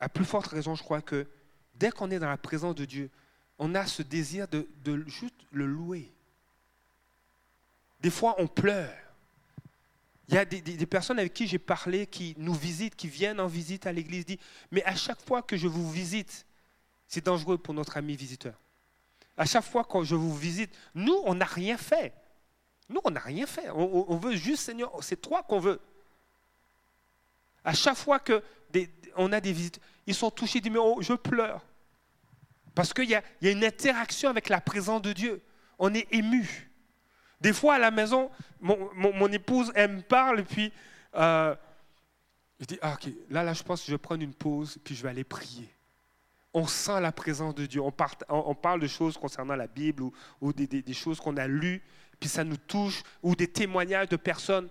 À 0.00 0.08
plus 0.08 0.24
forte 0.24 0.46
raison, 0.46 0.74
je 0.74 0.82
crois 0.82 1.02
que 1.02 1.26
dès 1.74 1.90
qu'on 1.90 2.10
est 2.10 2.18
dans 2.18 2.28
la 2.28 2.36
présence 2.36 2.74
de 2.74 2.84
Dieu, 2.84 3.10
on 3.58 3.74
a 3.74 3.86
ce 3.86 4.02
désir 4.02 4.48
de, 4.48 4.66
juste 5.06 5.46
le 5.52 5.66
louer. 5.66 6.12
Des 8.00 8.10
fois, 8.10 8.34
on 8.38 8.48
pleure. 8.48 8.96
Il 10.28 10.34
y 10.34 10.38
a 10.38 10.44
des, 10.44 10.86
personnes 10.86 11.18
avec 11.18 11.34
qui 11.34 11.46
j'ai 11.46 11.58
parlé 11.58 12.06
qui 12.06 12.34
nous 12.38 12.54
visitent, 12.54 12.96
qui 12.96 13.08
viennent 13.08 13.40
en 13.40 13.48
visite 13.48 13.86
à 13.86 13.92
l'église, 13.92 14.24
disent, 14.24 14.38
mais 14.70 14.82
à 14.84 14.94
chaque 14.94 15.20
fois 15.20 15.42
que 15.42 15.56
je 15.56 15.66
vous 15.66 15.90
visite, 15.90 16.46
c'est 17.06 17.24
dangereux 17.24 17.58
pour 17.58 17.74
notre 17.74 17.96
ami 17.96 18.16
visiteur. 18.16 18.54
À 19.36 19.44
chaque 19.44 19.64
fois 19.64 19.84
que 19.84 20.04
je 20.04 20.14
vous 20.14 20.34
visite, 20.34 20.70
nous, 20.94 21.20
on 21.24 21.34
n'a 21.34 21.44
rien 21.44 21.76
fait. 21.76 22.14
Nous, 22.88 23.00
on 23.04 23.10
n'a 23.10 23.20
rien 23.20 23.46
fait. 23.46 23.68
On, 23.70 24.16
veut 24.16 24.36
juste, 24.36 24.64
Seigneur, 24.64 24.92
c'est 25.02 25.20
toi 25.20 25.42
qu'on 25.42 25.58
veut. 25.58 25.80
À 27.64 27.74
chaque 27.74 27.96
fois 27.96 28.18
que 28.18 28.42
on 29.16 29.32
a 29.32 29.40
des 29.40 29.52
visites, 29.52 29.80
ils 30.06 30.14
sont 30.14 30.30
touchés, 30.30 30.58
ils 30.58 30.62
disent, 30.62 30.72
mais 30.72 30.78
oh, 30.78 30.98
je 31.00 31.14
pleure. 31.14 31.62
Parce 32.74 32.94
qu'il 32.94 33.10
y, 33.10 33.14
a, 33.14 33.22
une 33.42 33.64
interaction 33.64 34.30
avec 34.30 34.48
la 34.48 34.60
présence 34.60 35.02
de 35.02 35.12
Dieu. 35.12 35.42
On 35.78 35.92
est 35.94 36.06
ému. 36.12 36.71
Des 37.42 37.52
fois, 37.52 37.74
à 37.74 37.78
la 37.80 37.90
maison, 37.90 38.30
mon, 38.60 39.26
épouse, 39.32 39.72
elle 39.74 39.96
me 39.96 40.00
parle, 40.00 40.40
et 40.40 40.44
puis 40.44 40.72
euh, 41.16 41.56
je 42.60 42.66
dis, 42.66 42.78
ah, 42.80 42.92
ok, 42.94 43.12
là, 43.30 43.42
là, 43.42 43.52
je 43.52 43.64
pense 43.64 43.80
que 43.80 43.86
je 43.88 43.90
vais 43.90 43.98
prendre 43.98 44.22
une 44.22 44.32
pause, 44.32 44.78
puis 44.84 44.94
je 44.94 45.02
vais 45.02 45.08
aller 45.08 45.24
prier. 45.24 45.68
On 46.54 46.68
sent 46.68 47.00
la 47.00 47.10
présence 47.10 47.56
de 47.56 47.66
Dieu. 47.66 47.80
On, 47.80 47.90
parle 48.54 48.78
de 48.80 48.86
choses 48.86 49.18
concernant 49.18 49.56
la 49.56 49.66
Bible 49.66 50.04
ou, 50.40 50.52
des, 50.52 50.92
choses 50.92 51.18
qu'on 51.18 51.36
a 51.36 51.48
lues, 51.48 51.82
puis 52.20 52.28
ça 52.28 52.44
nous 52.44 52.56
touche, 52.56 53.02
ou 53.24 53.34
des 53.34 53.48
témoignages 53.48 54.08
de 54.08 54.16
personnes 54.16 54.68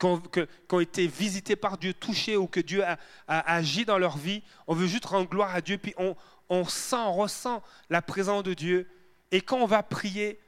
qui 0.00 0.06
ont, 0.06 0.80
été 0.80 1.06
visitées 1.06 1.54
par 1.54 1.78
Dieu, 1.78 1.94
touchées, 1.94 2.36
ou 2.36 2.48
que 2.48 2.58
Dieu 2.58 2.82
a, 2.84 2.98
agi 3.28 3.84
dans 3.84 3.98
leur 3.98 4.16
vie. 4.16 4.42
On 4.66 4.74
veut 4.74 4.88
juste 4.88 5.04
rendre 5.04 5.28
gloire 5.28 5.54
à 5.54 5.60
Dieu, 5.60 5.78
puis 5.78 5.94
on, 5.96 6.16
on 6.48 6.64
sent, 6.64 6.96
on 6.96 7.12
ressent 7.12 7.62
la 7.88 8.02
présence 8.02 8.42
de 8.42 8.54
Dieu. 8.54 8.88
Et 9.30 9.40
quand 9.42 9.58
on 9.58 9.66
va 9.66 9.84
prier, 9.84 10.40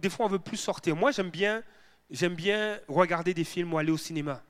des 0.00 0.10
fois 0.10 0.26
on 0.26 0.28
veut 0.28 0.38
plus 0.38 0.56
sortir. 0.56 0.96
Moi, 0.96 1.10
j'aime 1.10 1.30
bien, 1.30 1.62
j'aime 2.10 2.34
bien 2.34 2.80
regarder 2.88 3.34
des 3.34 3.44
films 3.44 3.74
ou 3.74 3.78
aller 3.78 3.92
au 3.92 3.96
cinéma. 3.96 4.42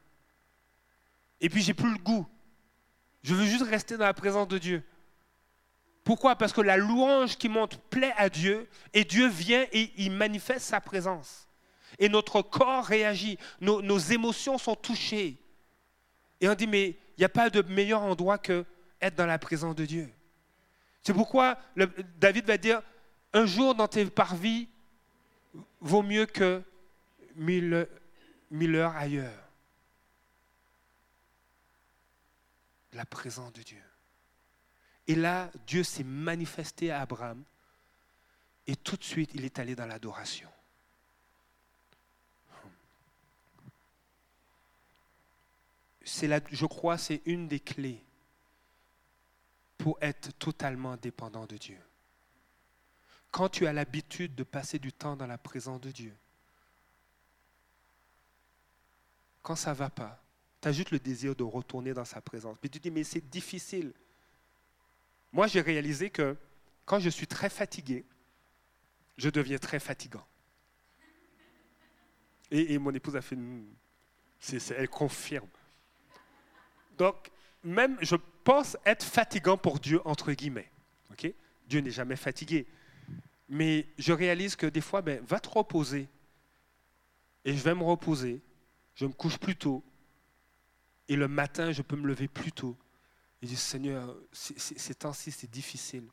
Et 1.40 1.48
puis 1.48 1.62
j'ai 1.62 1.74
plus 1.74 1.92
le 1.92 1.98
goût. 1.98 2.26
Je 3.22 3.34
veux 3.34 3.44
juste 3.44 3.64
rester 3.64 3.96
dans 3.96 4.04
la 4.04 4.14
présence 4.14 4.48
de 4.48 4.58
Dieu. 4.58 4.82
Pourquoi? 6.04 6.36
Parce 6.36 6.52
que 6.52 6.60
la 6.60 6.76
louange 6.76 7.36
qui 7.36 7.48
monte 7.48 7.78
plaît 7.90 8.14
à 8.16 8.28
Dieu 8.28 8.68
et 8.94 9.04
Dieu 9.04 9.26
vient 9.26 9.66
et 9.72 9.90
il 9.96 10.12
manifeste 10.12 10.64
sa 10.64 10.80
présence. 10.80 11.48
Et 11.98 12.08
notre 12.08 12.42
corps 12.42 12.84
réagit, 12.84 13.38
nos, 13.60 13.98
émotions 13.98 14.58
sont 14.58 14.76
touchées. 14.76 15.36
Et 16.40 16.48
on 16.48 16.54
dit, 16.54 16.68
mais 16.68 16.90
il 16.90 17.20
n'y 17.20 17.24
a 17.24 17.28
pas 17.28 17.50
de 17.50 17.62
meilleur 17.62 18.02
endroit 18.02 18.38
que 18.38 18.64
être 19.00 19.16
dans 19.16 19.26
la 19.26 19.38
présence 19.38 19.74
de 19.74 19.84
Dieu. 19.84 20.08
C'est 21.02 21.12
pourquoi 21.12 21.58
David 22.18 22.46
va 22.46 22.58
dire, 22.58 22.82
un 23.32 23.46
jour 23.46 23.74
dans 23.74 23.88
tes 23.88 24.04
parvis 24.06 24.68
vaut 25.80 26.02
mieux 26.02 26.26
que 26.26 26.62
mille, 27.36 27.88
mille 28.50 28.74
heures 28.74 28.96
ailleurs. 28.96 29.42
La 32.92 33.04
présence 33.04 33.52
de 33.52 33.62
Dieu. 33.62 33.82
Et 35.06 35.14
là, 35.14 35.50
Dieu 35.66 35.84
s'est 35.84 36.04
manifesté 36.04 36.90
à 36.90 37.00
Abraham 37.00 37.44
et 38.66 38.76
tout 38.76 38.96
de 38.96 39.04
suite, 39.04 39.30
il 39.34 39.44
est 39.44 39.58
allé 39.58 39.76
dans 39.76 39.86
l'adoration. 39.86 40.50
C'est 46.04 46.28
je 46.52 46.66
crois, 46.66 46.98
c'est 46.98 47.22
une 47.26 47.48
des 47.48 47.60
clés 47.60 48.02
pour 49.78 49.98
être 50.00 50.32
totalement 50.38 50.96
dépendant 50.96 51.46
de 51.46 51.56
Dieu. 51.56 51.78
Quand 53.36 53.50
tu 53.50 53.66
as 53.66 53.74
l'habitude 53.74 54.34
de 54.34 54.44
passer 54.44 54.78
du 54.78 54.94
temps 54.94 55.14
dans 55.14 55.26
la 55.26 55.36
présence 55.36 55.78
de 55.82 55.90
Dieu, 55.90 56.16
quand 59.42 59.56
ça 59.56 59.72
ne 59.72 59.76
va 59.76 59.90
pas, 59.90 60.24
tu 60.62 60.68
as 60.68 60.72
juste 60.72 60.90
le 60.90 60.98
désir 60.98 61.36
de 61.36 61.42
retourner 61.42 61.92
dans 61.92 62.06
sa 62.06 62.22
présence. 62.22 62.56
Puis 62.58 62.70
tu 62.70 62.78
dis, 62.78 62.90
mais 62.90 63.04
c'est 63.04 63.20
difficile. 63.28 63.92
Moi, 65.34 65.48
j'ai 65.48 65.60
réalisé 65.60 66.08
que 66.08 66.34
quand 66.86 66.98
je 66.98 67.10
suis 67.10 67.26
très 67.26 67.50
fatigué, 67.50 68.06
je 69.18 69.28
deviens 69.28 69.58
très 69.58 69.80
fatigant. 69.80 70.26
Et, 72.50 72.78
mon 72.78 72.94
épouse 72.94 73.16
a 73.16 73.20
fait 73.20 73.34
une... 73.34 73.68
elle 74.70 74.88
confirme. 74.88 75.50
Donc, 76.96 77.30
même, 77.62 77.98
je 78.00 78.16
pense 78.44 78.78
être 78.86 79.04
fatigant 79.04 79.58
pour 79.58 79.78
Dieu, 79.78 80.00
entre 80.06 80.32
guillemets. 80.32 80.70
Dieu 81.68 81.80
n'est 81.80 81.90
jamais 81.90 82.16
fatigué. 82.16 82.66
Mais 83.48 83.86
je 83.98 84.12
réalise 84.12 84.56
que 84.56 84.66
des 84.66 84.80
fois, 84.80 85.02
ben, 85.02 85.22
va 85.24 85.40
te 85.40 85.48
reposer. 85.48 86.08
Et 87.44 87.54
je 87.54 87.62
vais 87.62 87.74
me 87.74 87.84
reposer. 87.84 88.40
Je 88.94 89.06
me 89.06 89.12
couche 89.12 89.38
plus 89.38 89.56
tôt. 89.56 89.84
Et 91.08 91.16
le 91.16 91.28
matin, 91.28 91.72
je 91.72 91.82
peux 91.82 91.96
me 91.96 92.06
lever 92.06 92.28
plus 92.28 92.52
tôt. 92.52 92.76
Et 93.40 93.46
dis, 93.46 93.56
Seigneur, 93.56 94.16
ces 94.32 94.94
temps-ci, 94.94 95.30
c'est 95.30 95.50
difficile. 95.50 96.04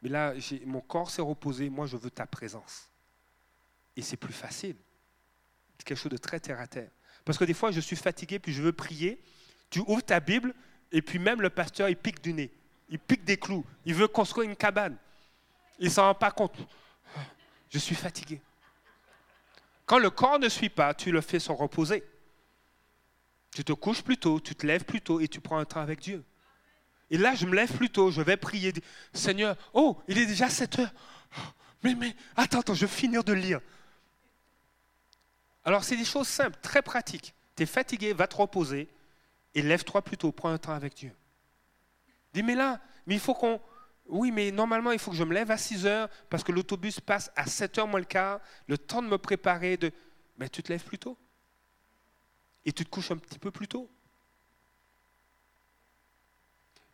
Mais 0.00 0.08
là, 0.08 0.34
mon 0.66 0.80
corps 0.80 1.10
s'est 1.10 1.22
reposé, 1.22 1.70
moi, 1.70 1.86
je 1.86 1.96
veux 1.96 2.10
ta 2.10 2.26
présence. 2.26 2.90
Et 3.96 4.02
c'est 4.02 4.16
plus 4.16 4.32
facile. 4.32 4.76
C'est 5.78 5.86
quelque 5.86 5.98
chose 5.98 6.10
de 6.10 6.16
très 6.16 6.40
terre 6.40 6.58
à 6.58 6.66
terre. 6.66 6.90
Parce 7.24 7.38
que 7.38 7.44
des 7.44 7.54
fois, 7.54 7.70
je 7.70 7.80
suis 7.80 7.96
fatigué, 7.96 8.38
puis 8.38 8.52
je 8.52 8.62
veux 8.62 8.72
prier. 8.72 9.22
Tu 9.70 9.80
ouvres 9.80 10.02
ta 10.02 10.18
Bible, 10.18 10.54
et 10.90 11.02
puis 11.02 11.18
même 11.18 11.40
le 11.40 11.50
pasteur, 11.50 11.88
il 11.88 11.96
pique 11.96 12.20
du 12.20 12.32
nez. 12.32 12.52
Il 12.88 12.98
pique 12.98 13.24
des 13.24 13.36
clous. 13.36 13.64
Il 13.84 13.94
veut 13.94 14.08
construire 14.08 14.48
une 14.48 14.56
cabane. 14.56 14.96
Il 15.82 15.86
ne 15.86 15.90
s'en 15.90 16.02
rend 16.04 16.14
pas 16.14 16.30
compte. 16.30 16.54
Je 17.68 17.78
suis 17.78 17.96
fatigué. 17.96 18.40
Quand 19.84 19.98
le 19.98 20.10
corps 20.10 20.38
ne 20.38 20.48
suit 20.48 20.68
pas, 20.68 20.94
tu 20.94 21.10
le 21.10 21.20
fais 21.20 21.40
se 21.40 21.50
reposer. 21.50 22.04
Tu 23.52 23.64
te 23.64 23.72
couches 23.72 24.02
plus 24.02 24.16
tôt, 24.16 24.38
tu 24.38 24.54
te 24.54 24.64
lèves 24.64 24.84
plus 24.84 25.00
tôt 25.00 25.18
et 25.18 25.26
tu 25.26 25.40
prends 25.40 25.58
un 25.58 25.64
temps 25.64 25.80
avec 25.80 25.98
Dieu. 25.98 26.22
Et 27.10 27.18
là, 27.18 27.34
je 27.34 27.46
me 27.46 27.56
lève 27.56 27.76
plus 27.76 27.90
tôt, 27.90 28.12
je 28.12 28.22
vais 28.22 28.36
prier. 28.36 28.72
Seigneur, 29.12 29.56
oh, 29.74 30.00
il 30.06 30.18
est 30.18 30.26
déjà 30.26 30.48
7 30.48 30.78
heures. 30.78 30.92
Mais, 31.82 31.96
mais, 31.96 32.14
attends, 32.36 32.60
attends, 32.60 32.74
je 32.74 32.86
vais 32.86 32.92
finir 32.92 33.24
de 33.24 33.32
lire. 33.32 33.60
Alors, 35.64 35.82
c'est 35.82 35.96
des 35.96 36.04
choses 36.04 36.28
simples, 36.28 36.58
très 36.62 36.80
pratiques. 36.80 37.34
Tu 37.56 37.64
es 37.64 37.66
fatigué, 37.66 38.12
va 38.12 38.28
te 38.28 38.36
reposer 38.36 38.88
et 39.52 39.62
lève-toi 39.62 40.00
plus 40.02 40.16
tôt, 40.16 40.30
prends 40.30 40.50
un 40.50 40.58
temps 40.58 40.74
avec 40.74 40.94
Dieu. 40.94 41.12
Dis, 42.32 42.44
mais 42.44 42.54
là, 42.54 42.78
mais 43.04 43.14
il 43.14 43.20
faut 43.20 43.34
qu'on. 43.34 43.60
Oui, 44.06 44.30
mais 44.30 44.50
normalement, 44.50 44.92
il 44.92 44.98
faut 44.98 45.10
que 45.10 45.16
je 45.16 45.24
me 45.24 45.32
lève 45.32 45.50
à 45.50 45.56
6 45.56 45.86
heures 45.86 46.08
parce 46.28 46.42
que 46.42 46.52
l'autobus 46.52 47.00
passe 47.00 47.30
à 47.36 47.46
7 47.46 47.78
heures 47.78 47.86
moins 47.86 48.00
le 48.00 48.06
quart, 48.06 48.40
le 48.66 48.76
temps 48.76 49.02
de 49.02 49.08
me 49.08 49.18
préparer. 49.18 49.76
De... 49.76 49.92
Mais 50.38 50.48
tu 50.48 50.62
te 50.62 50.72
lèves 50.72 50.84
plus 50.84 50.98
tôt. 50.98 51.16
Et 52.64 52.72
tu 52.72 52.84
te 52.84 52.90
couches 52.90 53.10
un 53.10 53.16
petit 53.16 53.38
peu 53.38 53.50
plus 53.50 53.68
tôt. 53.68 53.90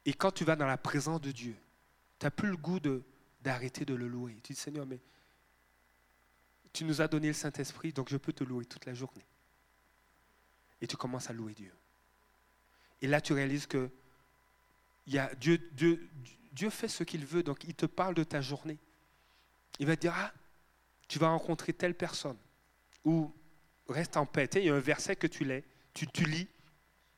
Et 0.05 0.15
quand 0.15 0.31
tu 0.31 0.45
vas 0.45 0.57
dans 0.57 0.67
la 0.67 0.79
présence 0.79 1.21
de 1.21 1.33
Dieu, 1.33 1.55
tu 2.19 2.27
n'as 2.27 2.31
plus 2.31 2.49
le 2.49 2.57
goût 2.57 2.81
d'arrêter 3.43 3.85
de, 3.85 3.95
le 3.95 4.09
louer. 4.09 4.39
Tu 4.43 4.53
dis, 4.53 4.59
Seigneur, 4.59 4.87
mais 4.87 5.01
tu 6.73 6.85
nous 6.85 7.01
as 7.01 7.09
donné 7.09 7.29
le 7.29 7.35
Saint-Esprit, 7.35 7.93
donc 7.93 8.09
je 8.09 8.17
peux 8.17 8.33
te 8.33 8.45
louer 8.45 8.65
toute 8.65 8.87
la 8.87 8.95
journée. 8.95 9.27
Et 10.81 10.87
tu 10.87 10.97
commences 10.97 11.29
à 11.29 11.33
louer 11.33 11.55
Dieu. 11.55 11.73
Et 13.03 13.07
là, 13.07 13.21
tu 13.21 13.33
réalises 13.33 13.67
que 13.67 13.91
Dieu, 15.07 16.09
Dieu 16.59 16.71
fait 16.71 16.89
ce 16.89 17.05
qu'il 17.05 17.25
veut, 17.25 17.45
donc 17.45 17.63
il 17.63 17.75
te 17.75 17.87
parle 17.87 18.17
de 18.17 18.25
ta 18.25 18.41
journée. 18.41 18.81
Il 19.79 19.87
va 19.87 19.95
te 19.95 20.01
dire, 20.01 20.15
ah, 20.17 20.33
tu 21.07 21.21
vas 21.21 21.29
rencontrer 21.29 21.73
telle 21.73 21.95
personne. 21.95 22.37
Ou 23.05 23.33
reste 23.89 24.17
en 24.17 24.27
paix. 24.27 24.51
il 24.57 24.65
y 24.65 24.69
a 24.69 24.75
un 24.75 24.81
verset 24.81 25.15
que 25.15 25.29
tu, 25.29 25.45
lis, 25.45 25.63
tu, 25.95 26.09
tu 26.09 26.25
lis 26.25 26.49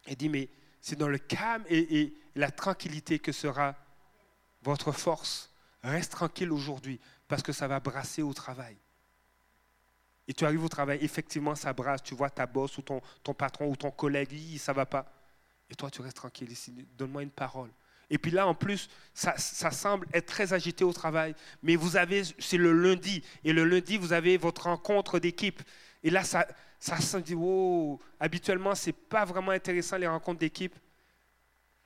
et 0.06 0.14
dis, 0.14 0.28
mais 0.28 0.50
c'est 0.82 0.96
dans 0.96 1.08
le 1.08 1.16
calme 1.16 1.64
et, 1.70 2.12
la 2.34 2.50
tranquillité 2.50 3.18
que 3.18 3.32
sera 3.32 3.76
votre 4.60 4.92
force. 4.92 5.50
Reste 5.82 6.12
tranquille 6.12 6.52
aujourd'hui 6.52 7.00
parce 7.26 7.42
que 7.42 7.52
ça 7.52 7.66
va 7.66 7.80
brasser 7.80 8.20
au 8.20 8.34
travail. 8.34 8.76
Et 10.28 10.34
tu 10.34 10.44
arrives 10.44 10.62
au 10.62 10.68
travail, 10.68 10.98
effectivement, 11.00 11.54
ça 11.54 11.72
brasse. 11.72 12.02
Tu 12.02 12.14
vois 12.14 12.28
ta 12.28 12.44
boss 12.44 12.76
ou 12.76 12.82
ton, 12.82 13.00
patron 13.32 13.70
ou 13.70 13.76
ton 13.76 13.90
collègue, 13.90 14.58
ça 14.58 14.74
va 14.74 14.84
pas. 14.84 15.10
Et 15.70 15.74
toi, 15.74 15.90
tu 15.90 16.02
restes 16.02 16.18
tranquille 16.18 16.52
ici. 16.52 16.86
Donne-moi 16.98 17.22
une 17.22 17.30
parole. 17.30 17.70
Et 18.10 18.18
puis 18.18 18.32
là, 18.32 18.46
en 18.46 18.54
plus, 18.54 18.88
ça, 19.14 19.36
semble 19.38 20.06
être 20.12 20.26
très 20.26 20.52
agité 20.52 20.82
au 20.82 20.92
travail. 20.92 21.34
Mais 21.62 21.76
vous 21.76 21.96
avez, 21.96 22.24
c'est 22.40 22.56
le 22.56 22.72
lundi. 22.72 23.22
Et 23.44 23.52
le 23.52 23.64
lundi, 23.64 23.96
vous 23.96 24.12
avez 24.12 24.36
votre 24.36 24.64
rencontre 24.64 25.20
d'équipe. 25.20 25.62
Et 26.02 26.10
là, 26.10 26.24
ça, 26.24 26.46
ça 26.80 27.00
se 27.00 27.18
dit, 27.18 27.36
oh, 27.36 28.00
habituellement, 28.18 28.74
ce 28.74 28.88
n'est 28.88 28.94
pas 28.94 29.24
vraiment 29.24 29.52
intéressant 29.52 29.96
les 29.96 30.08
rencontres 30.08 30.40
d'équipe. 30.40 30.74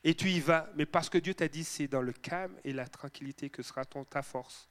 Et 0.03 0.15
tu 0.15 0.31
y 0.31 0.41
vas. 0.41 0.71
Mais 0.77 0.87
parce 0.87 1.11
que 1.11 1.19
Dieu 1.19 1.35
t'a 1.35 1.49
dit, 1.49 1.63
c'est 1.63 1.89
dans 1.89 2.03
le 2.03 2.13
calme 2.13 2.55
et 2.65 2.73
la 2.73 2.89
tranquillité 2.89 3.51
que 3.51 3.63
sera 3.63 3.85
ton, 3.85 4.05
ta 4.05 4.23
force. 4.23 4.67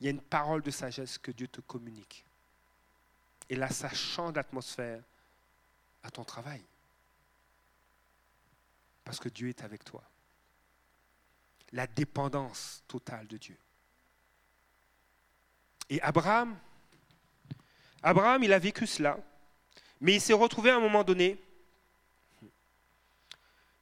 Il 0.00 0.04
y 0.04 0.08
a 0.08 0.12
une 0.12 0.20
parole 0.20 0.62
de 0.62 0.70
sagesse 0.70 1.18
que 1.18 1.30
Dieu 1.30 1.48
te 1.48 1.60
communique. 1.60 2.24
Et 3.50 3.56
là, 3.56 3.68
ça 3.68 3.90
change 3.90 4.34
l'atmosphère 4.34 5.02
à 6.02 6.10
ton 6.10 6.24
travail. 6.24 6.62
Parce 9.06 9.20
que 9.20 9.28
Dieu 9.28 9.48
est 9.48 9.62
avec 9.62 9.84
toi. 9.84 10.02
La 11.70 11.86
dépendance 11.86 12.82
totale 12.88 13.28
de 13.28 13.36
Dieu. 13.36 13.56
Et 15.88 16.02
Abraham, 16.02 16.58
Abraham, 18.02 18.42
il 18.42 18.52
a 18.52 18.58
vécu 18.58 18.84
cela, 18.84 19.16
mais 20.00 20.14
il 20.14 20.20
s'est 20.20 20.32
retrouvé 20.32 20.70
à 20.70 20.76
un 20.76 20.80
moment 20.80 21.04
donné, 21.04 21.40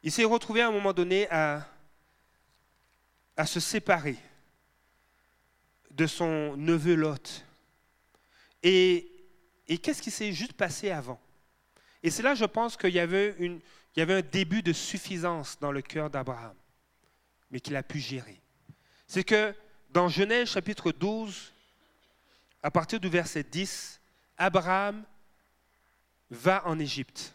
il 0.03 0.13
s'est 0.13 0.25
retrouvé 0.25 0.61
à 0.61 0.69
un 0.69 0.71
moment 0.71 0.93
donné 0.93 1.27
à, 1.31 1.67
à 3.39 3.47
se 3.47 3.61
séparer 3.61 4.19
de 5.91 6.07
son 6.07 6.55
neveu 6.59 6.97
Lot. 6.97 7.47
Et, 8.63 9.11
et 9.69 9.79
qu'est-ce 9.79 10.03
qui 10.03 10.11
s'est 10.11 10.33
juste 10.35 10.53
passé 10.53 10.91
avant? 10.91 11.19
Et 12.03 12.11
c'est 12.11 12.23
là, 12.23 12.35
je 12.35 12.45
pense, 12.45 12.77
qu'il 12.77 12.93
y 12.93 13.01
avait, 13.01 13.35
une, 13.39 13.63
il 13.95 14.01
y 14.01 14.03
avait 14.03 14.15
un 14.15 14.23
début 14.23 14.63
de 14.63 14.73
suffisance 14.73 15.59
dans 15.61 15.73
le 15.73 15.83
cœur 15.83 16.11
d'Abraham, 16.11 16.57
mais 17.51 17.61
qu'il 17.61 17.77
a 17.77 17.83
pu 17.83 17.99
gérer. 17.99 18.41
C'est 19.07 19.25
que 19.25 19.55
dans 19.91 20.09
Genèse 20.09 20.51
chapitre 20.51 20.91
12, 20.91 21.53
à 22.63 22.71
partir 22.71 22.99
du 22.99 23.09
verset 23.09 23.45
10, 23.45 24.01
Abraham 24.37 25.05
va 26.31 26.67
en 26.67 26.79
Égypte 26.79 27.35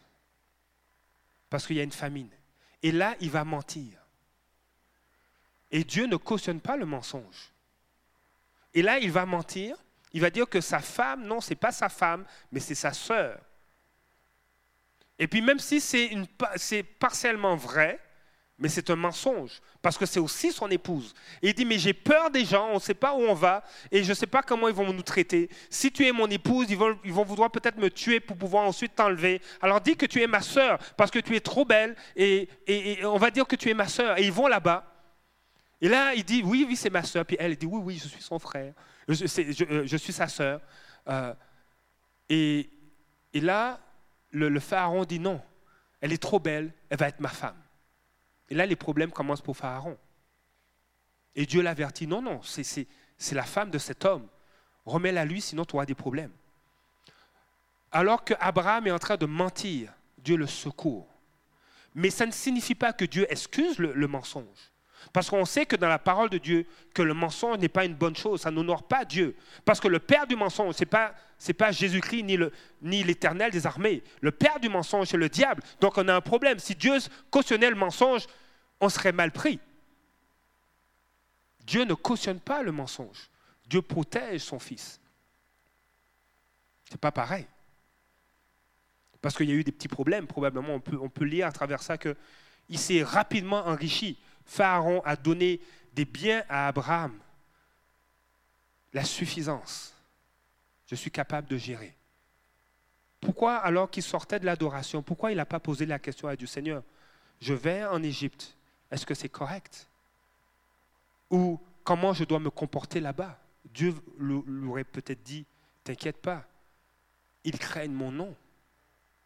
parce 1.49 1.65
qu'il 1.65 1.77
y 1.77 1.79
a 1.79 1.83
une 1.83 1.91
famine. 1.91 2.29
Et 2.83 2.91
là, 2.91 3.15
il 3.19 3.29
va 3.29 3.43
mentir. 3.43 3.99
Et 5.71 5.83
Dieu 5.83 6.05
ne 6.05 6.15
cautionne 6.15 6.59
pas 6.59 6.77
le 6.77 6.85
mensonge. 6.85 7.51
Et 8.73 8.81
là, 8.81 8.99
il 8.99 9.11
va 9.11 9.25
mentir. 9.25 9.77
Il 10.13 10.21
va 10.21 10.29
dire 10.29 10.47
que 10.47 10.61
sa 10.61 10.79
femme, 10.79 11.25
non, 11.25 11.41
ce 11.41 11.51
n'est 11.51 11.55
pas 11.55 11.71
sa 11.71 11.89
femme, 11.89 12.25
mais 12.51 12.59
c'est 12.59 12.75
sa 12.75 12.93
sœur. 12.93 13.39
Et 15.19 15.27
puis 15.27 15.41
même 15.41 15.59
si 15.59 15.79
c'est 15.81 16.83
partiellement 16.83 17.55
vrai, 17.55 17.99
mais 18.57 18.67
c'est 18.67 18.89
un 18.89 18.95
mensonge, 18.95 19.61
parce 19.81 19.97
que 19.97 20.05
c'est 20.05 20.19
aussi 20.19 20.51
son 20.51 20.69
épouse. 20.69 21.13
Et 21.41 21.49
il 21.49 21.53
dit, 21.53 21.65
mais 21.65 21.77
j'ai 21.77 21.93
peur 21.93 22.29
des 22.29 22.43
gens, 22.43 22.69
on 22.71 22.75
ne 22.75 22.79
sait 22.79 22.93
pas 22.93 23.13
où 23.13 23.21
on 23.21 23.33
va, 23.33 23.63
et 23.89 24.03
je 24.03 24.09
ne 24.09 24.13
sais 24.13 24.27
pas 24.27 24.41
comment 24.41 24.67
ils 24.67 24.73
vont 24.73 24.91
nous 24.91 25.01
traiter. 25.01 25.49
Si 25.69 25.91
tu 25.91 26.05
es 26.05 26.11
mon 26.11 26.27
épouse, 26.27 26.67
ils 26.69 26.77
vont, 26.77 27.23
vouloir 27.23 27.51
peut-être 27.51 27.77
me 27.77 27.89
tuer 27.89 28.19
pour 28.19 28.37
pouvoir 28.37 28.65
ensuite 28.65 28.95
t'enlever. 28.95 29.41
Alors 29.61 29.79
dis 29.79 29.95
que 29.95 30.05
tu 30.05 30.21
es 30.21 30.27
ma 30.27 30.41
sœur, 30.41 30.77
parce 30.97 31.09
que 31.09 31.19
tu 31.19 31.35
es 31.35 31.39
trop 31.39 31.63
belle, 31.63 31.95
et, 32.17 32.49
on 33.03 33.17
va 33.17 33.31
dire 33.31 33.47
que 33.47 33.55
tu 33.55 33.69
es 33.69 33.73
ma 33.73 33.87
sœur. 33.87 34.17
Et 34.17 34.23
ils 34.23 34.31
vont 34.31 34.47
là-bas. 34.47 34.85
Et 35.81 35.87
là, 35.87 36.13
il 36.13 36.25
dit, 36.25 36.41
oui, 36.43 36.65
oui, 36.67 36.75
c'est 36.75 36.89
ma 36.89 37.03
sœur. 37.03 37.25
Puis 37.25 37.37
elle 37.39 37.55
dit, 37.55 37.65
oui, 37.65 37.81
oui, 37.81 37.99
je 38.01 38.09
suis 38.09 38.21
son 38.21 38.39
frère, 38.39 38.73
je, 39.07 39.25
je 39.85 39.97
suis 39.97 40.13
sa 40.13 40.27
sœur. 40.27 40.59
Euh, 41.07 41.33
et, 42.29 42.69
là, 43.33 43.79
le, 44.31 44.59
pharaon 44.59 45.05
dit, 45.05 45.19
non, 45.19 45.41
elle 46.01 46.13
est 46.13 46.21
trop 46.21 46.39
belle, 46.39 46.73
elle 46.89 46.97
va 46.97 47.07
être 47.07 47.19
ma 47.19 47.29
femme. 47.29 47.57
Et 48.49 48.55
là, 48.55 48.65
les 48.65 48.75
problèmes 48.75 49.11
commencent 49.11 49.41
pour 49.41 49.57
Pharaon. 49.57 49.97
Et 51.35 51.45
Dieu 51.45 51.61
l'avertit, 51.61 52.07
non, 52.07 52.21
non, 52.21 52.41
c'est 52.43 52.87
la 53.31 53.43
femme 53.43 53.69
de 53.69 53.77
cet 53.77 54.05
homme. 54.05 54.27
Remets-la 54.85 55.25
lui, 55.25 55.41
sinon 55.41 55.65
tu 55.65 55.75
auras 55.75 55.85
des 55.85 55.95
problèmes. 55.95 56.31
Alors 57.91 58.23
qu'Abraham 58.23 58.87
est 58.87 58.91
en 58.91 58.99
train 58.99 59.17
de 59.17 59.25
mentir, 59.25 59.93
Dieu 60.17 60.35
le 60.35 60.47
secourt. 60.47 61.07
Mais 61.95 62.09
ça 62.09 62.25
ne 62.25 62.31
signifie 62.31 62.75
pas 62.75 62.93
que 62.93 63.05
Dieu 63.05 63.25
excuse 63.29 63.79
le, 63.79 64.07
mensonge. 64.07 64.71
Parce 65.13 65.29
qu'on 65.29 65.45
sait 65.45 65.65
que 65.65 65.75
dans 65.75 65.87
la 65.87 65.99
parole 65.99 66.29
de 66.29 66.37
Dieu, 66.37 66.65
que 66.93 67.01
le 67.01 67.13
mensonge 67.13 67.57
n'est 67.57 67.69
pas 67.69 67.85
une 67.85 67.95
bonne 67.95 68.15
chose, 68.15 68.41
ça 68.41 68.51
n'honore 68.51 68.83
pas 68.83 69.05
Dieu. 69.05 69.35
Parce 69.65 69.79
que 69.79 69.87
le 69.87 69.99
père 69.99 70.27
du 70.27 70.35
mensonge, 70.35 70.75
ce 70.75 70.81
n'est 70.81 70.85
pas, 70.85 71.13
pas 71.57 71.71
Jésus-Christ 71.71 72.23
ni 72.81 73.03
l'éternel 73.03 73.51
des 73.51 73.65
armées. 73.65 74.03
Le 74.21 74.31
père 74.31 74.59
du 74.59 74.69
mensonge, 74.69 75.07
c'est 75.07 75.17
le 75.17 75.29
diable. 75.29 75.63
Donc 75.81 75.97
on 75.97 76.07
a 76.07 76.15
un 76.15 76.21
problème. 76.21 76.59
Si 76.59 76.75
Dieu 76.75 76.97
cautionnait 77.31 77.69
le 77.69 77.75
mensonge, 77.75 78.27
on 78.79 78.89
serait 78.89 79.11
mal 79.11 79.31
pris. 79.31 79.59
Dieu 81.65 81.83
ne 81.83 81.93
cautionne 81.93 82.39
pas 82.39 82.63
le 82.63 82.71
mensonge. 82.71 83.29
Dieu 83.67 83.81
protège 83.81 84.41
son 84.41 84.59
fils. 84.59 84.99
Ce 86.85 86.93
n'est 86.93 86.99
pas 86.99 87.11
pareil. 87.11 87.45
Parce 89.21 89.35
qu'il 89.35 89.49
y 89.49 89.51
a 89.51 89.55
eu 89.55 89.63
des 89.63 89.71
petits 89.71 89.87
problèmes, 89.87 90.27
probablement, 90.27 90.75
on 90.75 90.79
peut, 90.79 90.97
on 90.99 91.09
peut 91.09 91.25
lire 91.25 91.45
à 91.45 91.51
travers 91.51 91.83
ça 91.83 91.97
qu'il 91.97 92.15
s'est 92.79 93.03
rapidement 93.03 93.67
enrichi. 93.67 94.17
Pharaon 94.49 95.01
a 95.05 95.15
donné 95.15 95.61
des 95.93 96.05
biens 96.05 96.43
à 96.49 96.67
Abraham. 96.67 97.17
La 98.93 99.03
suffisance. 99.03 99.93
Je 100.87 100.95
suis 100.95 101.11
capable 101.11 101.47
de 101.47 101.55
gérer. 101.55 101.95
Pourquoi, 103.21 103.57
alors 103.57 103.91
qu'il 103.91 104.01
sortait 104.01 104.39
de 104.39 104.45
l'adoration, 104.45 105.03
pourquoi 105.03 105.31
il 105.31 105.35
n'a 105.35 105.45
pas 105.45 105.59
posé 105.59 105.85
la 105.85 105.99
question 105.99 106.27
à 106.27 106.35
Dieu 106.35 106.47
Seigneur 106.47 106.81
Je 107.39 107.53
vais 107.53 107.85
en 107.85 108.01
Égypte. 108.01 108.55
Est-ce 108.89 109.05
que 109.05 109.13
c'est 109.13 109.29
correct? 109.29 109.87
Ou 111.29 111.59
comment 111.83 112.13
je 112.13 112.23
dois 112.23 112.39
me 112.39 112.49
comporter 112.49 112.99
là-bas? 112.99 113.37
Dieu 113.65 113.93
lui 114.17 114.67
aurait 114.67 114.83
peut-être 114.83 115.21
dit, 115.21 115.45
t'inquiète 115.83 116.17
pas, 116.17 116.43
ils 117.43 117.59
craignent 117.59 117.93
mon 117.93 118.11
nom. 118.11 118.35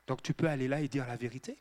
Donc 0.06 0.22
tu 0.22 0.34
peux 0.34 0.50
aller 0.50 0.68
là 0.68 0.82
et 0.82 0.90
dire 0.90 1.08
la 1.08 1.16
vérité. 1.16 1.58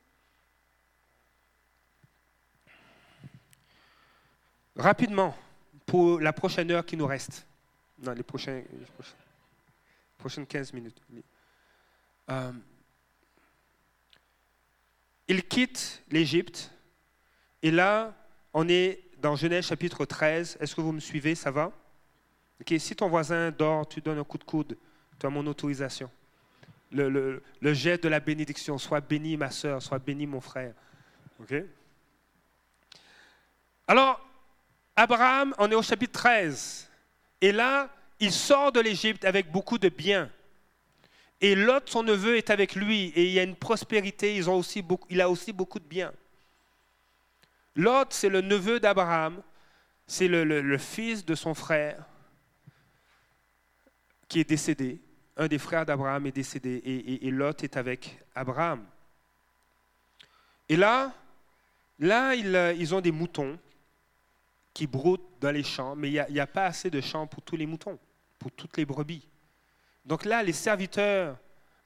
Rapidement, 4.76 5.36
pour 5.86 6.20
la 6.20 6.32
prochaine 6.32 6.70
heure 6.70 6.86
qui 6.86 6.96
nous 6.96 7.06
reste, 7.06 7.46
non, 7.98 8.12
les, 8.12 8.22
prochaines 8.22 8.64
15 10.48 10.72
minutes. 10.72 11.00
Euh, 12.30 12.52
il 15.28 15.44
quitte 15.44 16.02
l'Égypte 16.10 16.70
et 17.62 17.70
là, 17.70 18.14
on 18.52 18.68
est 18.68 19.02
dans 19.18 19.36
Genèse 19.36 19.66
chapitre 19.66 20.04
13. 20.04 20.58
Est-ce 20.60 20.74
que 20.74 20.80
vous 20.80 20.92
me 20.92 21.00
suivez? 21.00 21.34
Ça 21.34 21.50
va? 21.50 21.72
Ok. 22.60 22.74
Si 22.78 22.96
ton 22.96 23.08
voisin 23.08 23.50
dort, 23.50 23.88
tu 23.88 24.00
donnes 24.00 24.18
un 24.18 24.24
coup 24.24 24.38
de 24.38 24.44
coude. 24.44 24.76
Tu 25.18 25.26
as 25.26 25.30
mon 25.30 25.46
autorisation. 25.46 26.10
Le, 26.90 27.08
le, 27.08 27.74
jet 27.74 28.02
de 28.02 28.08
la 28.08 28.20
bénédiction. 28.20 28.76
Sois 28.78 29.00
béni 29.00 29.36
ma 29.36 29.50
soeur, 29.50 29.80
sois 29.80 29.98
béni 29.98 30.26
mon 30.26 30.40
frère. 30.40 30.74
Alors, 33.86 34.20
Abraham, 34.96 35.54
on 35.58 35.70
est 35.70 35.74
au 35.74 35.82
chapitre 35.82 36.12
13. 36.12 36.88
Et 37.40 37.52
là, 37.52 37.88
il 38.20 38.32
sort 38.32 38.72
de 38.72 38.80
l'Égypte 38.80 39.24
avec 39.24 39.50
beaucoup 39.50 39.78
de 39.78 39.88
biens. 39.88 40.30
Et 41.40 41.54
Lot, 41.54 41.88
son 41.88 42.02
neveu, 42.02 42.36
est 42.36 42.50
avec 42.50 42.74
lui. 42.74 43.12
Et 43.16 43.24
il 43.26 43.32
y 43.32 43.40
a 43.40 43.42
une 43.42 43.56
prospérité. 43.56 44.36
Ils 44.36 44.48
ont 44.48 44.56
aussi 44.56 44.80
beaucoup, 44.80 45.08
il 45.10 45.20
a 45.20 45.28
aussi 45.28 45.52
beaucoup 45.52 45.80
de 45.80 45.84
biens. 45.84 46.12
Lot, 47.74 48.12
c'est 48.12 48.28
le 48.28 48.42
neveu 48.42 48.80
d'Abraham, 48.80 49.42
c'est 50.06 50.28
le, 50.28 50.78
fils 50.78 51.24
de 51.24 51.34
son 51.34 51.54
frère 51.54 52.04
qui 54.28 54.40
est 54.40 54.48
décédé. 54.48 55.00
Un 55.36 55.48
des 55.48 55.58
frères 55.58 55.86
d'Abraham 55.86 56.26
est 56.26 56.32
décédé 56.32 56.82
et, 57.22 57.30
Lot 57.30 57.64
est 57.64 57.76
avec 57.76 58.20
Abraham. 58.34 58.84
Et 60.68 60.76
là, 60.76 61.12
là 61.98 62.34
ils, 62.34 62.94
ont 62.94 63.00
des 63.00 63.10
moutons 63.10 63.58
qui 64.74 64.86
broutent 64.86 65.28
dans 65.40 65.50
les 65.50 65.62
champs, 65.62 65.94
mais 65.94 66.10
il 66.10 66.26
n'y 66.30 66.40
a, 66.40 66.46
pas 66.46 66.66
assez 66.66 66.90
de 66.90 67.00
champs 67.00 67.26
pour 67.26 67.42
tous 67.42 67.56
les 67.56 67.66
moutons, 67.66 67.98
pour 68.38 68.50
toutes 68.52 68.76
les 68.76 68.84
brebis. 68.84 69.26
Donc 70.04 70.24
là, 70.24 70.42
les 70.42 70.52
serviteurs 70.52 71.38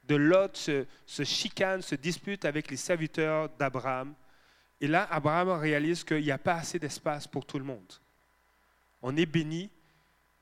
de 0.04 0.14
Lot 0.14 0.56
se 0.56 1.24
chicanent, 1.24 1.82
se 1.82 1.96
disputent 1.96 2.44
avec 2.44 2.70
les 2.70 2.76
serviteurs 2.76 3.48
d'Abraham 3.58 4.14
Et 4.80 4.86
là, 4.86 5.08
Abraham 5.10 5.50
réalise 5.50 6.04
qu'il 6.04 6.22
n'y 6.22 6.30
a 6.30 6.38
pas 6.38 6.54
assez 6.54 6.78
d'espace 6.78 7.26
pour 7.26 7.44
tout 7.44 7.58
le 7.58 7.64
monde. 7.64 7.92
On 9.02 9.16
est 9.16 9.26
béni, 9.26 9.70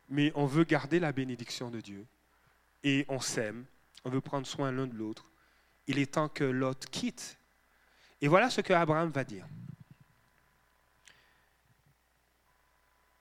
mais 0.08 0.32
on 0.34 0.46
veut 0.46 0.64
garder 0.64 1.00
la 1.00 1.12
bénédiction 1.12 1.70
de 1.70 1.80
Dieu. 1.80 2.06
Et 2.82 3.06
on 3.08 3.20
s'aime, 3.20 3.64
on 4.04 4.10
veut 4.10 4.20
prendre 4.20 4.46
soin 4.46 4.70
l'un 4.70 4.86
de 4.86 4.94
l'autre. 4.94 5.30
Il 5.86 5.98
est 5.98 6.12
temps 6.12 6.28
que 6.28 6.44
Lot 6.44 6.86
quitte. 6.90 7.38
Et 8.20 8.28
voilà 8.28 8.50
ce 8.50 8.60
que 8.60 8.72
Abraham 8.72 9.10
va 9.10 9.24
dire. 9.24 9.46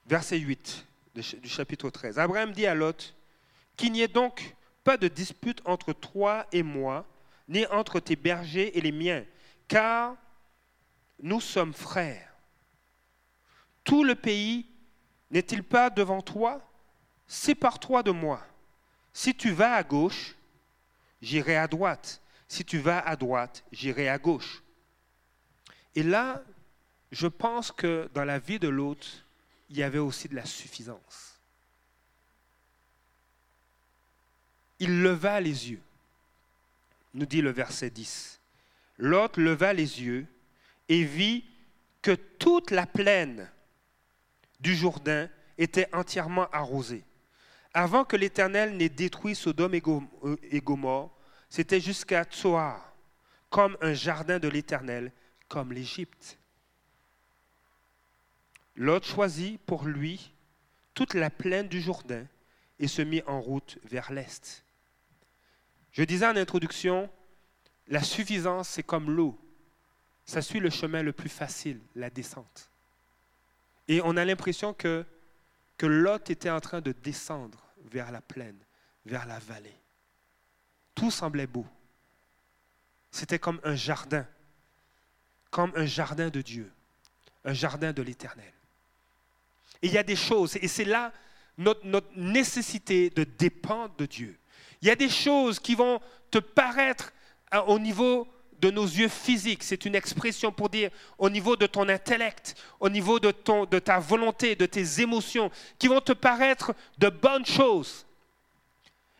Verset 0.05 0.39
8 0.39 0.85
du 1.15 1.47
chapitre 1.47 1.89
13. 1.89 2.19
Abraham 2.19 2.51
dit 2.51 2.65
à 2.65 2.75
Lot, 2.75 3.15
qu'il 3.77 3.91
n'y 3.91 4.01
ait 4.01 4.07
donc 4.07 4.55
pas 4.83 4.97
de 4.97 5.07
dispute 5.07 5.61
entre 5.65 5.93
toi 5.93 6.45
et 6.51 6.63
moi, 6.63 7.05
ni 7.47 7.65
entre 7.67 7.99
tes 7.99 8.15
bergers 8.15 8.77
et 8.77 8.81
les 8.81 8.91
miens, 8.91 9.23
car 9.67 10.15
nous 11.21 11.39
sommes 11.39 11.73
frères. 11.73 12.33
Tout 13.83 14.03
le 14.03 14.15
pays 14.15 14.65
n'est-il 15.31 15.63
pas 15.63 15.89
devant 15.89 16.21
toi? 16.21 16.61
Sépare-toi 17.27 18.03
de 18.03 18.11
moi. 18.11 18.45
Si 19.13 19.33
tu 19.33 19.51
vas 19.51 19.75
à 19.75 19.83
gauche, 19.83 20.35
j'irai 21.21 21.55
à 21.55 21.67
droite. 21.67 22.21
Si 22.47 22.65
tu 22.65 22.77
vas 22.77 22.99
à 22.99 23.15
droite, 23.15 23.63
j'irai 23.71 24.09
à 24.09 24.17
gauche. 24.17 24.63
Et 25.95 26.03
là, 26.03 26.43
je 27.11 27.27
pense 27.27 27.71
que 27.71 28.09
dans 28.13 28.25
la 28.25 28.39
vie 28.39 28.59
de 28.59 28.67
l'autre, 28.67 29.22
il 29.73 29.79
y 29.79 29.83
avait 29.83 29.97
aussi 29.97 30.27
de 30.27 30.35
la 30.35 30.45
suffisance. 30.45 31.39
Il 34.77 35.01
leva 35.01 35.41
les 35.41 35.71
yeux, 35.71 35.81
nous 37.15 37.25
dit 37.25 37.41
le 37.41 37.49
verset 37.49 37.89
10. 37.89 38.39
L'autre 38.99 39.41
leva 39.41 39.73
les 39.73 40.03
yeux 40.03 40.27
et 40.89 41.03
vit 41.03 41.43
que 42.03 42.11
toute 42.11 42.69
la 42.69 42.85
plaine 42.85 43.49
du 44.59 44.75
Jourdain 44.75 45.27
était 45.57 45.89
entièrement 45.91 46.47
arrosée. 46.51 47.03
Avant 47.73 48.05
que 48.05 48.15
l'Éternel 48.15 48.77
n'ait 48.77 48.89
détruit 48.89 49.33
Sodome 49.33 49.73
euh, 49.73 50.35
et 50.51 50.61
Gomorre, 50.61 51.17
c'était 51.49 51.81
jusqu'à 51.81 52.25
Tsoar, 52.25 52.93
comme 53.49 53.75
un 53.81 53.95
jardin 53.95 54.37
de 54.37 54.49
l'Éternel, 54.49 55.11
comme 55.47 55.73
l'Égypte. 55.73 56.37
Lot 58.75 59.05
choisit 59.05 59.59
pour 59.65 59.85
lui 59.85 60.33
toute 60.93 61.13
la 61.13 61.29
plaine 61.29 61.67
du 61.67 61.81
Jourdain 61.81 62.25
et 62.79 62.87
se 62.87 63.01
mit 63.01 63.21
en 63.27 63.39
route 63.39 63.77
vers 63.83 64.11
l'est. 64.11 64.63
Je 65.91 66.03
disais 66.03 66.25
en 66.25 66.35
introduction, 66.35 67.09
la 67.87 68.01
suffisance, 68.01 68.69
c'est 68.69 68.83
comme 68.83 69.11
l'eau. 69.11 69.39
Ça 70.25 70.41
suit 70.41 70.59
le 70.59 70.69
chemin 70.69 71.03
le 71.03 71.13
plus 71.13 71.29
facile, 71.29 71.79
la 71.95 72.09
descente. 72.09 72.71
Et 73.87 74.01
on 74.03 74.17
a 74.17 74.25
l'impression 74.25 74.73
que, 74.73 75.05
que 75.77 75.85
Lot 75.85 76.29
était 76.29 76.49
en 76.49 76.61
train 76.61 76.81
de 76.81 76.93
descendre 76.93 77.63
vers 77.91 78.11
la 78.11 78.21
plaine, 78.21 78.57
vers 79.05 79.25
la 79.25 79.39
vallée. 79.39 79.77
Tout 80.95 81.11
semblait 81.11 81.47
beau. 81.47 81.67
C'était 83.11 83.39
comme 83.39 83.59
un 83.63 83.75
jardin, 83.75 84.25
comme 85.51 85.71
un 85.75 85.85
jardin 85.85 86.29
de 86.29 86.41
Dieu, 86.41 86.71
un 87.45 87.53
jardin 87.53 87.93
de 87.93 88.01
l'Éternel. 88.01 88.53
Et 89.81 89.87
il 89.87 89.93
y 89.93 89.97
a 89.97 90.03
des 90.03 90.15
choses, 90.15 90.57
et 90.61 90.67
c'est 90.67 90.85
là 90.85 91.11
notre, 91.57 92.07
nécessité 92.15 93.09
de 93.09 93.23
dépendre 93.23 93.93
de 93.97 94.05
Dieu. 94.05 94.37
Il 94.81 94.87
y 94.87 94.91
a 94.91 94.95
des 94.95 95.09
choses 95.09 95.59
qui 95.59 95.75
vont 95.75 95.99
te 96.31 96.39
paraître 96.39 97.13
au 97.67 97.79
niveau 97.79 98.27
de 98.59 98.71
nos 98.71 98.85
yeux 98.85 99.09
physiques, 99.09 99.63
c'est 99.63 99.85
une 99.85 99.95
expression 99.95 100.51
pour 100.51 100.69
dire 100.69 100.89
au 101.17 101.29
niveau 101.29 101.55
de 101.57 101.65
ton 101.67 101.89
intellect, 101.89 102.55
au 102.79 102.89
niveau 102.89 103.19
de 103.19 103.31
ta 103.31 103.99
volonté, 103.99 104.55
de 104.55 104.65
tes 104.65 105.01
émotions, 105.01 105.51
qui 105.77 105.87
vont 105.87 105.99
te 105.99 106.13
paraître 106.13 106.73
de 106.97 107.09
bonnes 107.09 107.45
choses. 107.45 108.05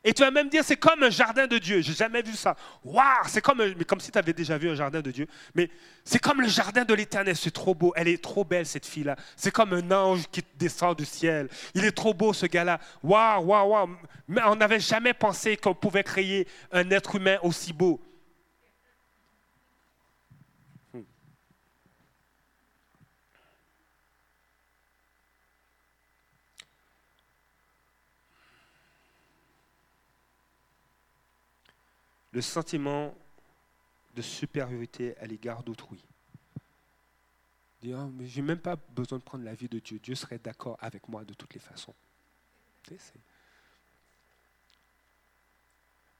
Et 0.04 0.14
tu 0.14 0.22
vas 0.22 0.32
même 0.32 0.50
dire, 0.50 0.64
c'est 0.66 0.76
comme 0.76 1.02
un 1.04 1.10
jardin 1.10 1.48
de 1.48 1.58
Dieu. 1.58 1.82
J'ai 1.82 1.94
jamais 1.94 2.22
vu 2.22 2.34
ça. 2.34 2.56
Waouh, 2.84 3.06
c'est 3.28 3.42
comme, 3.42 3.62
comme 3.86 4.02
si 4.02 4.12
tu 4.12 4.18
avais 4.18 4.34
déjà 4.34 4.58
vu 4.58 4.70
un 4.70 4.76
jardin 4.76 5.00
de 5.02 5.12
Dieu. 5.12 5.28
Mais 5.56 5.70
c'est 6.04 6.20
comme 6.20 6.42
le 6.42 6.48
jardin 6.50 6.84
de 6.84 6.94
l'Éternel. 6.94 7.36
C'est 7.38 7.52
trop 7.52 7.74
beau. 7.74 7.94
Elle 7.96 8.10
est 8.10 8.22
trop 8.22 8.44
belle 8.44 8.66
cette 8.66 8.86
fille-là. 8.86 9.16
C'est 9.38 9.52
comme 9.52 9.72
un 9.72 9.92
ange 9.92 10.24
qui 10.30 10.42
descend 10.58 10.98
du 10.98 11.06
ciel. 11.06 11.48
Il 11.74 11.86
est 11.86 11.94
trop 11.94 12.14
beau 12.14 12.34
ce 12.34 12.46
gars-là. 12.46 12.80
Waouh, 13.02 13.46
waouh, 13.46 13.70
waouh. 13.70 13.90
Mais 14.28 14.42
on 14.46 14.58
n'avait 14.58 14.82
jamais 14.82 15.14
pensé 15.14 15.56
qu'on 15.56 15.74
pouvait 15.74 16.04
créer 16.04 16.48
un 16.74 16.90
être 16.92 17.16
humain 17.16 17.38
aussi 17.42 17.72
beau. 17.72 18.02
Le 32.34 32.42
sentiment 32.42 33.16
de 34.16 34.22
supériorité 34.22 35.18
à 35.18 35.26
l'égard 35.26 35.64
d'autrui. 35.64 36.04
Dire, 37.82 38.00
oh, 38.00 38.12
mais 38.18 38.28
je 38.28 38.42
n'ai 38.42 38.48
même 38.48 38.60
pas 38.60 38.76
besoin 38.76 39.20
de 39.20 39.24
prendre 39.24 39.44
la 39.44 39.54
vie 39.54 39.68
de 39.68 39.80
Dieu. 39.80 40.00
Dieu 40.00 40.16
serait 40.16 40.40
d'accord 40.40 40.78
avec 40.82 41.08
moi 41.08 41.24
de 41.24 41.34
toutes 41.34 41.54
les 41.54 41.60
façons. 41.60 41.94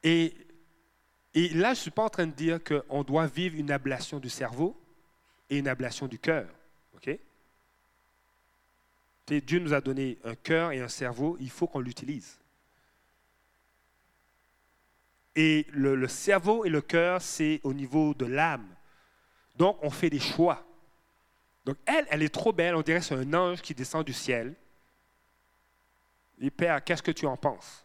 Et, 0.02 0.34
et 1.34 1.48
là, 1.50 1.74
je 1.74 1.78
ne 1.78 1.82
suis 1.82 1.90
pas 1.90 2.04
en 2.04 2.10
train 2.10 2.26
de 2.26 2.32
dire 2.32 2.60
qu'on 2.62 3.02
doit 3.02 3.26
vivre 3.26 3.56
une 3.56 3.70
ablation 3.70 4.18
du 4.18 4.28
cerveau 4.28 4.78
et 5.50 5.58
une 5.58 5.68
ablation 5.68 6.06
du 6.06 6.18
cœur. 6.18 6.48
ok? 6.94 7.18
Dieu 9.26 9.58
nous 9.58 9.72
a 9.72 9.80
donné 9.80 10.18
un 10.24 10.34
cœur 10.34 10.72
et 10.72 10.80
un 10.80 10.88
cerveau, 10.88 11.36
il 11.40 11.50
faut 11.50 11.66
qu'on 11.66 11.80
l'utilise. 11.80 12.38
Et 15.36 15.66
le, 15.72 16.06
cerveau 16.06 16.64
et 16.64 16.68
le 16.68 16.80
cœur, 16.80 17.20
c'est 17.20 17.60
au 17.64 17.74
niveau 17.74 18.14
de 18.14 18.26
l'âme. 18.26 18.68
Donc, 19.56 19.78
on 19.82 19.90
fait 19.90 20.10
des 20.10 20.20
choix. 20.20 20.64
Donc, 21.64 21.76
elle, 21.86 22.06
elle 22.10 22.22
est 22.22 22.32
trop 22.32 22.52
belle. 22.52 22.74
On 22.74 22.82
dirait 22.82 23.00
que 23.00 23.04
c'est 23.04 23.14
un 23.14 23.34
ange 23.34 23.60
qui 23.62 23.74
descend 23.74 24.04
du 24.04 24.12
ciel. 24.12 24.54
Et 26.40 26.50
Père, 26.50 26.82
qu'est-ce 26.84 27.02
que 27.02 27.10
tu 27.10 27.26
en 27.26 27.36
penses? 27.36 27.84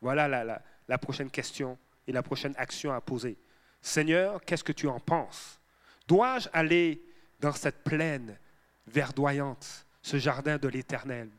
Voilà 0.00 0.28
la, 0.28 0.62
la 0.88 0.98
prochaine 0.98 1.30
question 1.30 1.78
et 2.06 2.12
la 2.12 2.22
prochaine 2.22 2.54
action 2.56 2.92
à 2.92 3.00
poser. 3.00 3.36
Seigneur, 3.80 4.42
qu'est-ce 4.44 4.64
que 4.64 4.72
tu 4.72 4.88
en 4.88 5.00
penses? 5.00 5.60
Dois-je 6.08 6.48
aller 6.52 7.02
dans 7.40 7.52
cette 7.52 7.82
plaine 7.82 8.38
verdoyante, 8.86 9.86
ce 10.02 10.16
jardin 10.16 10.58
de 10.58 10.68
l'Éternel? 10.68 11.30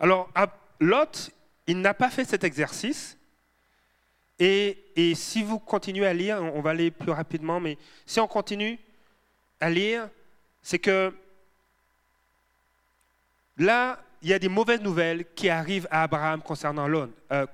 Alors, 0.00 0.30
Lot, 0.80 1.30
il 1.66 1.80
n'a 1.80 1.94
pas 1.94 2.10
fait 2.10 2.24
cet 2.24 2.44
exercice. 2.44 3.16
Et, 4.38 5.12
si 5.14 5.42
vous 5.42 5.58
continuez 5.58 6.06
à 6.06 6.12
lire, 6.12 6.42
on 6.42 6.60
va 6.60 6.70
aller 6.70 6.90
plus 6.90 7.12
rapidement, 7.12 7.60
mais 7.60 7.78
si 8.04 8.20
on 8.20 8.26
continue 8.26 8.78
à 9.60 9.70
lire, 9.70 10.08
c'est 10.60 10.78
que 10.78 11.14
là, 13.56 14.00
il 14.22 14.28
y 14.28 14.32
a 14.32 14.38
des 14.38 14.48
mauvaises 14.48 14.80
nouvelles 14.80 15.24
qui 15.34 15.48
arrivent 15.48 15.86
à 15.90 16.02
Abraham 16.02 16.42
concernant 16.42 16.88
Lot. 16.88 17.10
Euh. 17.30 17.46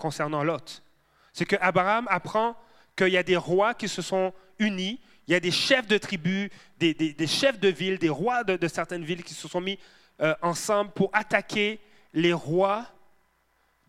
C'est 1.32 1.44
que 1.44 1.56
Abraham 1.60 2.06
apprend 2.08 2.56
qu'il 2.96 3.08
y 3.08 3.16
a 3.16 3.22
des 3.22 3.36
rois 3.36 3.74
qui 3.74 3.88
se 3.88 4.02
sont 4.02 4.32
unis, 4.58 5.00
il 5.26 5.32
y 5.32 5.34
a 5.34 5.40
des 5.40 5.50
chefs 5.50 5.86
de 5.86 5.98
tribus, 5.98 6.50
des, 6.78 7.26
chefs 7.26 7.60
de 7.60 7.68
villes, 7.68 7.98
des 7.98 8.08
rois 8.08 8.42
de, 8.44 8.68
certaines 8.68 9.04
villes 9.04 9.22
qui 9.22 9.34
se 9.34 9.48
sont 9.48 9.60
mis 9.60 9.78
euh, 10.20 10.34
ensemble 10.42 10.90
pour 10.92 11.10
attaquer 11.12 11.78
les 12.12 12.32
rois 12.32 12.86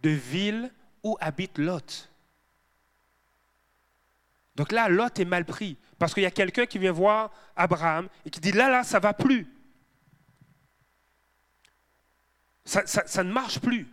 de 0.02 0.10
villes 0.10 0.72
où 1.04 1.18
habite 1.20 1.58
Lot. 1.58 2.10
Donc 4.56 4.72
là, 4.72 4.90
Lot 4.90 5.20
est 5.20 5.26
mal 5.26 5.46
pris 5.46 5.78
parce 5.98 6.14
qu'il 6.14 6.24
y 6.24 6.28
a 6.28 6.32
quelqu'un 6.32 6.66
qui 6.66 6.78
vient 6.78 6.92
voir 6.92 7.32
Abraham 7.56 8.08
et 8.26 8.30
qui 8.30 8.40
dit 8.40 8.52
là, 8.52 8.70
là, 8.70 8.84
ça 8.84 9.00
va 9.00 9.14
plus. 9.14 9.48
Ça, 12.64 13.24
ne 13.24 13.32
marche 13.32 13.60
plus. 13.60 13.88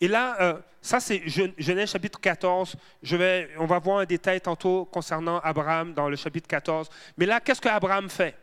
Et 0.00 0.08
là, 0.08 0.36
euh, 0.40 0.60
ça 0.80 1.00
c'est 1.00 1.22
Genèse 1.26 1.90
chapitre 1.90 2.20
14. 2.20 2.76
Je 3.02 3.16
vais, 3.16 3.50
on 3.58 3.66
va 3.66 3.78
voir 3.78 3.98
un 3.98 4.04
détail 4.04 4.40
tantôt 4.40 4.84
concernant 4.86 5.38
Abraham 5.40 5.94
dans 5.94 6.08
le 6.08 6.16
chapitre 6.16 6.48
14. 6.48 6.88
Mais 7.16 7.26
là, 7.26 7.40
qu'est-ce 7.40 7.60
qu'Abraham 7.60 8.08
fait? 8.08 8.36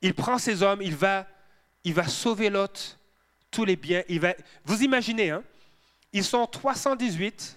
Il 0.00 0.14
prend 0.14 0.38
ses 0.38 0.62
hommes, 0.62 0.82
il 0.82 0.94
va, 0.94 1.26
il 1.84 1.94
va 1.94 2.06
sauver 2.06 2.50
Lot 2.50 2.98
tous 3.54 3.64
les 3.64 3.76
biens. 3.76 4.02
Vous 4.64 4.82
imaginez, 4.82 5.30
hein? 5.30 5.44
ils 6.12 6.24
sont 6.24 6.44
318, 6.44 7.56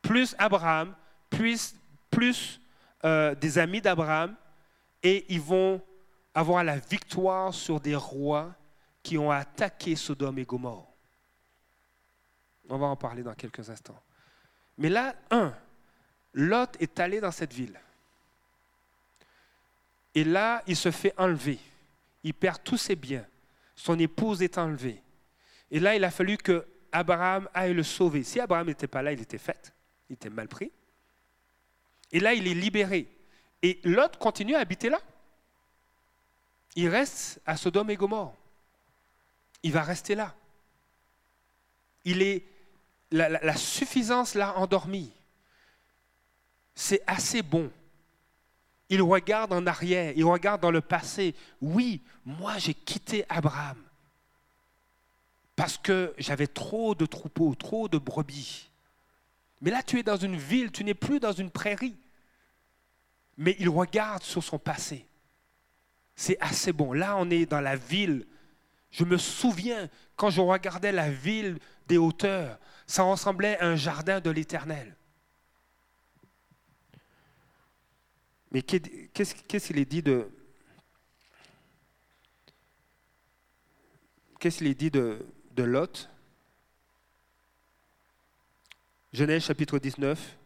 plus 0.00 0.34
Abraham, 0.38 0.94
plus, 1.28 1.74
plus 2.10 2.60
euh, 3.04 3.34
des 3.34 3.58
amis 3.58 3.80
d'Abraham, 3.80 4.36
et 5.02 5.26
ils 5.28 5.40
vont 5.40 5.82
avoir 6.32 6.62
la 6.62 6.78
victoire 6.78 7.52
sur 7.52 7.80
des 7.80 7.96
rois 7.96 8.54
qui 9.02 9.18
ont 9.18 9.32
attaqué 9.32 9.96
Sodome 9.96 10.38
et 10.38 10.44
Gomorre. 10.44 10.88
On 12.68 12.78
va 12.78 12.86
en 12.86 12.96
parler 12.96 13.24
dans 13.24 13.34
quelques 13.34 13.68
instants. 13.68 14.00
Mais 14.78 14.88
là, 14.88 15.16
un, 15.32 15.52
Lot 16.34 16.76
est 16.80 16.98
allé 17.00 17.20
dans 17.20 17.32
cette 17.32 17.52
ville. 17.52 17.78
Et 20.14 20.24
là, 20.24 20.62
il 20.66 20.76
se 20.76 20.90
fait 20.90 21.12
enlever. 21.18 21.58
Il 22.22 22.34
perd 22.34 22.62
tous 22.62 22.76
ses 22.76 22.94
biens. 22.94 23.26
Son 23.74 23.98
épouse 23.98 24.42
est 24.42 24.58
enlevée. 24.58 25.02
Et 25.70 25.80
là, 25.80 25.96
il 25.96 26.04
a 26.04 26.10
fallu 26.10 26.36
que 26.36 26.66
Abraham 26.92 27.48
aille 27.54 27.72
le 27.72 27.82
sauver. 27.82 28.22
Si 28.22 28.38
Abraham 28.38 28.66
n'était 28.66 28.86
pas 28.86 29.02
là, 29.02 29.12
il 29.12 29.20
était 29.20 29.38
fait. 29.38 29.72
Il 30.10 30.14
était 30.14 30.30
mal 30.30 30.48
pris. 30.48 30.70
Et 32.12 32.20
là, 32.20 32.34
il 32.34 32.46
est 32.46 32.54
libéré. 32.54 33.08
Et 33.62 33.80
Lot 33.84 34.16
continue 34.18 34.54
à 34.54 34.60
habiter 34.60 34.90
là. 34.90 35.00
Il 36.74 36.88
reste 36.88 37.40
à 37.46 37.56
Sodome 37.56 37.90
et 37.90 37.96
Gomorre. 37.96 38.34
Il 39.62 39.72
va 39.72 39.82
rester 39.82 40.14
là. 40.14 40.34
Il 42.04 42.20
est 42.20 42.44
la, 43.10 43.28
la 43.28 43.56
suffisance 43.56 44.34
l'a 44.34 44.56
endormi. 44.56 45.12
C'est 46.74 47.02
assez 47.06 47.42
bon. 47.42 47.70
Il 48.92 49.00
regarde 49.00 49.54
en 49.54 49.66
arrière, 49.66 50.12
il 50.16 50.24
regarde 50.26 50.60
dans 50.60 50.70
le 50.70 50.82
passé. 50.82 51.34
Oui, 51.62 52.02
moi 52.26 52.58
j'ai 52.58 52.74
quitté 52.74 53.24
Abraham 53.30 53.78
parce 55.56 55.78
que 55.78 56.12
j'avais 56.18 56.46
trop 56.46 56.94
de 56.94 57.06
troupeaux, 57.06 57.54
trop 57.54 57.88
de 57.88 57.96
brebis. 57.96 58.68
Mais 59.62 59.70
là, 59.70 59.82
tu 59.82 59.98
es 59.98 60.02
dans 60.02 60.18
une 60.18 60.36
ville, 60.36 60.70
tu 60.70 60.84
n'es 60.84 60.92
plus 60.92 61.20
dans 61.20 61.32
une 61.32 61.50
prairie. 61.50 61.96
Mais 63.38 63.56
il 63.58 63.70
regarde 63.70 64.24
sur 64.24 64.44
son 64.44 64.58
passé. 64.58 65.06
C'est 66.14 66.36
assez 66.42 66.74
bon. 66.74 66.92
Là, 66.92 67.16
on 67.16 67.30
est 67.30 67.46
dans 67.46 67.62
la 67.62 67.76
ville. 67.76 68.26
Je 68.90 69.04
me 69.04 69.16
souviens 69.16 69.88
quand 70.16 70.28
je 70.28 70.42
regardais 70.42 70.92
la 70.92 71.08
ville 71.08 71.58
des 71.88 71.96
hauteurs, 71.96 72.58
ça 72.86 73.04
ressemblait 73.04 73.58
à 73.58 73.68
un 73.68 73.76
jardin 73.76 74.20
de 74.20 74.28
l'Éternel. 74.28 74.94
Mais 78.52 78.60
qu'est-ce 78.60 79.66
qu'il 79.66 79.78
est 79.78 79.84
dit 79.86 80.02
de... 80.02 80.28
Qu'est-ce 84.38 84.58
qu'il 84.58 84.66
est 84.66 84.74
dit 84.74 84.90
de, 84.90 85.24
Lot? 85.56 86.10
Genèse 89.12 89.44
chapitre 89.44 89.78
19. 89.78 90.36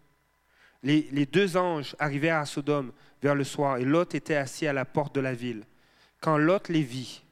Les, 0.82 1.08
les, 1.10 1.26
deux 1.26 1.56
anges 1.56 1.96
arrivèrent 1.98 2.38
à 2.38 2.46
Sodome 2.46 2.92
vers 3.22 3.34
le 3.34 3.44
soir 3.44 3.78
et 3.78 3.84
Lot 3.84 4.14
était 4.14 4.36
assis 4.36 4.66
à 4.66 4.72
la 4.72 4.84
porte 4.84 5.14
de 5.14 5.20
la 5.20 5.34
ville. 5.34 5.64
Quand 6.20 6.36
Lot 6.36 6.68
les 6.68 6.82
vit, 6.82 7.22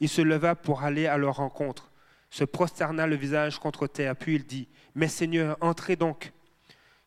il 0.00 0.08
se 0.08 0.20
leva 0.20 0.54
pour 0.54 0.82
aller 0.82 1.06
à 1.06 1.16
leur 1.16 1.36
rencontre, 1.36 1.92
se 2.28 2.44
prosterna 2.44 3.06
le 3.06 3.16
visage 3.16 3.58
contre 3.58 3.86
terre, 3.86 4.16
puis 4.16 4.34
il 4.34 4.44
dit, 4.44 4.68
Mais 4.94 5.08
Seigneur, 5.08 5.56
entrez 5.60 5.96
donc 5.96 6.32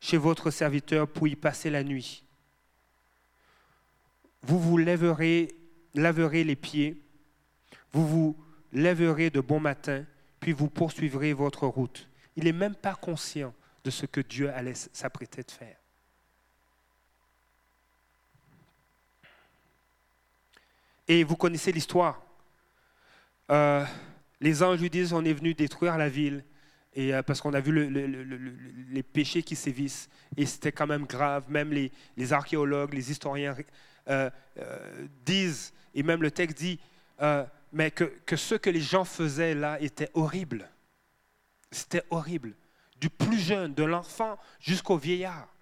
chez 0.06 0.18
votre 0.18 0.52
serviteur 0.52 1.08
pour 1.08 1.28
y 1.28 1.36
passer 1.36 1.72
la 1.72 1.84
nuit. 1.84 2.24
Vous 4.44 4.60
vous 4.60 4.78
lèverez, 4.78 5.56
laverez 5.96 6.44
les 6.44 6.56
pieds, 6.56 7.02
vous 7.92 8.08
vous 8.08 8.46
lèverez 8.72 9.32
de 9.32 9.40
bon 9.40 9.60
matin, 9.60 10.06
puis 10.40 10.52
vous 10.52 10.70
poursuivrez 10.70 11.34
votre 11.34 11.66
route. 11.66 12.08
Il 12.36 12.44
n'est 12.44 12.52
même 12.52 12.76
pas 12.76 12.94
conscient 12.94 13.52
de 13.84 13.90
ce 13.90 14.06
que 14.06 14.22
Dieu 14.22 14.52
allait 14.52 14.76
s'apprêter 14.76 15.42
de 15.42 15.50
faire. 15.50 15.78
Et 21.08 21.24
vous 21.24 21.36
connaissez 21.36 21.72
l'histoire. 21.72 22.22
Euh, 23.50 23.84
les 24.40 24.62
anges 24.62 24.82
lui 24.82 24.92
disent, 24.92 25.14
on 25.14 25.26
est 25.26 25.34
venu 25.34 25.56
détruire 25.56 25.98
la 25.98 26.10
ville 26.10 26.46
et 26.96 27.14
euh, 27.14 27.22
parce 27.22 27.42
qu'on 27.42 27.54
a 27.54 27.60
vu 27.60 27.90
les 28.90 29.04
péchés 29.04 29.44
qui 29.44 29.56
sévissent, 29.56 30.10
et 30.38 30.46
c'était 30.46 30.72
quand 30.72 30.88
même 30.88 31.06
grave. 31.06 31.46
Même 31.50 31.72
les, 31.72 32.34
archéologues, 32.34 32.94
les 32.94 33.12
historiens 33.12 33.56
euh, 34.08 34.30
euh, 34.58 35.08
disent, 35.26 35.74
et 35.94 36.04
même 36.04 36.22
le 36.22 36.32
texte 36.32 36.58
dit, 36.58 36.80
mais 37.74 37.92
que, 37.92 38.06
que, 38.26 38.38
ce 38.38 38.56
que 38.56 38.70
les 38.70 38.82
gens 38.82 39.04
faisaient 39.04 39.56
là 39.56 39.80
était 39.82 40.10
horrible. 40.14 40.70
C'était 41.72 42.04
horrible. 42.10 42.56
Du 43.00 43.10
plus 43.10 43.38
jeune, 43.38 43.74
de 43.74 43.84
l'enfant 43.84 44.40
jusqu'au 44.62 44.98
vieillard. 44.98 45.54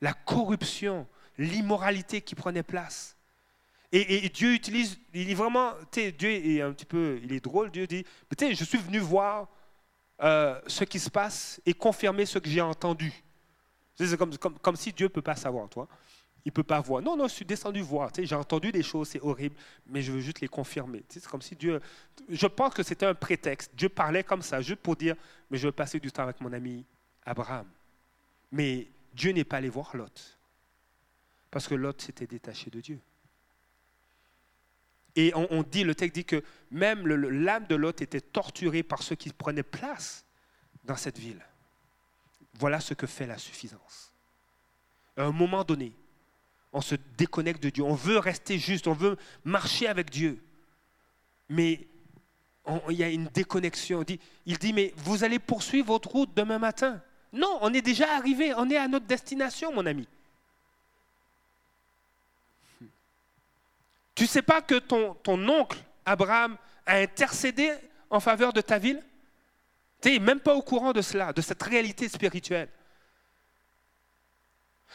La 0.00 0.12
corruption, 0.12 1.08
l'immoralité 1.36 2.20
qui 2.20 2.36
prenait 2.36 2.62
place. 2.62 3.16
Et, 3.90 4.28
Dieu 4.28 4.52
utilise, 4.52 4.98
il 5.14 5.30
est 5.30 5.34
vraiment, 5.34 5.72
tu 5.90 6.02
sais, 6.02 6.12
Dieu 6.12 6.30
est 6.30 6.60
un 6.60 6.72
petit 6.72 6.84
peu, 6.84 7.18
il 7.22 7.32
est 7.32 7.42
drôle, 7.42 7.70
Dieu 7.70 7.86
dit, 7.86 8.04
tu 8.04 8.46
sais, 8.46 8.54
je 8.54 8.62
suis 8.62 8.76
venu 8.76 8.98
voir 8.98 9.48
euh, 10.20 10.60
ce 10.66 10.84
qui 10.84 10.98
se 10.98 11.10
passe 11.10 11.60
et 11.64 11.74
confirmer 11.74 12.26
ce 12.26 12.38
que 12.38 12.48
j'ai 12.48 12.60
entendu. 12.60 13.12
C'est 13.94 14.16
comme, 14.16 14.76
si 14.76 14.92
Dieu 14.92 15.06
ne 15.06 15.12
peut 15.12 15.22
pas 15.22 15.36
savoir, 15.36 15.68
toi. 15.68 15.88
Il 16.44 16.48
ne 16.48 16.52
peut 16.52 16.62
pas 16.62 16.80
voir. 16.80 17.02
Non, 17.02 17.16
non, 17.16 17.26
je 17.26 17.34
suis 17.34 17.44
descendu 17.44 17.80
voir. 17.80 18.10
j'ai 18.16 18.34
entendu 18.34 18.72
des 18.72 18.82
choses, 18.82 19.08
c'est 19.08 19.20
horrible, 19.20 19.56
mais 19.86 20.02
je 20.02 20.12
veux 20.12 20.20
juste 20.20 20.40
les 20.40 20.48
confirmer. 20.48 21.04
c'est 21.08 21.24
comme 21.26 21.42
si 21.42 21.56
Dieu. 21.56 21.80
Je 22.28 22.46
pense 22.46 22.74
que 22.74 22.82
c'était 22.82 23.06
un 23.06 23.14
prétexte. 23.14 23.72
Dieu 23.74 23.88
parlait 23.88 24.22
comme 24.22 24.42
ça, 24.42 24.60
juste 24.60 24.80
pour 24.80 24.96
dire 24.96 25.16
Mais 25.50 25.58
je 25.58 25.66
veux 25.66 25.72
passer 25.72 25.98
du 25.98 26.10
temps 26.12 26.22
avec 26.22 26.40
mon 26.40 26.52
ami 26.52 26.84
Abraham. 27.26 27.66
Mais 28.52 28.86
Dieu 29.12 29.32
n'est 29.32 29.44
pas 29.44 29.56
allé 29.58 29.68
voir 29.68 29.96
Lot. 29.96 30.38
Parce 31.50 31.66
que 31.66 31.74
Lot 31.74 32.00
s'était 32.00 32.26
détaché 32.26 32.70
de 32.70 32.80
Dieu. 32.80 33.00
Et 35.16 35.32
on, 35.34 35.62
dit, 35.62 35.84
le 35.84 35.94
texte 35.94 36.14
dit 36.14 36.24
que 36.24 36.44
même 36.70 37.06
l'âme 37.06 37.66
de 37.66 37.74
Lot 37.74 38.02
était 38.02 38.20
torturée 38.20 38.82
par 38.82 39.02
ceux 39.02 39.16
qui 39.16 39.30
prenaient 39.30 39.62
place 39.62 40.24
dans 40.84 40.96
cette 40.96 41.18
ville. 41.18 41.44
Voilà 42.58 42.78
ce 42.80 42.94
que 42.94 43.06
fait 43.06 43.26
la 43.26 43.38
suffisance. 43.38 44.12
À 45.16 45.24
un 45.24 45.32
moment 45.32 45.64
donné, 45.64 45.92
on 46.72 46.80
se 46.80 46.94
déconnecte 47.16 47.62
de 47.62 47.70
Dieu. 47.70 47.82
On 47.82 47.94
veut 47.94 48.18
rester 48.18 48.58
juste, 48.58 48.86
on 48.86 48.92
veut 48.92 49.16
marcher 49.44 49.88
avec 49.88 50.10
Dieu. 50.10 50.42
Mais 51.48 51.88
il 52.90 52.96
y 52.96 53.02
a 53.02 53.08
une 53.08 53.26
déconnexion. 53.26 54.04
il 54.46 54.58
dit, 54.58 54.72
mais 54.72 54.92
vous 54.96 55.24
allez 55.24 55.38
poursuivre 55.38 55.88
votre 55.88 56.10
route 56.10 56.34
demain 56.34 56.58
matin. 56.58 57.02
Non, 57.32 57.58
on 57.62 57.72
est 57.72 57.82
déjà 57.82 58.14
arrivé, 58.14 58.54
on 58.54 58.68
est 58.70 58.76
à 58.76 58.88
notre 58.88 59.06
destination, 59.06 59.72
mon 59.72 59.86
ami. 59.86 60.06
Tu 64.18 64.26
sais 64.26 64.42
pas 64.42 64.60
que 64.60 64.74
ton, 64.74 65.16
oncle, 65.48 65.78
Abraham, 66.04 66.56
a 66.84 66.96
intercédé 66.96 67.72
en 68.10 68.18
faveur 68.18 68.52
de 68.52 68.60
ta 68.60 68.76
ville? 68.76 69.00
Tu 70.02 70.10
n'es 70.10 70.18
même 70.18 70.40
pas 70.40 70.56
au 70.56 70.60
courant 70.60 70.92
de 70.92 71.02
cela, 71.02 71.32
de 71.32 71.40
cette 71.40 71.62
réalité 71.62 72.08
spirituelle. 72.08 72.68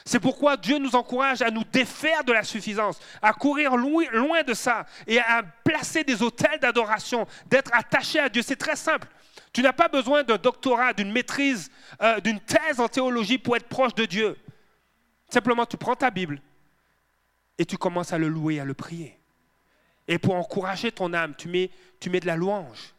C'est 0.04 0.20
pourquoi 0.20 0.58
Dieu 0.58 0.78
nous 0.78 0.94
encourage 0.94 1.42
à 1.42 1.52
nous 1.52 1.64
défaire 1.64 2.26
de 2.26 2.34
la 2.34 2.44
suffisance, 2.44 3.00
à 3.22 3.32
courir 3.32 3.78
loin, 3.78 4.04
loin 4.12 4.44
de 4.44 4.54
ça 4.54 4.86
et 5.08 5.20
à 5.20 5.42
placer 5.42 6.04
des 6.04 6.22
hôtels 6.22 6.60
d'adoration, 6.60 7.26
d'être 7.46 7.72
attaché 7.74 8.20
à 8.20 8.28
Dieu. 8.28 8.42
C'est 8.42 8.58
très 8.58 8.76
simple. 8.76 9.08
Tu 9.54 9.62
n'as 9.62 9.72
pas 9.72 9.88
besoin 9.88 10.24
d'un 10.24 10.38
doctorat, 10.38 10.92
d'une 10.92 11.14
maîtrise, 11.14 11.72
euh, 12.02 12.20
d'une 12.20 12.42
thèse 12.42 12.82
en 12.82 12.90
théologie 12.90 13.38
pour 13.38 13.56
être 13.56 13.70
proche 13.70 13.96
de 13.96 14.04
Dieu. 14.04 14.38
Simplement, 15.30 15.66
tu 15.66 15.78
prends 15.78 15.96
ta 15.96 16.12
Bible, 16.12 16.42
et 17.58 17.66
tu 17.66 17.78
commences 17.78 18.14
à 18.14 18.18
le 18.18 18.28
louer, 18.28 18.60
à 18.60 18.66
le 18.66 18.74
prier. 18.74 19.20
Et 20.08 20.18
pour 20.18 20.36
encourager 20.36 20.92
ton 20.92 21.14
âme, 21.14 21.36
tu 21.36 21.48
mets, 21.48 21.70
de 22.02 22.28
la 22.28 22.36
louange. 22.36 22.94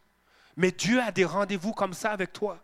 Mais 0.57 0.71
Dieu 0.71 1.01
a 1.01 1.13
des 1.13 1.25
rendez-vous 1.25 1.73
comme 1.73 1.93
ça 1.93 2.13
avec 2.13 2.33
toi. 2.33 2.63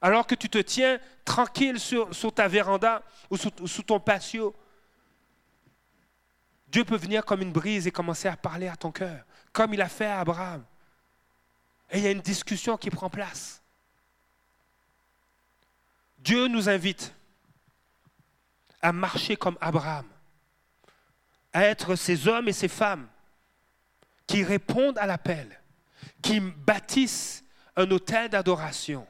Alors 0.00 0.26
que 0.26 0.34
tu 0.34 0.48
te 0.48 0.58
tiens 0.58 0.98
tranquille 1.24 1.78
sur, 1.78 2.08
ta 2.34 2.48
véranda 2.48 3.02
ou 3.30 3.36
sous, 3.36 3.82
ton 3.82 4.00
patio, 4.00 4.54
Dieu 6.68 6.84
peut 6.84 6.96
venir 6.96 7.24
comme 7.24 7.42
une 7.42 7.52
brise 7.52 7.86
et 7.86 7.90
commencer 7.90 8.28
à 8.28 8.36
parler 8.36 8.68
à 8.68 8.76
ton 8.76 8.90
cœur, 8.90 9.24
comme 9.52 9.74
il 9.74 9.82
a 9.82 9.88
fait 9.88 10.06
à 10.06 10.20
Abraham. 10.20 10.64
Et 11.90 11.98
il 11.98 12.04
y 12.04 12.06
a 12.06 12.10
une 12.10 12.22
discussion 12.22 12.78
qui 12.78 12.88
prend 12.88 13.10
place. 13.10 13.62
Dieu 16.18 16.48
nous 16.48 16.68
invite 16.68 17.14
à 18.80 18.92
marcher 18.92 19.36
comme 19.36 19.58
Abraham 19.60 20.06
à 21.52 21.64
être 21.64 21.96
ces 21.96 22.28
hommes 22.28 22.48
et 22.48 22.52
ces 22.52 22.68
femmes 22.68 23.08
qui 24.26 24.42
répondent 24.44 24.98
à 24.98 25.06
l'appel, 25.06 25.60
qui 26.22 26.40
bâtissent 26.40 27.44
un 27.76 27.90
hôtel 27.90 28.28
d'adoration. 28.28 29.06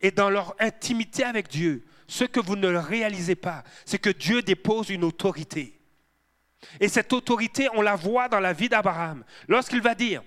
Et 0.00 0.10
dans 0.10 0.30
leur 0.30 0.54
intimité 0.58 1.22
avec 1.22 1.48
Dieu, 1.48 1.86
ce 2.08 2.24
que 2.24 2.40
vous 2.40 2.56
ne 2.56 2.74
réalisez 2.74 3.36
pas, 3.36 3.62
c'est 3.84 3.98
que 3.98 4.10
Dieu 4.10 4.42
dépose 4.42 4.90
une 4.90 5.04
autorité. 5.04 5.78
Et 6.80 6.88
cette 6.88 7.12
autorité, 7.12 7.68
on 7.74 7.82
la 7.82 7.96
voit 7.96 8.28
dans 8.28 8.40
la 8.40 8.52
vie 8.52 8.68
d'Abraham. 8.68 9.24
Lorsqu'il 9.48 9.80
va 9.80 9.94
dire, 9.94 10.22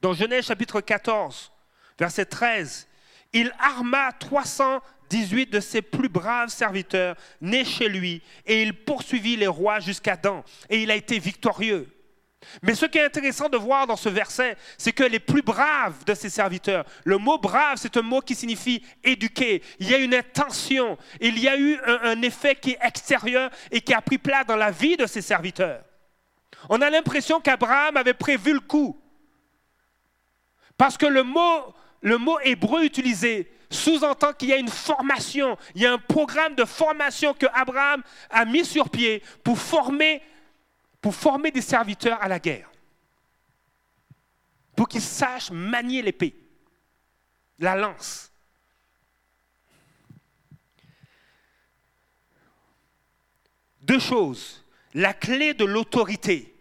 dans 0.00 0.12
Genèse 0.12 0.46
chapitre 0.46 0.80
14, 0.80 1.50
verset 1.98 2.26
13, 2.26 2.86
il 3.32 3.52
arma 3.58 4.12
300 4.12 4.80
18 5.08 5.50
de 5.50 5.60
ses 5.60 5.82
plus 5.82 6.08
braves 6.08 6.50
serviteurs 6.50 7.16
nés 7.40 7.64
chez 7.64 7.88
lui, 7.88 8.22
et 8.46 8.62
il 8.62 8.74
poursuivit 8.84 9.36
les 9.36 9.46
rois 9.46 9.80
jusqu'à 9.80 10.16
Dan, 10.16 10.42
et 10.68 10.82
il 10.82 10.90
a 10.90 10.96
été 10.96 11.18
victorieux. 11.18 11.88
Mais 12.62 12.74
ce 12.74 12.86
qui 12.86 12.98
est 12.98 13.04
intéressant 13.04 13.48
de 13.48 13.56
voir 13.56 13.86
dans 13.86 13.96
ce 13.96 14.08
verset, 14.08 14.56
c'est 14.76 14.92
que 14.92 15.04
les 15.04 15.18
plus 15.18 15.42
braves 15.42 16.04
de 16.04 16.14
ses 16.14 16.28
serviteurs, 16.28 16.84
le 17.04 17.18
mot 17.18 17.38
brave, 17.38 17.78
c'est 17.78 17.96
un 17.96 18.02
mot 18.02 18.20
qui 18.20 18.34
signifie 18.34 18.82
éduquer. 19.02 19.62
Il 19.78 19.90
y 19.90 19.94
a 19.94 19.98
une 19.98 20.14
intention, 20.14 20.98
il 21.20 21.38
y 21.38 21.48
a 21.48 21.56
eu 21.58 21.78
un, 21.86 22.00
un 22.02 22.22
effet 22.22 22.54
qui 22.54 22.72
est 22.72 22.78
extérieur 22.82 23.50
et 23.70 23.80
qui 23.80 23.94
a 23.94 24.02
pris 24.02 24.18
place 24.18 24.46
dans 24.46 24.56
la 24.56 24.70
vie 24.70 24.96
de 24.96 25.06
ses 25.06 25.22
serviteurs. 25.22 25.82
On 26.68 26.80
a 26.80 26.90
l'impression 26.90 27.40
qu'Abraham 27.40 27.96
avait 27.96 28.14
prévu 28.14 28.52
le 28.52 28.60
coup. 28.60 29.00
Parce 30.76 30.96
que 30.96 31.06
le 31.06 31.22
mot, 31.22 31.74
le 32.00 32.18
mot 32.18 32.38
hébreu 32.40 32.84
utilisé 32.84 33.50
sous-entend 33.74 34.32
qu'il 34.32 34.48
y 34.48 34.52
a 34.52 34.56
une 34.56 34.68
formation, 34.68 35.58
il 35.74 35.82
y 35.82 35.86
a 35.86 35.92
un 35.92 35.98
programme 35.98 36.54
de 36.54 36.64
formation 36.64 37.34
que 37.34 37.46
Abraham 37.52 38.02
a 38.30 38.44
mis 38.44 38.64
sur 38.64 38.88
pied 38.88 39.22
pour 39.42 39.58
former, 39.58 40.22
des 41.52 41.60
serviteurs 41.60 42.22
à 42.22 42.28
la 42.28 42.38
guerre. 42.38 42.70
Pour 44.76 44.88
qu'ils 44.88 45.02
sachent 45.02 45.50
manier 45.50 46.02
l'épée, 46.02 46.34
la 47.58 47.76
lance. 47.76 48.32
Deux 53.82 54.00
choses. 54.00 54.64
La 54.94 55.12
clé 55.12 55.54
de 55.54 55.64
l'autorité 55.64 56.54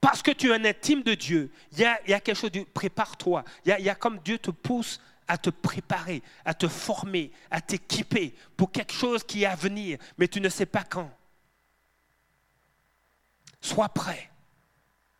parce 0.00 0.22
que 0.22 0.30
tu 0.30 0.50
es 0.50 0.54
un 0.54 0.64
intime 0.64 1.02
de 1.02 1.14
Dieu, 1.14 1.52
il 1.72 1.80
y 1.80 1.84
a, 1.84 2.20
quelque 2.20 2.34
chose 2.34 2.50
de 2.50 2.62
prépare-toi. 2.62 3.44
Il, 3.66 3.76
y 3.80 3.88
a 3.88 3.94
comme 3.94 4.18
Dieu 4.20 4.38
te 4.38 4.50
pousse 4.50 4.98
à 5.30 5.38
te 5.38 5.48
préparer, 5.48 6.24
à 6.44 6.54
te 6.54 6.66
former, 6.66 7.30
à 7.52 7.60
t'équiper 7.60 8.34
pour 8.56 8.72
quelque 8.72 8.92
chose 8.92 9.22
qui 9.22 9.44
est 9.44 9.46
à 9.46 9.54
venir, 9.54 9.96
mais 10.18 10.26
tu 10.26 10.40
ne 10.40 10.48
sais 10.48 10.66
pas 10.66 10.82
quand. 10.82 11.08
Sois 13.60 13.88
prêt, 13.90 14.28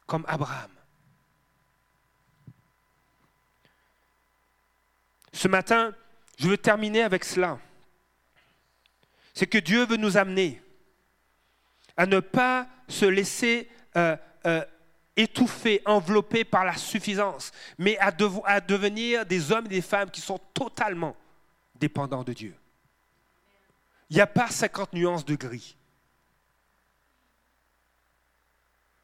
comme 0.07 0.25
Abraham. 0.27 0.73
Ce 5.33 5.47
matin, 5.47 5.95
je 6.41 6.49
veux 6.49 6.59
terminer 6.59 7.03
avec 7.03 7.25
cela. 7.25 7.61
C'est 9.33 9.47
que 9.47 9.59
Dieu 9.59 9.87
veut 9.87 9.97
nous 9.97 10.17
amener 10.17 10.61
à 11.97 12.07
ne 12.07 12.19
pas 12.19 12.67
se 12.89 13.05
laisser 13.05 13.71
euh, 13.97 14.17
euh, 14.47 14.65
étouffés, 15.17 15.83
enveloppés 15.85 16.45
par 16.45 16.65
la 16.65 16.77
suffisance, 16.77 17.53
mais 17.79 17.99
à, 17.99 18.11
devenir 18.11 19.27
des 19.27 19.53
hommes 19.53 19.67
et 19.67 19.71
des 19.71 19.83
femmes 19.83 20.11
qui 20.11 20.21
sont 20.21 20.41
totalement 20.55 21.17
dépendants 21.75 22.25
de 22.25 22.33
Dieu. 22.33 22.55
Il 24.09 24.17
n'y 24.17 24.23
a 24.23 24.27
pas 24.27 24.49
50 24.49 24.93
nuances 24.93 25.25
de 25.25 25.35
gris. 25.35 25.77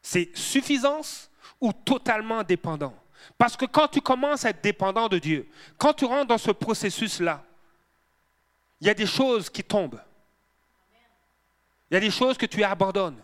C'est 0.02 0.36
suffisance 0.36 1.30
ou 1.60 1.72
totalement 1.72 2.42
dépendant. 2.42 2.94
Parce 3.38 3.56
que 3.56 3.64
quand 3.64 3.88
tu 3.88 4.00
commences 4.00 4.44
à 4.44 4.50
être 4.50 4.62
dépendant 4.62 5.08
de 5.08 5.18
Dieu, 5.18 5.48
quand 5.78 5.94
tu 5.94 6.04
rentres 6.04 6.28
dans 6.28 6.38
ce 6.38 6.50
processus-là, 6.50 7.44
il 8.80 8.86
y 8.86 8.90
a 8.90 8.94
des 8.94 9.06
choses 9.06 9.50
qui 9.50 9.64
tombent. 9.64 10.00
Il 11.90 11.94
y 11.94 11.96
a 11.96 12.00
des 12.00 12.10
choses 12.10 12.36
que 12.36 12.46
tu 12.46 12.62
abandonnes. 12.62 13.20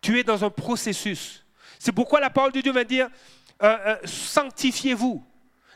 Tu 0.00 0.18
es 0.18 0.24
dans 0.24 0.44
un 0.44 0.50
processus. 0.50 1.44
C'est 1.80 1.92
pourquoi 1.92 2.20
la 2.20 2.28
parole 2.28 2.52
de 2.52 2.60
Dieu 2.60 2.72
va 2.72 2.84
dire 2.84 3.08
euh, 3.62 3.76
euh, 3.86 3.96
sanctifiez-vous. 4.04 5.24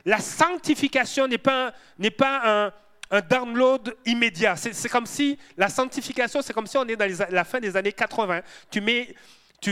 La 0.04 0.18
sanctification 0.18 1.26
n'est 1.26 1.38
pas, 1.38 1.72
un, 2.10 2.72
download 3.30 3.96
immédiat. 4.04 4.54
C'est, 4.56 4.88
comme 4.90 5.06
si 5.06 5.38
la 5.56 5.70
sanctification, 5.70 6.42
c'est 6.42 6.52
comme 6.52 6.66
si 6.66 6.76
on 6.76 6.86
est 6.86 6.96
dans 6.96 7.10
la 7.30 7.44
fin 7.44 7.58
des 7.58 7.74
années 7.74 7.92
80. 7.92 8.42
Tu, 8.70 8.80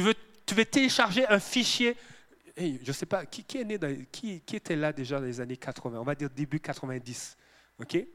veux, 0.00 0.64
télécharger 0.64 1.26
un 1.28 1.38
fichier. 1.38 1.96
je 2.56 2.78
ne 2.86 2.92
sais 2.92 3.04
pas, 3.04 3.26
qui, 3.26 3.44
est 3.58 3.64
né 3.64 3.78
qui, 4.10 4.40
qui, 4.40 4.56
était 4.56 4.76
là 4.76 4.90
déjà 4.90 5.18
dans 5.20 5.26
les 5.26 5.40
années 5.40 5.58
80 5.58 5.98
On 6.00 6.04
va 6.04 6.14
dire 6.14 6.30
début 6.30 6.60
90. 6.60 7.36
OK? 7.78 7.88
Tu 7.90 8.06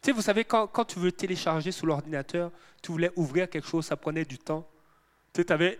sais, 0.00 0.12
vous 0.12 0.22
savez, 0.22 0.44
quand, 0.44 0.84
tu 0.86 0.98
veux 1.00 1.12
télécharger 1.12 1.72
sur 1.72 1.86
l'ordinateur, 1.86 2.50
tu 2.80 2.92
voulais 2.92 3.10
ouvrir 3.16 3.50
quelque 3.50 3.68
chose, 3.68 3.84
ça 3.84 3.96
prenait 3.96 4.24
du 4.24 4.38
temps. 4.38 4.66
Tu 5.34 5.44
avais 5.50 5.78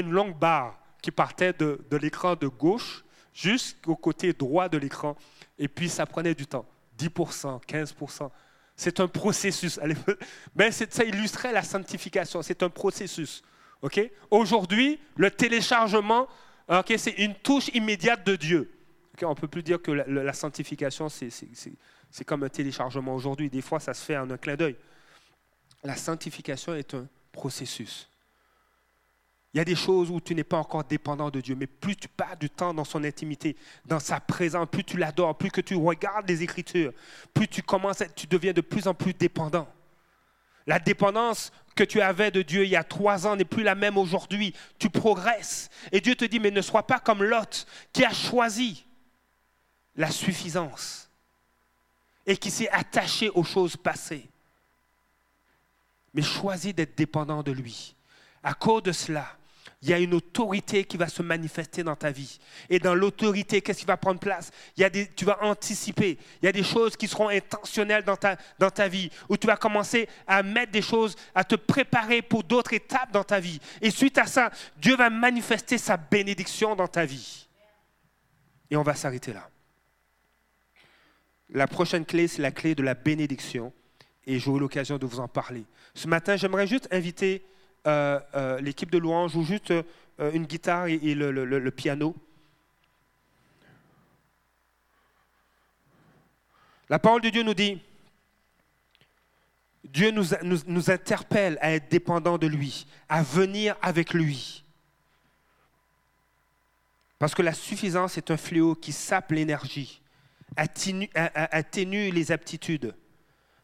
une 0.00 0.12
longue 0.12 0.38
barre 0.38 0.80
qui 1.00 1.10
partait 1.10 1.52
de, 1.52 1.78
l'écran 1.96 2.36
de 2.36 2.46
gauche 2.46 3.04
jusqu'au 3.32 3.96
côté 3.96 4.32
droit 4.32 4.68
de 4.68 4.78
l'écran. 4.78 5.16
Et 5.58 5.68
puis, 5.68 5.88
ça 5.88 6.06
prenait 6.06 6.34
du 6.34 6.46
temps. 6.46 6.66
10%, 6.98 7.62
15%. 7.64 8.30
C'est 8.76 9.00
un 9.00 9.08
processus. 9.08 9.78
Mais 10.54 10.70
ça 10.70 11.04
illustrait 11.04 11.52
la 11.52 11.62
sanctification. 11.62 12.42
C'est 12.42 12.62
un 12.62 12.70
processus. 12.70 13.42
Aujourd'hui, 14.30 15.00
le 15.16 15.30
téléchargement, 15.30 16.28
c'est 16.96 17.18
une 17.18 17.34
touche 17.34 17.68
immédiate 17.68 18.26
de 18.26 18.36
Dieu. 18.36 18.70
On 19.22 19.30
ne 19.30 19.34
peut 19.34 19.48
plus 19.48 19.62
dire 19.62 19.80
que 19.82 19.90
la, 19.90 20.06
la 20.06 20.32
sanctification, 20.32 21.08
c'est 21.08 22.24
comme 22.24 22.42
un 22.42 22.48
téléchargement 22.48 23.14
aujourd'hui. 23.14 23.50
Des 23.50 23.60
fois, 23.60 23.80
ça 23.80 23.92
se 23.92 24.04
fait 24.04 24.16
en 24.16 24.30
un 24.30 24.38
clin 24.38 24.56
d'œil. 24.56 24.76
La 25.82 25.96
sanctification 25.96 26.74
est 26.74 26.94
un 26.94 27.06
processus. 27.32 28.08
Il 29.52 29.58
y 29.58 29.60
a 29.60 29.64
des 29.64 29.74
choses 29.74 30.10
où 30.10 30.20
tu 30.20 30.34
n'es 30.34 30.44
pas 30.44 30.58
encore 30.58 30.84
dépendant 30.84 31.28
de 31.28 31.40
Dieu, 31.40 31.56
mais 31.56 31.66
plus 31.66 31.96
tu 31.96 32.06
passes 32.06 32.38
du 32.38 32.48
temps 32.48 32.72
dans 32.72 32.84
son 32.84 33.02
intimité, 33.02 33.56
dans 33.84 33.98
sa 33.98 34.20
présence, 34.20 34.68
plus 34.70 34.84
tu 34.84 34.96
l'adores, 34.96 35.36
plus 35.36 35.50
que 35.50 35.60
tu 35.60 35.74
regardes 35.74 36.28
les 36.28 36.42
Écritures, 36.42 36.92
plus 37.34 37.48
tu 37.48 37.60
commences, 37.62 38.02
tu 38.14 38.28
deviens 38.28 38.52
de 38.52 38.60
plus 38.60 38.86
en 38.86 38.94
plus 38.94 39.12
dépendant. 39.12 39.68
La 40.66 40.78
dépendance 40.78 41.50
que 41.74 41.82
tu 41.82 42.00
avais 42.00 42.30
de 42.30 42.42
Dieu 42.42 42.64
il 42.64 42.70
y 42.70 42.76
a 42.76 42.84
trois 42.84 43.26
ans 43.26 43.34
n'est 43.34 43.44
plus 43.44 43.64
la 43.64 43.74
même 43.74 43.98
aujourd'hui. 43.98 44.54
Tu 44.78 44.88
progresses. 44.88 45.68
Et 45.90 46.00
Dieu 46.00 46.14
te 46.14 46.24
dit, 46.24 46.38
mais 46.38 46.52
ne 46.52 46.60
sois 46.60 46.86
pas 46.86 47.00
comme 47.00 47.24
Lot, 47.24 47.66
qui 47.92 48.04
a 48.04 48.12
choisi 48.12 48.86
la 49.96 50.10
suffisance 50.10 51.10
et 52.24 52.36
qui 52.36 52.52
s'est 52.52 52.68
attaché 52.68 53.30
aux 53.30 53.42
choses 53.42 53.76
passées. 53.76 54.28
Mais 56.14 56.22
choisis 56.22 56.74
d'être 56.74 56.96
dépendant 56.96 57.42
de 57.42 57.50
lui. 57.50 57.96
À 58.42 58.54
cause 58.54 58.82
de 58.84 58.92
cela, 58.92 59.36
il 59.82 59.88
y 59.88 59.94
a 59.94 59.98
une 59.98 60.12
autorité 60.12 60.84
qui 60.84 60.98
va 60.98 61.08
se 61.08 61.22
manifester 61.22 61.82
dans 61.82 61.96
ta 61.96 62.10
vie. 62.10 62.38
Et 62.68 62.78
dans 62.78 62.94
l'autorité, 62.94 63.62
qu'est-ce 63.62 63.80
qui 63.80 63.86
va 63.86 63.96
prendre 63.96 64.20
place? 64.20 64.50
Il 64.76 64.82
y 64.82 64.84
a 64.84 64.90
des, 64.90 65.08
Tu 65.08 65.24
vas 65.24 65.42
anticiper. 65.42 66.18
Il 66.42 66.46
y 66.46 66.48
a 66.48 66.52
des 66.52 66.62
choses 66.62 66.96
qui 66.96 67.08
seront 67.08 67.30
intentionnelles 67.30 68.04
dans 68.04 68.16
ta, 68.16 68.36
dans 68.58 68.70
ta 68.70 68.88
vie, 68.88 69.10
où 69.30 69.38
tu 69.38 69.46
vas 69.46 69.56
commencer 69.56 70.06
à 70.26 70.42
mettre 70.42 70.72
des 70.72 70.82
choses, 70.82 71.16
à 71.34 71.44
te 71.44 71.54
préparer 71.54 72.20
pour 72.20 72.44
d'autres 72.44 72.74
étapes 72.74 73.10
dans 73.10 73.24
ta 73.24 73.40
vie. 73.40 73.58
Et 73.80 73.90
suite 73.90 74.18
à 74.18 74.26
ça, 74.26 74.50
Dieu 74.76 74.96
va 74.96 75.08
manifester 75.08 75.78
sa 75.78 75.96
bénédiction 75.96 76.76
dans 76.76 76.88
ta 76.88 77.06
vie. 77.06 77.48
Et 78.70 78.76
on 78.76 78.82
va 78.82 78.94
s'arrêter 78.94 79.32
là. 79.32 79.48
La 81.48 81.66
prochaine 81.66 82.04
clé, 82.04 82.28
c'est 82.28 82.42
la 82.42 82.52
clé 82.52 82.74
de 82.74 82.82
la 82.82 82.94
bénédiction. 82.94 83.72
Et 84.26 84.38
j'aurai 84.38 84.60
l'occasion 84.60 84.98
de 84.98 85.06
vous 85.06 85.20
en 85.20 85.26
parler. 85.26 85.64
Ce 85.94 86.06
matin, 86.06 86.36
j'aimerais 86.36 86.66
juste 86.66 86.86
inviter 86.92 87.42
l'équipe 87.84 88.90
de 88.90 88.98
louange 88.98 89.32
joue 89.32 89.44
juste 89.44 89.72
euh, 90.20 90.32
une 90.32 90.44
guitare 90.44 90.86
et, 90.86 91.14
le, 91.14 91.70
piano. 91.70 92.14
La 96.90 96.98
parole 96.98 97.22
de 97.22 97.30
Dieu 97.30 97.42
nous 97.42 97.54
dit, 97.54 97.80
Dieu 99.84 100.10
nous, 100.10 100.24
nous, 100.66 100.90
interpelle 100.90 101.58
à 101.62 101.72
être 101.72 101.88
dépendants 101.88 102.36
de 102.36 102.46
lui, 102.46 102.86
à 103.08 103.22
venir 103.22 103.76
avec 103.80 104.12
lui. 104.12 104.62
Parce 107.18 107.34
que 107.34 107.42
la 107.42 107.54
suffisance 107.54 108.18
est 108.18 108.30
un 108.30 108.36
fléau 108.36 108.74
qui 108.74 108.92
sape 108.92 109.32
l'énergie, 109.32 110.02
atténue, 110.56 112.10
les 112.10 112.32
aptitudes, 112.32 112.94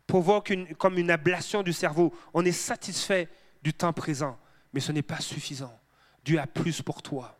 provoque 0.06 0.54
comme 0.78 0.96
une 0.96 1.10
ablation 1.10 1.62
du 1.62 1.74
cerveau. 1.74 2.14
On 2.32 2.44
est 2.44 2.52
satisfait 2.52 3.28
du 3.62 3.72
temps 3.72 3.92
présent, 3.92 4.38
mais 4.72 4.80
ce 4.80 4.92
n'est 4.92 5.02
pas 5.02 5.20
suffisant. 5.20 5.78
Dieu 6.24 6.38
a 6.40 6.46
plus 6.46 6.82
pour 6.82 7.02
toi. 7.02 7.38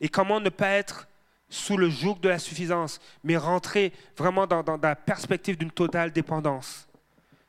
Et 0.00 0.08
comment 0.08 0.40
ne 0.40 0.48
pas 0.48 0.70
être 0.70 1.08
sous 1.48 1.76
le 1.76 1.90
joug 1.90 2.16
de 2.20 2.28
la 2.28 2.38
suffisance, 2.38 3.00
mais 3.24 3.36
rentrer 3.36 3.92
vraiment 4.16 4.46
dans, 4.46 4.78
la 4.82 4.96
perspective 4.96 5.56
d'une 5.56 5.70
totale 5.70 6.12
dépendance? 6.12 6.88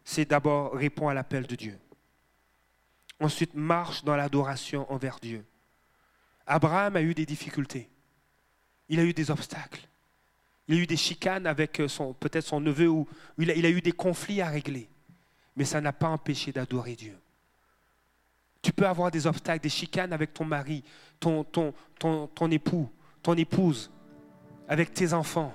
C'est 0.03 0.29
d'abord 0.29 0.73
répondre 0.73 1.11
à 1.11 1.13
l'appel 1.13 1.45
de 1.47 1.55
Dieu. 1.55 1.79
Ensuite, 3.19 3.53
marche 3.53 4.03
dans 4.03 4.15
l'adoration 4.15 4.91
envers 4.91 5.19
Dieu. 5.19 5.45
Abraham 6.47 6.95
a 6.95 7.01
eu 7.01 7.13
des 7.13 7.25
difficultés. 7.25 7.89
Il 8.89 8.99
a 8.99 9.03
eu 9.03 9.13
des 9.13 9.29
obstacles. 9.31 9.87
Il 10.67 10.77
a 10.77 10.81
eu 10.81 10.87
des 10.87 10.97
chicanes 10.97 11.45
avec 11.45 11.73
peut-être 11.73 12.45
son 12.45 12.59
neveu 12.59 12.87
ou 12.87 13.07
il 13.37 13.65
a 13.65 13.69
eu 13.69 13.81
des 13.81 13.91
conflits 13.91 14.41
à 14.41 14.49
régler 14.49 14.90
mais 15.55 15.65
ça 15.65 15.81
n'a 15.81 15.93
pas 15.93 16.07
empêché 16.07 16.51
d'adorer 16.51 16.95
Dieu. 16.95 17.17
Tu 18.61 18.71
peux 18.71 18.87
avoir 18.87 19.09
des 19.09 19.25
obstacles, 19.25 19.63
des 19.63 19.69
chicanes 19.69 20.13
avec 20.13 20.33
ton 20.33 20.45
mari, 20.45 20.83
ton, 21.19 21.43
ton, 21.43 21.73
ton, 21.99 22.51
époux, 22.51 22.89
ton 23.23 23.33
épouse, 23.33 23.91
avec 24.67 24.93
tes 24.93 25.13
enfants, 25.13 25.53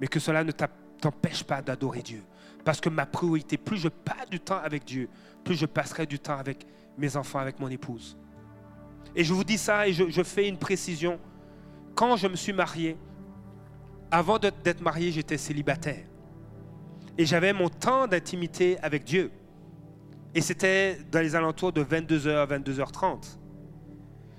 mais 0.00 0.06
que 0.06 0.20
cela 0.20 0.44
ne 0.44 0.52
t'empêche 0.52 1.42
pas 1.42 1.60
d'adorer 1.60 2.02
Dieu. 2.02 2.22
Parce 2.64 2.80
que 2.80 2.88
ma 2.88 3.06
priorité, 3.06 3.56
plus 3.56 3.78
je 3.78 3.88
passe 3.88 4.28
du 4.30 4.40
temps 4.40 4.60
avec 4.62 4.84
Dieu, 4.84 5.08
plus 5.44 5.54
je 5.54 5.66
passerai 5.66 6.06
du 6.06 6.18
temps 6.18 6.38
avec 6.38 6.66
mes 6.96 7.16
enfants, 7.16 7.40
avec 7.40 7.58
mon 7.58 7.68
épouse. 7.68 8.16
Et 9.14 9.24
je 9.24 9.32
vous 9.32 9.44
dis 9.44 9.58
ça 9.58 9.88
et 9.88 9.92
je, 9.92 10.08
je 10.08 10.22
fais 10.22 10.48
une 10.48 10.58
précision. 10.58 11.18
Quand 11.94 12.16
je 12.16 12.28
me 12.28 12.36
suis 12.36 12.52
marié, 12.52 12.96
avant 14.10 14.38
d'être 14.38 14.80
marié, 14.80 15.10
j'étais 15.10 15.38
célibataire. 15.38 16.04
Et 17.18 17.24
j'avais 17.24 17.52
mon 17.52 17.68
temps 17.68 18.06
d'intimité 18.06 18.78
avec 18.82 19.04
Dieu. 19.04 19.30
Et 20.34 20.40
c'était 20.40 20.98
dans 21.10 21.20
les 21.20 21.34
alentours 21.34 21.72
de 21.72 21.82
22h, 21.82 22.46
22h30. 22.46 23.38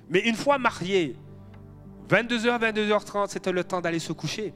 Mais 0.09 0.19
une 0.19 0.35
fois 0.35 0.57
marié, 0.57 1.15
22h, 2.09 2.59
22h30, 2.59 3.29
c'était 3.29 3.51
le 3.51 3.63
temps 3.63 3.81
d'aller 3.81 3.99
se 3.99 4.13
coucher. 4.13 4.53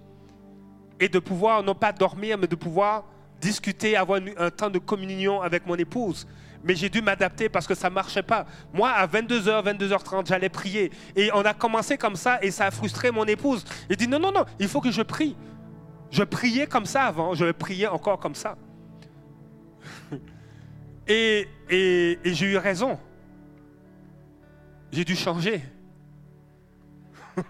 Et 1.00 1.10
de 1.10 1.20
pouvoir, 1.20 1.64
non 1.64 1.74
pas 1.74 1.92
dormir, 1.92 2.38
mais 2.38 2.48
de 2.48 2.56
pouvoir 2.56 3.06
discuter, 3.42 3.98
avoir 3.98 4.22
un 4.38 4.52
temps 4.52 4.70
de 4.70 4.78
communion 4.78 5.42
avec 5.42 5.66
mon 5.66 5.76
épouse. 5.76 6.28
Mais 6.64 6.76
j'ai 6.76 6.90
dû 6.90 7.02
m'adapter 7.02 7.50
parce 7.50 7.66
que 7.66 7.74
ça 7.74 7.90
ne 7.90 7.96
marchait 7.96 8.22
pas. 8.22 8.46
Moi, 8.72 8.90
à 8.90 9.08
22h, 9.08 9.66
22h30, 9.66 10.28
j'allais 10.28 10.50
prier. 10.50 10.92
Et 11.16 11.32
on 11.34 11.42
a 11.42 11.56
commencé 11.56 11.98
comme 11.98 12.16
ça 12.16 12.38
et 12.44 12.52
ça 12.52 12.68
a 12.68 12.72
frustré 12.72 13.10
mon 13.10 13.26
épouse. 13.26 13.66
Il 13.90 13.98
dit 13.98 14.08
non, 14.08 14.20
non, 14.20 14.32
non, 14.32 14.46
il 14.60 14.68
faut 14.68 14.80
que 14.80 14.92
je 14.92 15.02
prie. 15.02 15.36
Je 16.12 16.24
priais 16.24 16.68
comme 16.68 16.86
ça 16.86 17.06
avant, 17.06 17.34
je 17.34 17.52
priais 17.52 17.88
encore 17.88 18.20
comme 18.20 18.36
ça. 18.36 18.58
Et, 21.08 21.48
j'ai 22.24 22.52
eu 22.52 22.58
raison. 22.58 23.00
J'ai 24.92 25.06
dû 25.06 25.16
changer. 25.16 25.64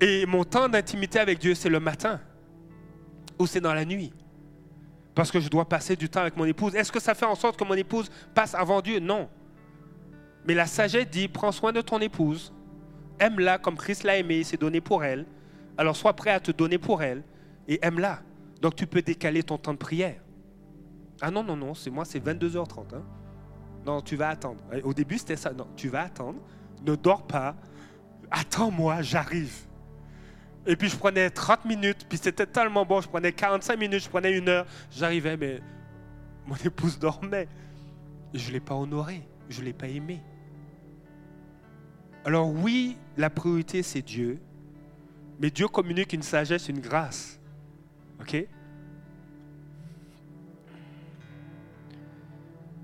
Et 0.00 0.26
mon 0.26 0.44
temps 0.44 0.68
d'intimité 0.68 1.18
avec 1.18 1.38
Dieu, 1.38 1.54
c'est 1.54 1.70
le 1.70 1.80
matin 1.80 2.20
ou 3.38 3.46
c'est 3.46 3.62
dans 3.62 3.72
la 3.72 3.86
nuit. 3.86 4.12
Parce 5.14 5.30
que 5.30 5.40
je 5.40 5.48
dois 5.48 5.66
passer 5.66 5.96
du 5.96 6.10
temps 6.10 6.20
avec 6.20 6.36
mon 6.36 6.44
épouse. 6.44 6.74
Est-ce 6.74 6.92
que 6.92 7.00
ça 7.00 7.14
fait 7.14 7.24
en 7.24 7.36
sorte 7.36 7.58
que 7.58 7.64
mon 7.64 7.72
épouse 7.74 8.10
passe 8.34 8.54
avant 8.54 8.82
Dieu? 8.82 8.98
Non. 8.98 9.30
Mais 10.46 10.52
la 10.52 10.66
sagesse 10.66 11.08
dit, 11.08 11.28
prends 11.28 11.52
soin 11.52 11.72
de 11.72 11.80
ton 11.80 12.00
épouse, 12.00 12.52
aime-la 13.18 13.58
comme 13.58 13.76
Christ 13.76 14.04
l'a 14.04 14.16
aimée, 14.16 14.38
il 14.38 14.44
s'est 14.44 14.56
donné 14.56 14.80
pour 14.80 15.04
elle. 15.04 15.26
Alors 15.76 15.96
sois 15.96 16.14
prêt 16.14 16.30
à 16.30 16.40
te 16.40 16.50
donner 16.50 16.78
pour 16.78 17.02
elle 17.02 17.22
et 17.68 17.78
aime-la. 17.82 18.20
Donc 18.60 18.76
tu 18.76 18.86
peux 18.86 19.02
décaler 19.02 19.42
ton 19.42 19.58
temps 19.58 19.72
de 19.72 19.78
prière. 19.78 20.20
Ah 21.20 21.30
non, 21.30 21.42
non, 21.42 21.56
non, 21.56 21.74
c'est 21.74 21.90
moi, 21.90 22.04
c'est 22.04 22.24
22h30. 22.24 22.94
hein. 22.94 23.02
Non, 23.86 24.00
tu 24.00 24.16
vas 24.16 24.30
attendre. 24.30 24.60
Au 24.82 24.94
début, 24.94 25.18
c'était 25.18 25.36
ça. 25.36 25.52
Non, 25.52 25.66
tu 25.76 25.88
vas 25.88 26.02
attendre. 26.02 26.40
Ne 26.84 26.96
dors 26.96 27.26
pas. 27.26 27.54
Attends-moi, 28.30 29.02
j'arrive. 29.02 29.66
Et 30.66 30.76
puis 30.76 30.88
je 30.88 30.96
prenais 30.96 31.28
30 31.28 31.66
minutes, 31.66 32.06
puis 32.08 32.16
c'était 32.16 32.46
tellement 32.46 32.86
bon, 32.86 33.00
je 33.02 33.08
prenais 33.08 33.32
45 33.32 33.78
minutes, 33.78 34.04
je 34.04 34.08
prenais 34.08 34.32
une 34.36 34.48
heure, 34.48 34.66
j'arrivais, 34.90 35.36
mais 35.36 35.60
mon 36.46 36.56
épouse 36.56 36.98
dormait. 36.98 37.48
Je 38.32 38.48
ne 38.48 38.54
l'ai 38.54 38.60
pas 38.60 38.74
honoré, 38.74 39.28
je 39.50 39.60
ne 39.60 39.66
l'ai 39.66 39.72
pas 39.74 39.88
aimé. 39.88 40.22
Alors 42.24 42.50
oui, 42.50 42.96
la 43.16 43.28
priorité, 43.28 43.82
c'est 43.82 44.02
Dieu, 44.02 44.38
mais 45.40 45.50
Dieu 45.50 45.68
communique 45.68 46.12
une 46.12 46.22
sagesse, 46.22 46.68
une 46.68 46.80
grâce. 46.80 47.38
OK? 48.20 48.46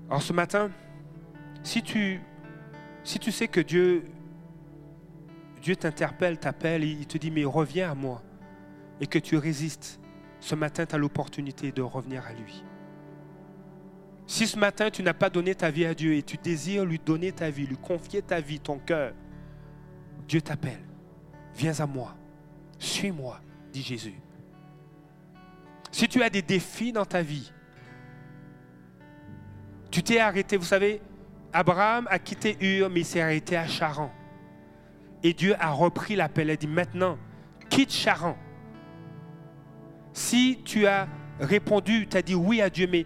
Alors 0.09 0.21
ce 0.21 0.33
matin, 0.33 0.69
si 1.63 1.81
tu, 1.81 2.21
sais 3.03 3.47
que 3.47 3.61
Dieu 3.61 4.03
Dieu 5.61 5.75
t'interpelle, 5.75 6.37
t'appelle, 6.37 6.83
il 6.83 7.05
te 7.05 7.17
dit, 7.17 7.31
mais 7.31 7.45
reviens 7.45 7.91
à 7.91 7.95
moi, 7.95 8.21
et 8.99 9.07
que 9.07 9.19
tu 9.19 9.37
résistes, 9.37 9.99
ce 10.39 10.55
matin, 10.55 10.85
tu 10.85 10.95
as 10.95 10.97
l'opportunité 10.97 11.71
de 11.71 11.81
revenir 11.81 12.25
à 12.25 12.33
lui. 12.33 12.63
Si 14.25 14.47
ce 14.47 14.57
matin, 14.57 14.89
tu 14.89 15.03
n'as 15.03 15.13
pas 15.13 15.29
donné 15.29 15.53
ta 15.53 15.69
vie 15.69 15.85
à 15.85 15.93
Dieu 15.93 16.15
et 16.15 16.23
tu 16.23 16.37
désires 16.37 16.83
lui 16.83 16.99
donner 16.99 17.31
ta 17.31 17.49
vie, 17.49 17.67
lui 17.67 17.77
confier 17.77 18.21
ta 18.21 18.39
vie, 18.39 18.59
ton 18.59 18.79
cœur, 18.79 19.13
Dieu 20.31 20.41
t'appelle. 20.41 20.79
Viens 21.55 21.77
à 21.81 21.85
moi. 21.85 22.15
Suis-moi, 22.79 23.41
dit 23.73 23.81
Jésus. 23.81 24.15
Si 25.91 26.07
tu 26.07 26.23
as 26.23 26.29
des 26.29 26.41
défis 26.41 26.93
dans 26.93 27.03
ta 27.03 27.21
vie, 27.21 27.51
tu 29.91 30.01
t'es 30.01 30.19
arrêté, 30.19 30.55
vous 30.55 30.63
savez, 30.63 31.01
Abraham 31.51 32.07
a 32.09 32.17
quitté 32.17 32.55
Ur, 32.61 32.89
mais 32.89 33.01
il 33.01 33.05
s'est 33.05 33.19
arrêté 33.19 33.57
à 33.57 33.67
Charan. 33.67 34.09
Et 35.21 35.33
Dieu 35.33 35.53
a 35.59 35.69
repris 35.71 36.15
l'appel 36.15 36.49
et 36.49 36.55
dit 36.55 36.65
maintenant, 36.65 37.17
quitte 37.69 37.91
Charan. 37.91 38.37
Si 40.13 40.61
tu 40.63 40.87
as 40.87 41.09
répondu, 41.41 42.07
tu 42.07 42.15
as 42.15 42.21
dit 42.21 42.35
oui 42.35 42.61
à 42.61 42.69
Dieu, 42.69 42.87
mais, 42.89 43.05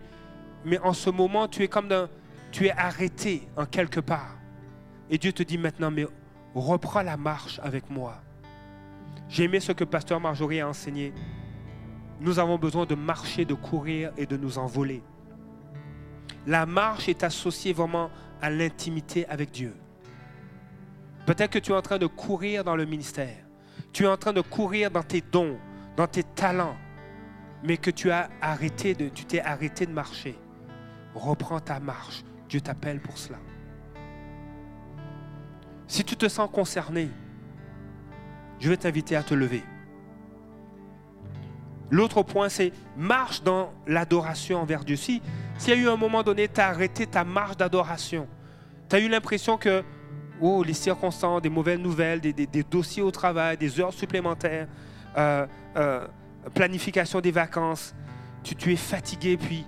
mais 0.63 0.78
en 0.78 0.93
ce 0.93 1.09
moment, 1.09 1.47
tu 1.47 1.63
es 1.63 1.67
comme 1.67 1.88
dans, 1.88 2.07
tu 2.51 2.67
es 2.67 2.71
arrêté 2.71 3.47
en 3.57 3.65
quelque 3.65 3.99
part. 3.99 4.38
Et 5.09 5.17
Dieu 5.17 5.34
te 5.34 5.41
dit 5.41 5.57
maintenant, 5.57 5.89
mais 5.89 6.05
reprends 6.62 7.01
la 7.01 7.18
marche 7.18 7.60
avec 7.64 7.89
moi. 7.89 8.16
J'ai 9.28 9.43
aimé 9.43 9.60
ce 9.60 9.72
que 9.72 9.84
Pasteur 9.84 10.20
Marjorie 10.20 10.62
a 10.62 10.68
enseigné. 10.68 11.14
Nous 12.22 12.39
avons 12.39 12.58
besoin 12.58 12.86
de 12.86 12.95
marcher, 12.95 13.43
de 13.45 13.53
courir 13.53 14.12
et 14.18 14.26
de 14.26 14.38
nous 14.38 14.58
envoler. 14.58 15.03
La 16.47 16.66
marche 16.66 17.10
est 17.10 17.24
associée 17.24 17.74
vraiment 17.74 18.10
à 18.41 18.49
l'intimité 18.49 19.28
avec 19.28 19.51
Dieu. 19.51 19.76
Peut-être 21.26 21.51
que 21.51 21.60
tu 21.60 21.72
es 21.72 21.76
en 21.76 21.82
train 21.82 21.97
de 21.97 22.06
courir 22.06 22.64
dans 22.64 22.76
le 22.76 22.86
ministère. 22.86 23.38
Tu 23.91 24.03
es 24.03 24.08
en 24.08 24.18
train 24.18 24.34
de 24.34 24.41
courir 24.41 24.91
dans 24.91 25.03
tes 25.03 25.22
dons, 25.22 25.58
dans 25.97 26.08
tes 26.08 26.24
talents, 26.24 26.78
mais 27.64 27.78
que 27.78 27.89
tu 27.89 28.12
as 28.12 28.30
tu 29.14 29.26
t'es 29.26 29.41
arrêté 29.41 29.86
de 29.86 29.91
marcher. 29.91 30.38
Reprends 31.16 31.60
ta 31.60 31.80
marche. 31.80 32.24
Dieu 32.47 32.62
t'appelle 32.62 33.01
pour 33.01 33.18
cela. 33.18 33.39
Si 35.88 36.04
tu 36.04 36.16
te 36.16 36.28
sens 36.28 36.50
concerné, 36.52 37.10
je 38.60 38.70
vais 38.70 38.78
t'inviter 38.78 39.16
à 39.16 39.24
te 39.24 39.34
lever. 39.34 39.64
L'autre 41.92 42.24
point, 42.24 42.50
c'est 42.50 42.72
marche 42.98 43.44
dans 43.44 43.72
l'adoration 43.86 44.60
envers 44.60 44.84
Dieu. 44.84 44.96
Si, 44.96 45.22
s'il 45.58 45.74
y 45.76 45.78
a 45.78 45.80
eu 45.80 45.88
un 45.88 45.98
moment 45.98 46.24
donné, 46.24 46.48
tu 46.48 46.60
as 46.60 46.68
arrêté 46.68 47.06
ta 47.06 47.24
marche 47.24 47.58
d'adoration, 47.58 48.28
tu 48.90 48.96
as 48.96 49.00
eu 49.00 49.08
l'impression 49.08 49.58
que 49.58 49.84
oh, 50.42 50.64
les 50.64 50.74
circonstances, 50.74 51.42
des 51.42 51.50
mauvaises 51.50 51.80
nouvelles, 51.80 52.22
des, 52.22 52.64
dossiers 52.64 53.04
au 53.04 53.12
travail, 53.12 53.58
des 53.58 53.80
heures 53.80 53.94
supplémentaires, 53.94 54.68
euh, 55.18 55.46
euh, 55.78 56.08
planification 56.54 57.22
des 57.22 57.32
vacances, 57.32 57.94
tu, 58.44 58.74
es 58.74 58.76
fatigué, 58.76 59.34
et 59.34 59.38
puis 59.38 59.66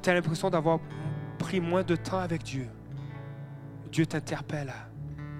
tu 0.00 0.10
as 0.10 0.14
l'impression 0.14 0.50
d'avoir 0.50 0.78
pris 1.38 1.60
moins 1.60 1.82
de 1.82 1.96
temps 1.96 2.18
avec 2.18 2.42
Dieu. 2.42 2.68
Dieu 3.90 4.06
t'interpelle 4.06 4.68
à 4.68 4.88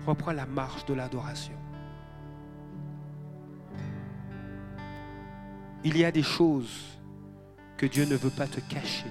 reprendre 0.06 0.36
la 0.36 0.46
marche 0.46 0.84
de 0.86 0.94
l'adoration. 0.94 1.54
Il 5.84 5.96
y 5.96 6.04
a 6.04 6.10
des 6.10 6.22
choses 6.22 6.98
que 7.76 7.86
Dieu 7.86 8.04
ne 8.04 8.16
veut 8.16 8.30
pas 8.30 8.46
te 8.46 8.60
cacher, 8.60 9.06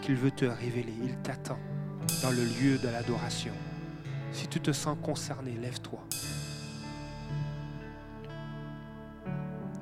qu'il 0.00 0.14
veut 0.14 0.30
te 0.30 0.44
révéler. 0.44 0.94
Il 1.02 1.16
t'attend 1.18 1.58
dans 2.22 2.30
le 2.30 2.44
lieu 2.44 2.78
de 2.78 2.88
l'adoration. 2.88 3.52
Si 4.32 4.46
tu 4.46 4.60
te 4.60 4.72
sens 4.72 4.96
concerné, 5.02 5.52
lève-toi. 5.52 5.98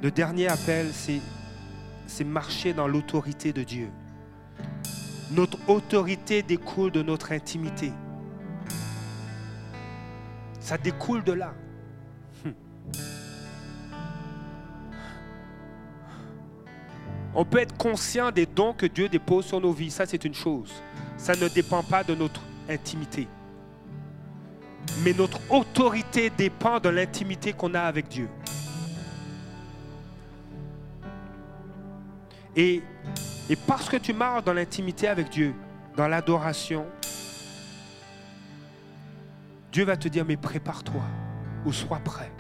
Le 0.03 0.11
dernier 0.11 0.47
appel, 0.49 0.93
c'est 2.07 2.25
marcher 2.25 2.73
dans 2.73 2.87
l'autorité 2.87 3.53
de 3.53 3.65
Dieu. 3.65 3.91
Notre 5.33 5.59
autorité 5.69 6.43
découle 6.43 6.93
de 6.93 7.03
notre 7.03 7.33
intimité. 7.33 7.93
Ça 10.67 10.77
découle 10.77 11.23
de 11.23 11.31
là. 11.31 11.55
On 17.37 17.45
peut 17.45 17.59
être 17.59 17.77
conscient 17.77 18.33
des 18.33 18.47
dons 18.47 18.73
que 18.73 18.87
Dieu 18.87 19.09
dépose 19.09 19.47
sur 19.47 19.61
nos 19.61 19.71
vies, 19.71 19.93
ça 19.93 20.07
c'est 20.07 20.25
une 20.25 20.35
chose. 20.35 20.83
Ça 21.17 21.37
ne 21.37 21.47
dépend 21.47 21.85
pas 21.85 22.03
de 22.03 22.17
notre 22.17 22.41
intimité. 22.69 23.29
Mais 25.05 25.13
notre 25.13 25.39
autorité 25.53 26.31
dépend 26.31 26.81
de 26.81 26.89
l'intimité 26.89 27.53
qu'on 27.53 27.73
a 27.75 27.83
avec 27.83 28.09
Dieu. 28.09 28.29
Et, 32.57 32.83
et 33.49 33.55
parce 33.55 33.89
que 33.89 33.99
tu 33.99 34.13
marches 34.13 34.43
dans 34.43 34.55
l'intimité 34.55 35.07
avec 35.07 35.29
Dieu, 35.29 35.55
dans 35.97 36.09
l'adoration, 36.09 36.87
Dieu 39.77 39.85
va 39.85 39.99
te 39.99 40.09
dire, 40.09 40.25
mais 40.25 40.39
prépare-toi 40.39 41.03
ou 41.67 41.71
sois 41.71 41.99
prêt. 41.99 42.33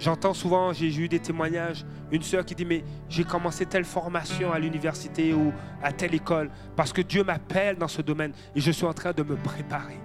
J'entends 0.00 0.34
souvent, 0.34 0.72
j'ai 0.72 0.92
eu 0.92 1.06
des 1.06 1.20
témoignages, 1.20 1.86
une 2.10 2.24
sœur 2.24 2.44
qui 2.44 2.56
dit, 2.56 2.64
mais 2.64 2.82
j'ai 3.08 3.22
commencé 3.22 3.64
telle 3.64 3.84
formation 3.84 4.52
à 4.52 4.58
l'université 4.58 5.32
ou 5.32 5.52
à 5.80 5.92
telle 5.92 6.16
école 6.16 6.50
parce 6.74 6.92
que 6.92 7.02
Dieu 7.02 7.22
m'appelle 7.22 7.76
dans 7.76 7.86
ce 7.86 8.02
domaine 8.02 8.32
et 8.56 8.60
je 8.60 8.72
suis 8.72 8.84
en 8.84 8.92
train 8.92 9.12
de 9.12 9.22
me 9.22 9.36
préparer. 9.36 10.00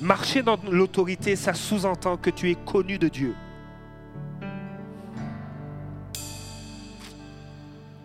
Marcher 0.00 0.44
dans 0.44 0.60
l'autorité, 0.70 1.34
ça 1.34 1.54
sous-entend 1.54 2.16
que 2.18 2.30
tu 2.30 2.52
es 2.52 2.54
connu 2.54 2.98
de 2.98 3.08
Dieu. 3.08 3.34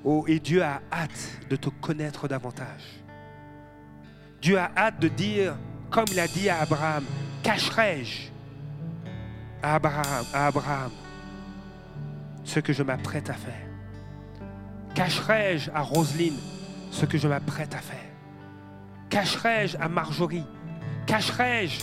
Oh, 0.08 0.24
et 0.28 0.40
Dieu 0.40 0.62
a 0.62 0.84
hâte 0.94 1.32
de 1.50 1.56
te 1.56 1.70
connaître 1.70 2.28
davantage. 2.28 3.04
Dieu 4.40 4.60
a 4.60 4.70
hâte 4.78 5.00
de 5.00 5.08
dire, 5.08 5.58
comme 5.90 6.06
il 6.12 6.20
a 6.20 6.28
dit 6.28 6.48
à 6.48 6.60
Abraham, 6.60 7.04
cacherai-je 7.42 8.30
à 9.64 9.76
Abraham, 9.76 10.26
Abraham 10.32 10.92
ce 12.44 12.60
que 12.60 12.72
je 12.72 12.84
m'apprête 12.84 13.32
à 13.32 13.34
faire? 13.34 13.68
Cacherai-je 14.94 15.72
à 15.72 15.82
Roselyne 15.82 16.38
ce 16.92 17.08
que 17.08 17.18
je 17.18 17.28
m'apprête 17.28 17.74
à 17.74 17.80
faire? 17.80 17.98
Cacherai-je 19.10 19.76
à 19.78 19.90
Marjorie? 19.90 20.46
Cacherai-je 21.08 21.82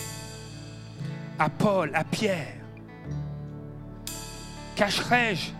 à 1.37 1.49
Paul, 1.49 1.91
à 1.93 2.05
Pierre? 2.05 2.55
Cacherai-je 4.77 5.51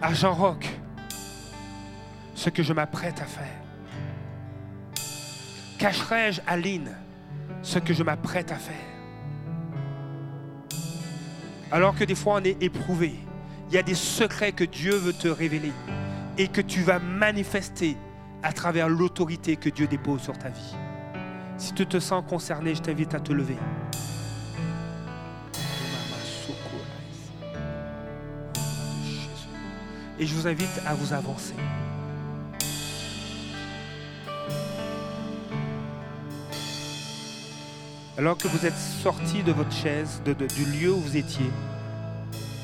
à 0.00 0.14
Jean-Roch? 0.14 0.85
Ce 2.36 2.50
que 2.50 2.62
je 2.62 2.72
m'apprête 2.72 3.20
à 3.20 3.24
faire 3.24 3.66
Cacherai-je 5.78 6.40
à 6.46 6.56
Lynn 6.56 6.88
ce 7.62 7.78
que 7.78 7.92
je 7.92 8.02
m'apprête 8.02 8.52
à 8.52 8.56
faire? 8.56 8.76
Alors 11.72 11.96
que 11.96 12.04
des 12.04 12.14
fois 12.14 12.34
on 12.40 12.44
est 12.44 12.62
éprouvé, 12.62 13.14
il 13.68 13.74
y 13.74 13.78
a 13.78 13.82
des 13.82 13.94
secrets 13.94 14.52
que 14.52 14.64
Dieu 14.64 14.94
veut 14.94 15.12
te 15.12 15.28
révéler 15.28 15.72
et 16.38 16.48
que 16.48 16.60
tu 16.60 16.82
vas 16.82 16.98
manifester 16.98 17.96
à 18.42 18.52
travers 18.52 18.88
l'autorité 18.88 19.56
que 19.56 19.68
Dieu 19.68 19.86
dépose 19.86 20.22
sur 20.22 20.38
ta 20.38 20.48
vie. 20.48 20.76
Si 21.58 21.72
tu 21.72 21.86
te 21.86 21.98
sens 21.98 22.22
concerné, 22.28 22.74
je 22.74 22.82
t'invite 22.82 23.14
à 23.14 23.20
te 23.20 23.32
lever. 23.32 23.56
Et 30.18 30.26
je 30.26 30.34
vous 30.34 30.46
invite 30.46 30.80
à 30.86 30.94
vous 30.94 31.12
avancer. 31.12 31.54
Alors 38.18 38.38
que 38.38 38.48
vous 38.48 38.64
êtes 38.64 38.76
sorti 38.76 39.42
de 39.42 39.52
votre 39.52 39.72
chaise, 39.72 40.22
du 40.24 40.64
lieu 40.64 40.90
où 40.90 41.00
vous 41.00 41.18
étiez, 41.18 41.50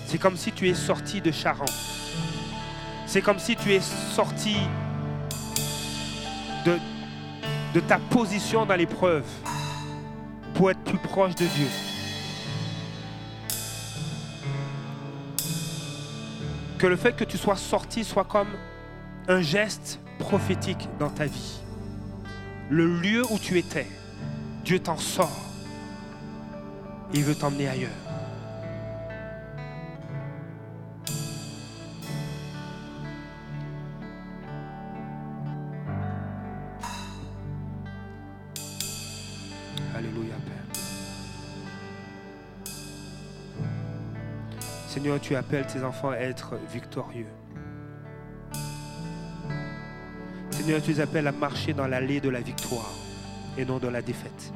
c'est 0.07 0.17
comme 0.17 0.39
si 0.39 0.51
tu 0.51 0.67
es 0.67 0.73
sorti 0.73 1.21
de 1.21 1.31
Charan. 1.31 1.67
C'est 3.07 3.21
comme 3.21 3.39
si 3.39 3.55
tu 3.57 3.75
es 3.75 3.81
sorti 3.81 4.57
de 6.65 7.81
ta 7.81 7.99
position 7.99 8.65
dans 8.65 8.77
l'épreuve 8.77 9.27
pour 10.55 10.71
être 10.71 10.83
plus 10.85 10.99
proche 10.99 11.35
de 11.35 11.45
Dieu. 11.45 11.69
Que 16.79 16.87
le 16.87 16.97
fait 16.97 17.15
que 17.15 17.25
tu 17.25 17.37
sois 17.37 17.57
sorti 17.57 18.05
soit 18.05 18.25
comme 18.25 18.49
un 19.29 19.43
geste 19.43 20.01
prophétique 20.19 20.89
dans 20.99 21.11
ta 21.11 21.27
vie. 21.27 21.61
Le 22.71 22.87
lieu 22.87 23.23
où 23.31 23.39
tu 23.39 23.59
étais, 23.59 23.87
Dieu 24.65 24.79
t'en 24.79 24.97
sort. 24.97 25.41
Il 27.13 27.25
veut 27.25 27.35
t'emmener 27.35 27.69
ailleurs. 27.69 27.91
Alléluia, 39.95 40.35
Père. 40.47 40.83
Seigneur, 44.87 45.21
tu 45.21 45.35
appelles 45.35 45.67
tes 45.67 45.83
enfants 45.83 46.11
à 46.11 46.19
être 46.19 46.57
victorieux. 46.73 47.27
Seigneur, 50.51 50.81
tu 50.81 50.93
les 50.93 51.01
appelles 51.01 51.27
à 51.27 51.33
marcher 51.33 51.73
dans 51.73 51.89
l'allée 51.89 52.21
de 52.21 52.29
la 52.29 52.41
victoire 52.41 53.02
et 53.57 53.65
non 53.65 53.79
dans 53.79 53.91
la 53.91 54.03
défaite. 54.03 54.53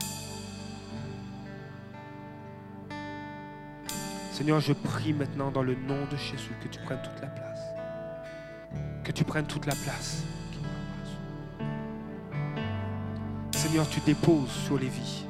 Seigneur, 4.32 4.60
je 4.60 4.74
prie 4.74 5.12
maintenant 5.12 5.50
dans 5.50 5.62
le 5.62 5.74
nom 5.74 6.04
de 6.10 6.16
Jésus 6.16 6.52
que 6.62 6.68
tu 6.68 6.78
prennes 6.80 7.00
toute 7.02 7.22
la 7.22 7.28
place. 7.28 7.60
Que 9.02 9.12
tu 9.12 9.24
prennes 9.24 9.46
toute 9.46 9.64
la 9.64 9.74
place. 9.74 10.24
Seigneur, 13.52 13.88
tu 13.88 14.00
déposes 14.00 14.50
sur 14.50 14.78
les 14.78 14.88
vies. 14.88 15.24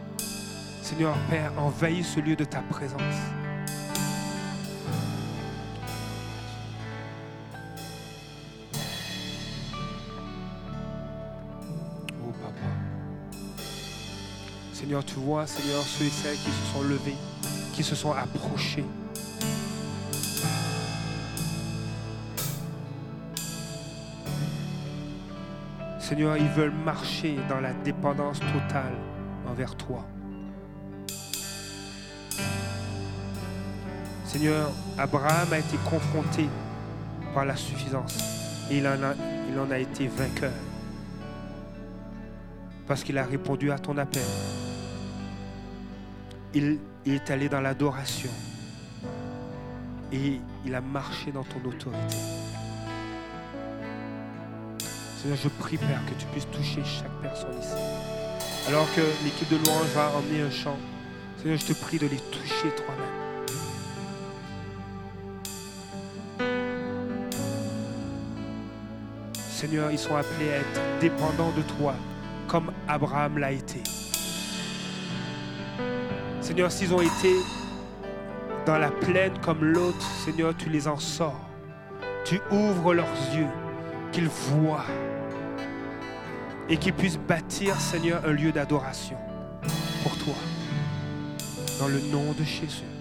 Seigneur, 0.82 1.16
Père, 1.30 1.52
envahis 1.56 2.04
ce 2.04 2.20
lieu 2.20 2.36
de 2.36 2.44
ta 2.44 2.60
présence. 2.62 3.00
Seigneur, 14.86 15.04
tu 15.04 15.14
vois, 15.14 15.48
Seigneur, 15.48 15.82
ceux 15.82 16.04
et 16.04 16.10
celles 16.10 16.36
qui 16.36 16.48
se 16.48 16.72
sont 16.72 16.82
levés, 16.82 17.16
qui 17.72 17.82
se 17.82 17.96
sont 17.96 18.12
approchés. 18.12 18.84
Seigneur, 25.98 26.36
ils 26.36 26.46
veulent 26.50 26.70
marcher 26.70 27.36
dans 27.48 27.58
la 27.58 27.72
dépendance 27.72 28.38
totale 28.38 28.94
envers 29.48 29.74
toi. 29.74 30.04
Seigneur, 34.24 34.70
Abraham 34.98 35.52
a 35.52 35.58
été 35.58 35.78
confronté 35.78 36.48
par 37.34 37.44
la 37.44 37.56
suffisance 37.56 38.18
et 38.70 38.78
il 38.78 38.86
en 38.86 39.02
a, 39.02 39.14
il 39.50 39.58
en 39.58 39.68
a 39.68 39.78
été 39.78 40.06
vainqueur 40.06 40.52
parce 42.86 43.02
qu'il 43.02 43.18
a 43.18 43.24
répondu 43.24 43.72
à 43.72 43.80
ton 43.80 43.98
appel. 43.98 44.22
Il, 46.54 46.78
est 47.06 47.30
allé 47.30 47.48
dans 47.48 47.60
l'adoration 47.60 48.30
et 50.12 50.40
il 50.64 50.74
a 50.74 50.80
marché 50.80 51.30
dans 51.32 51.44
ton 51.44 51.58
autorité. 51.68 52.16
Seigneur, 55.20 55.38
je 55.42 55.48
prie, 55.48 55.76
Père, 55.76 56.00
que 56.06 56.14
tu 56.18 56.26
puisses 56.26 56.50
toucher 56.50 56.82
chaque 56.84 57.12
personne 57.22 57.58
ici. 57.60 57.74
Alors 58.68 58.86
que 58.94 59.02
l'équipe 59.24 59.48
de 59.50 59.56
louange 59.56 59.88
va 59.94 60.10
emmener 60.16 60.42
un 60.42 60.50
chant, 60.50 60.76
Seigneur, 61.38 61.58
je 61.58 61.66
te 61.66 61.72
prie 61.72 61.98
de 61.98 62.06
les 62.06 62.16
toucher 62.16 62.70
toi-même. 62.76 63.26
Seigneur, 69.50 69.90
ils 69.90 69.98
sont 69.98 70.14
appelés 70.14 70.50
à 70.52 70.56
être 70.58 71.00
dépendants 71.00 71.52
de 71.56 71.62
toi, 71.62 71.94
comme 72.46 72.72
Abraham 72.88 73.38
l'a 73.38 73.52
été. 73.52 73.82
Seigneur, 76.56 76.72
s'ils 76.72 76.94
ont 76.94 77.02
été 77.02 77.34
dans 78.64 78.78
la 78.78 78.90
plaine 78.90 79.34
comme 79.44 79.62
l'autre, 79.62 80.00
Seigneur, 80.24 80.56
tu 80.56 80.70
les 80.70 80.88
en 80.88 80.98
sors. 80.98 81.50
Tu 82.24 82.40
ouvres 82.50 82.94
leurs 82.94 83.12
yeux, 83.34 83.50
qu'ils 84.10 84.28
voient 84.28 84.86
et 86.70 86.78
qu'ils 86.78 86.94
puissent 86.94 87.18
bâtir, 87.18 87.78
Seigneur, 87.78 88.22
un 88.24 88.32
lieu 88.32 88.52
d'adoration 88.52 89.18
pour 90.02 90.16
toi. 90.16 90.32
Dans 91.78 91.88
le 91.88 92.00
nom 92.10 92.32
de 92.32 92.42
Jésus. 92.42 92.95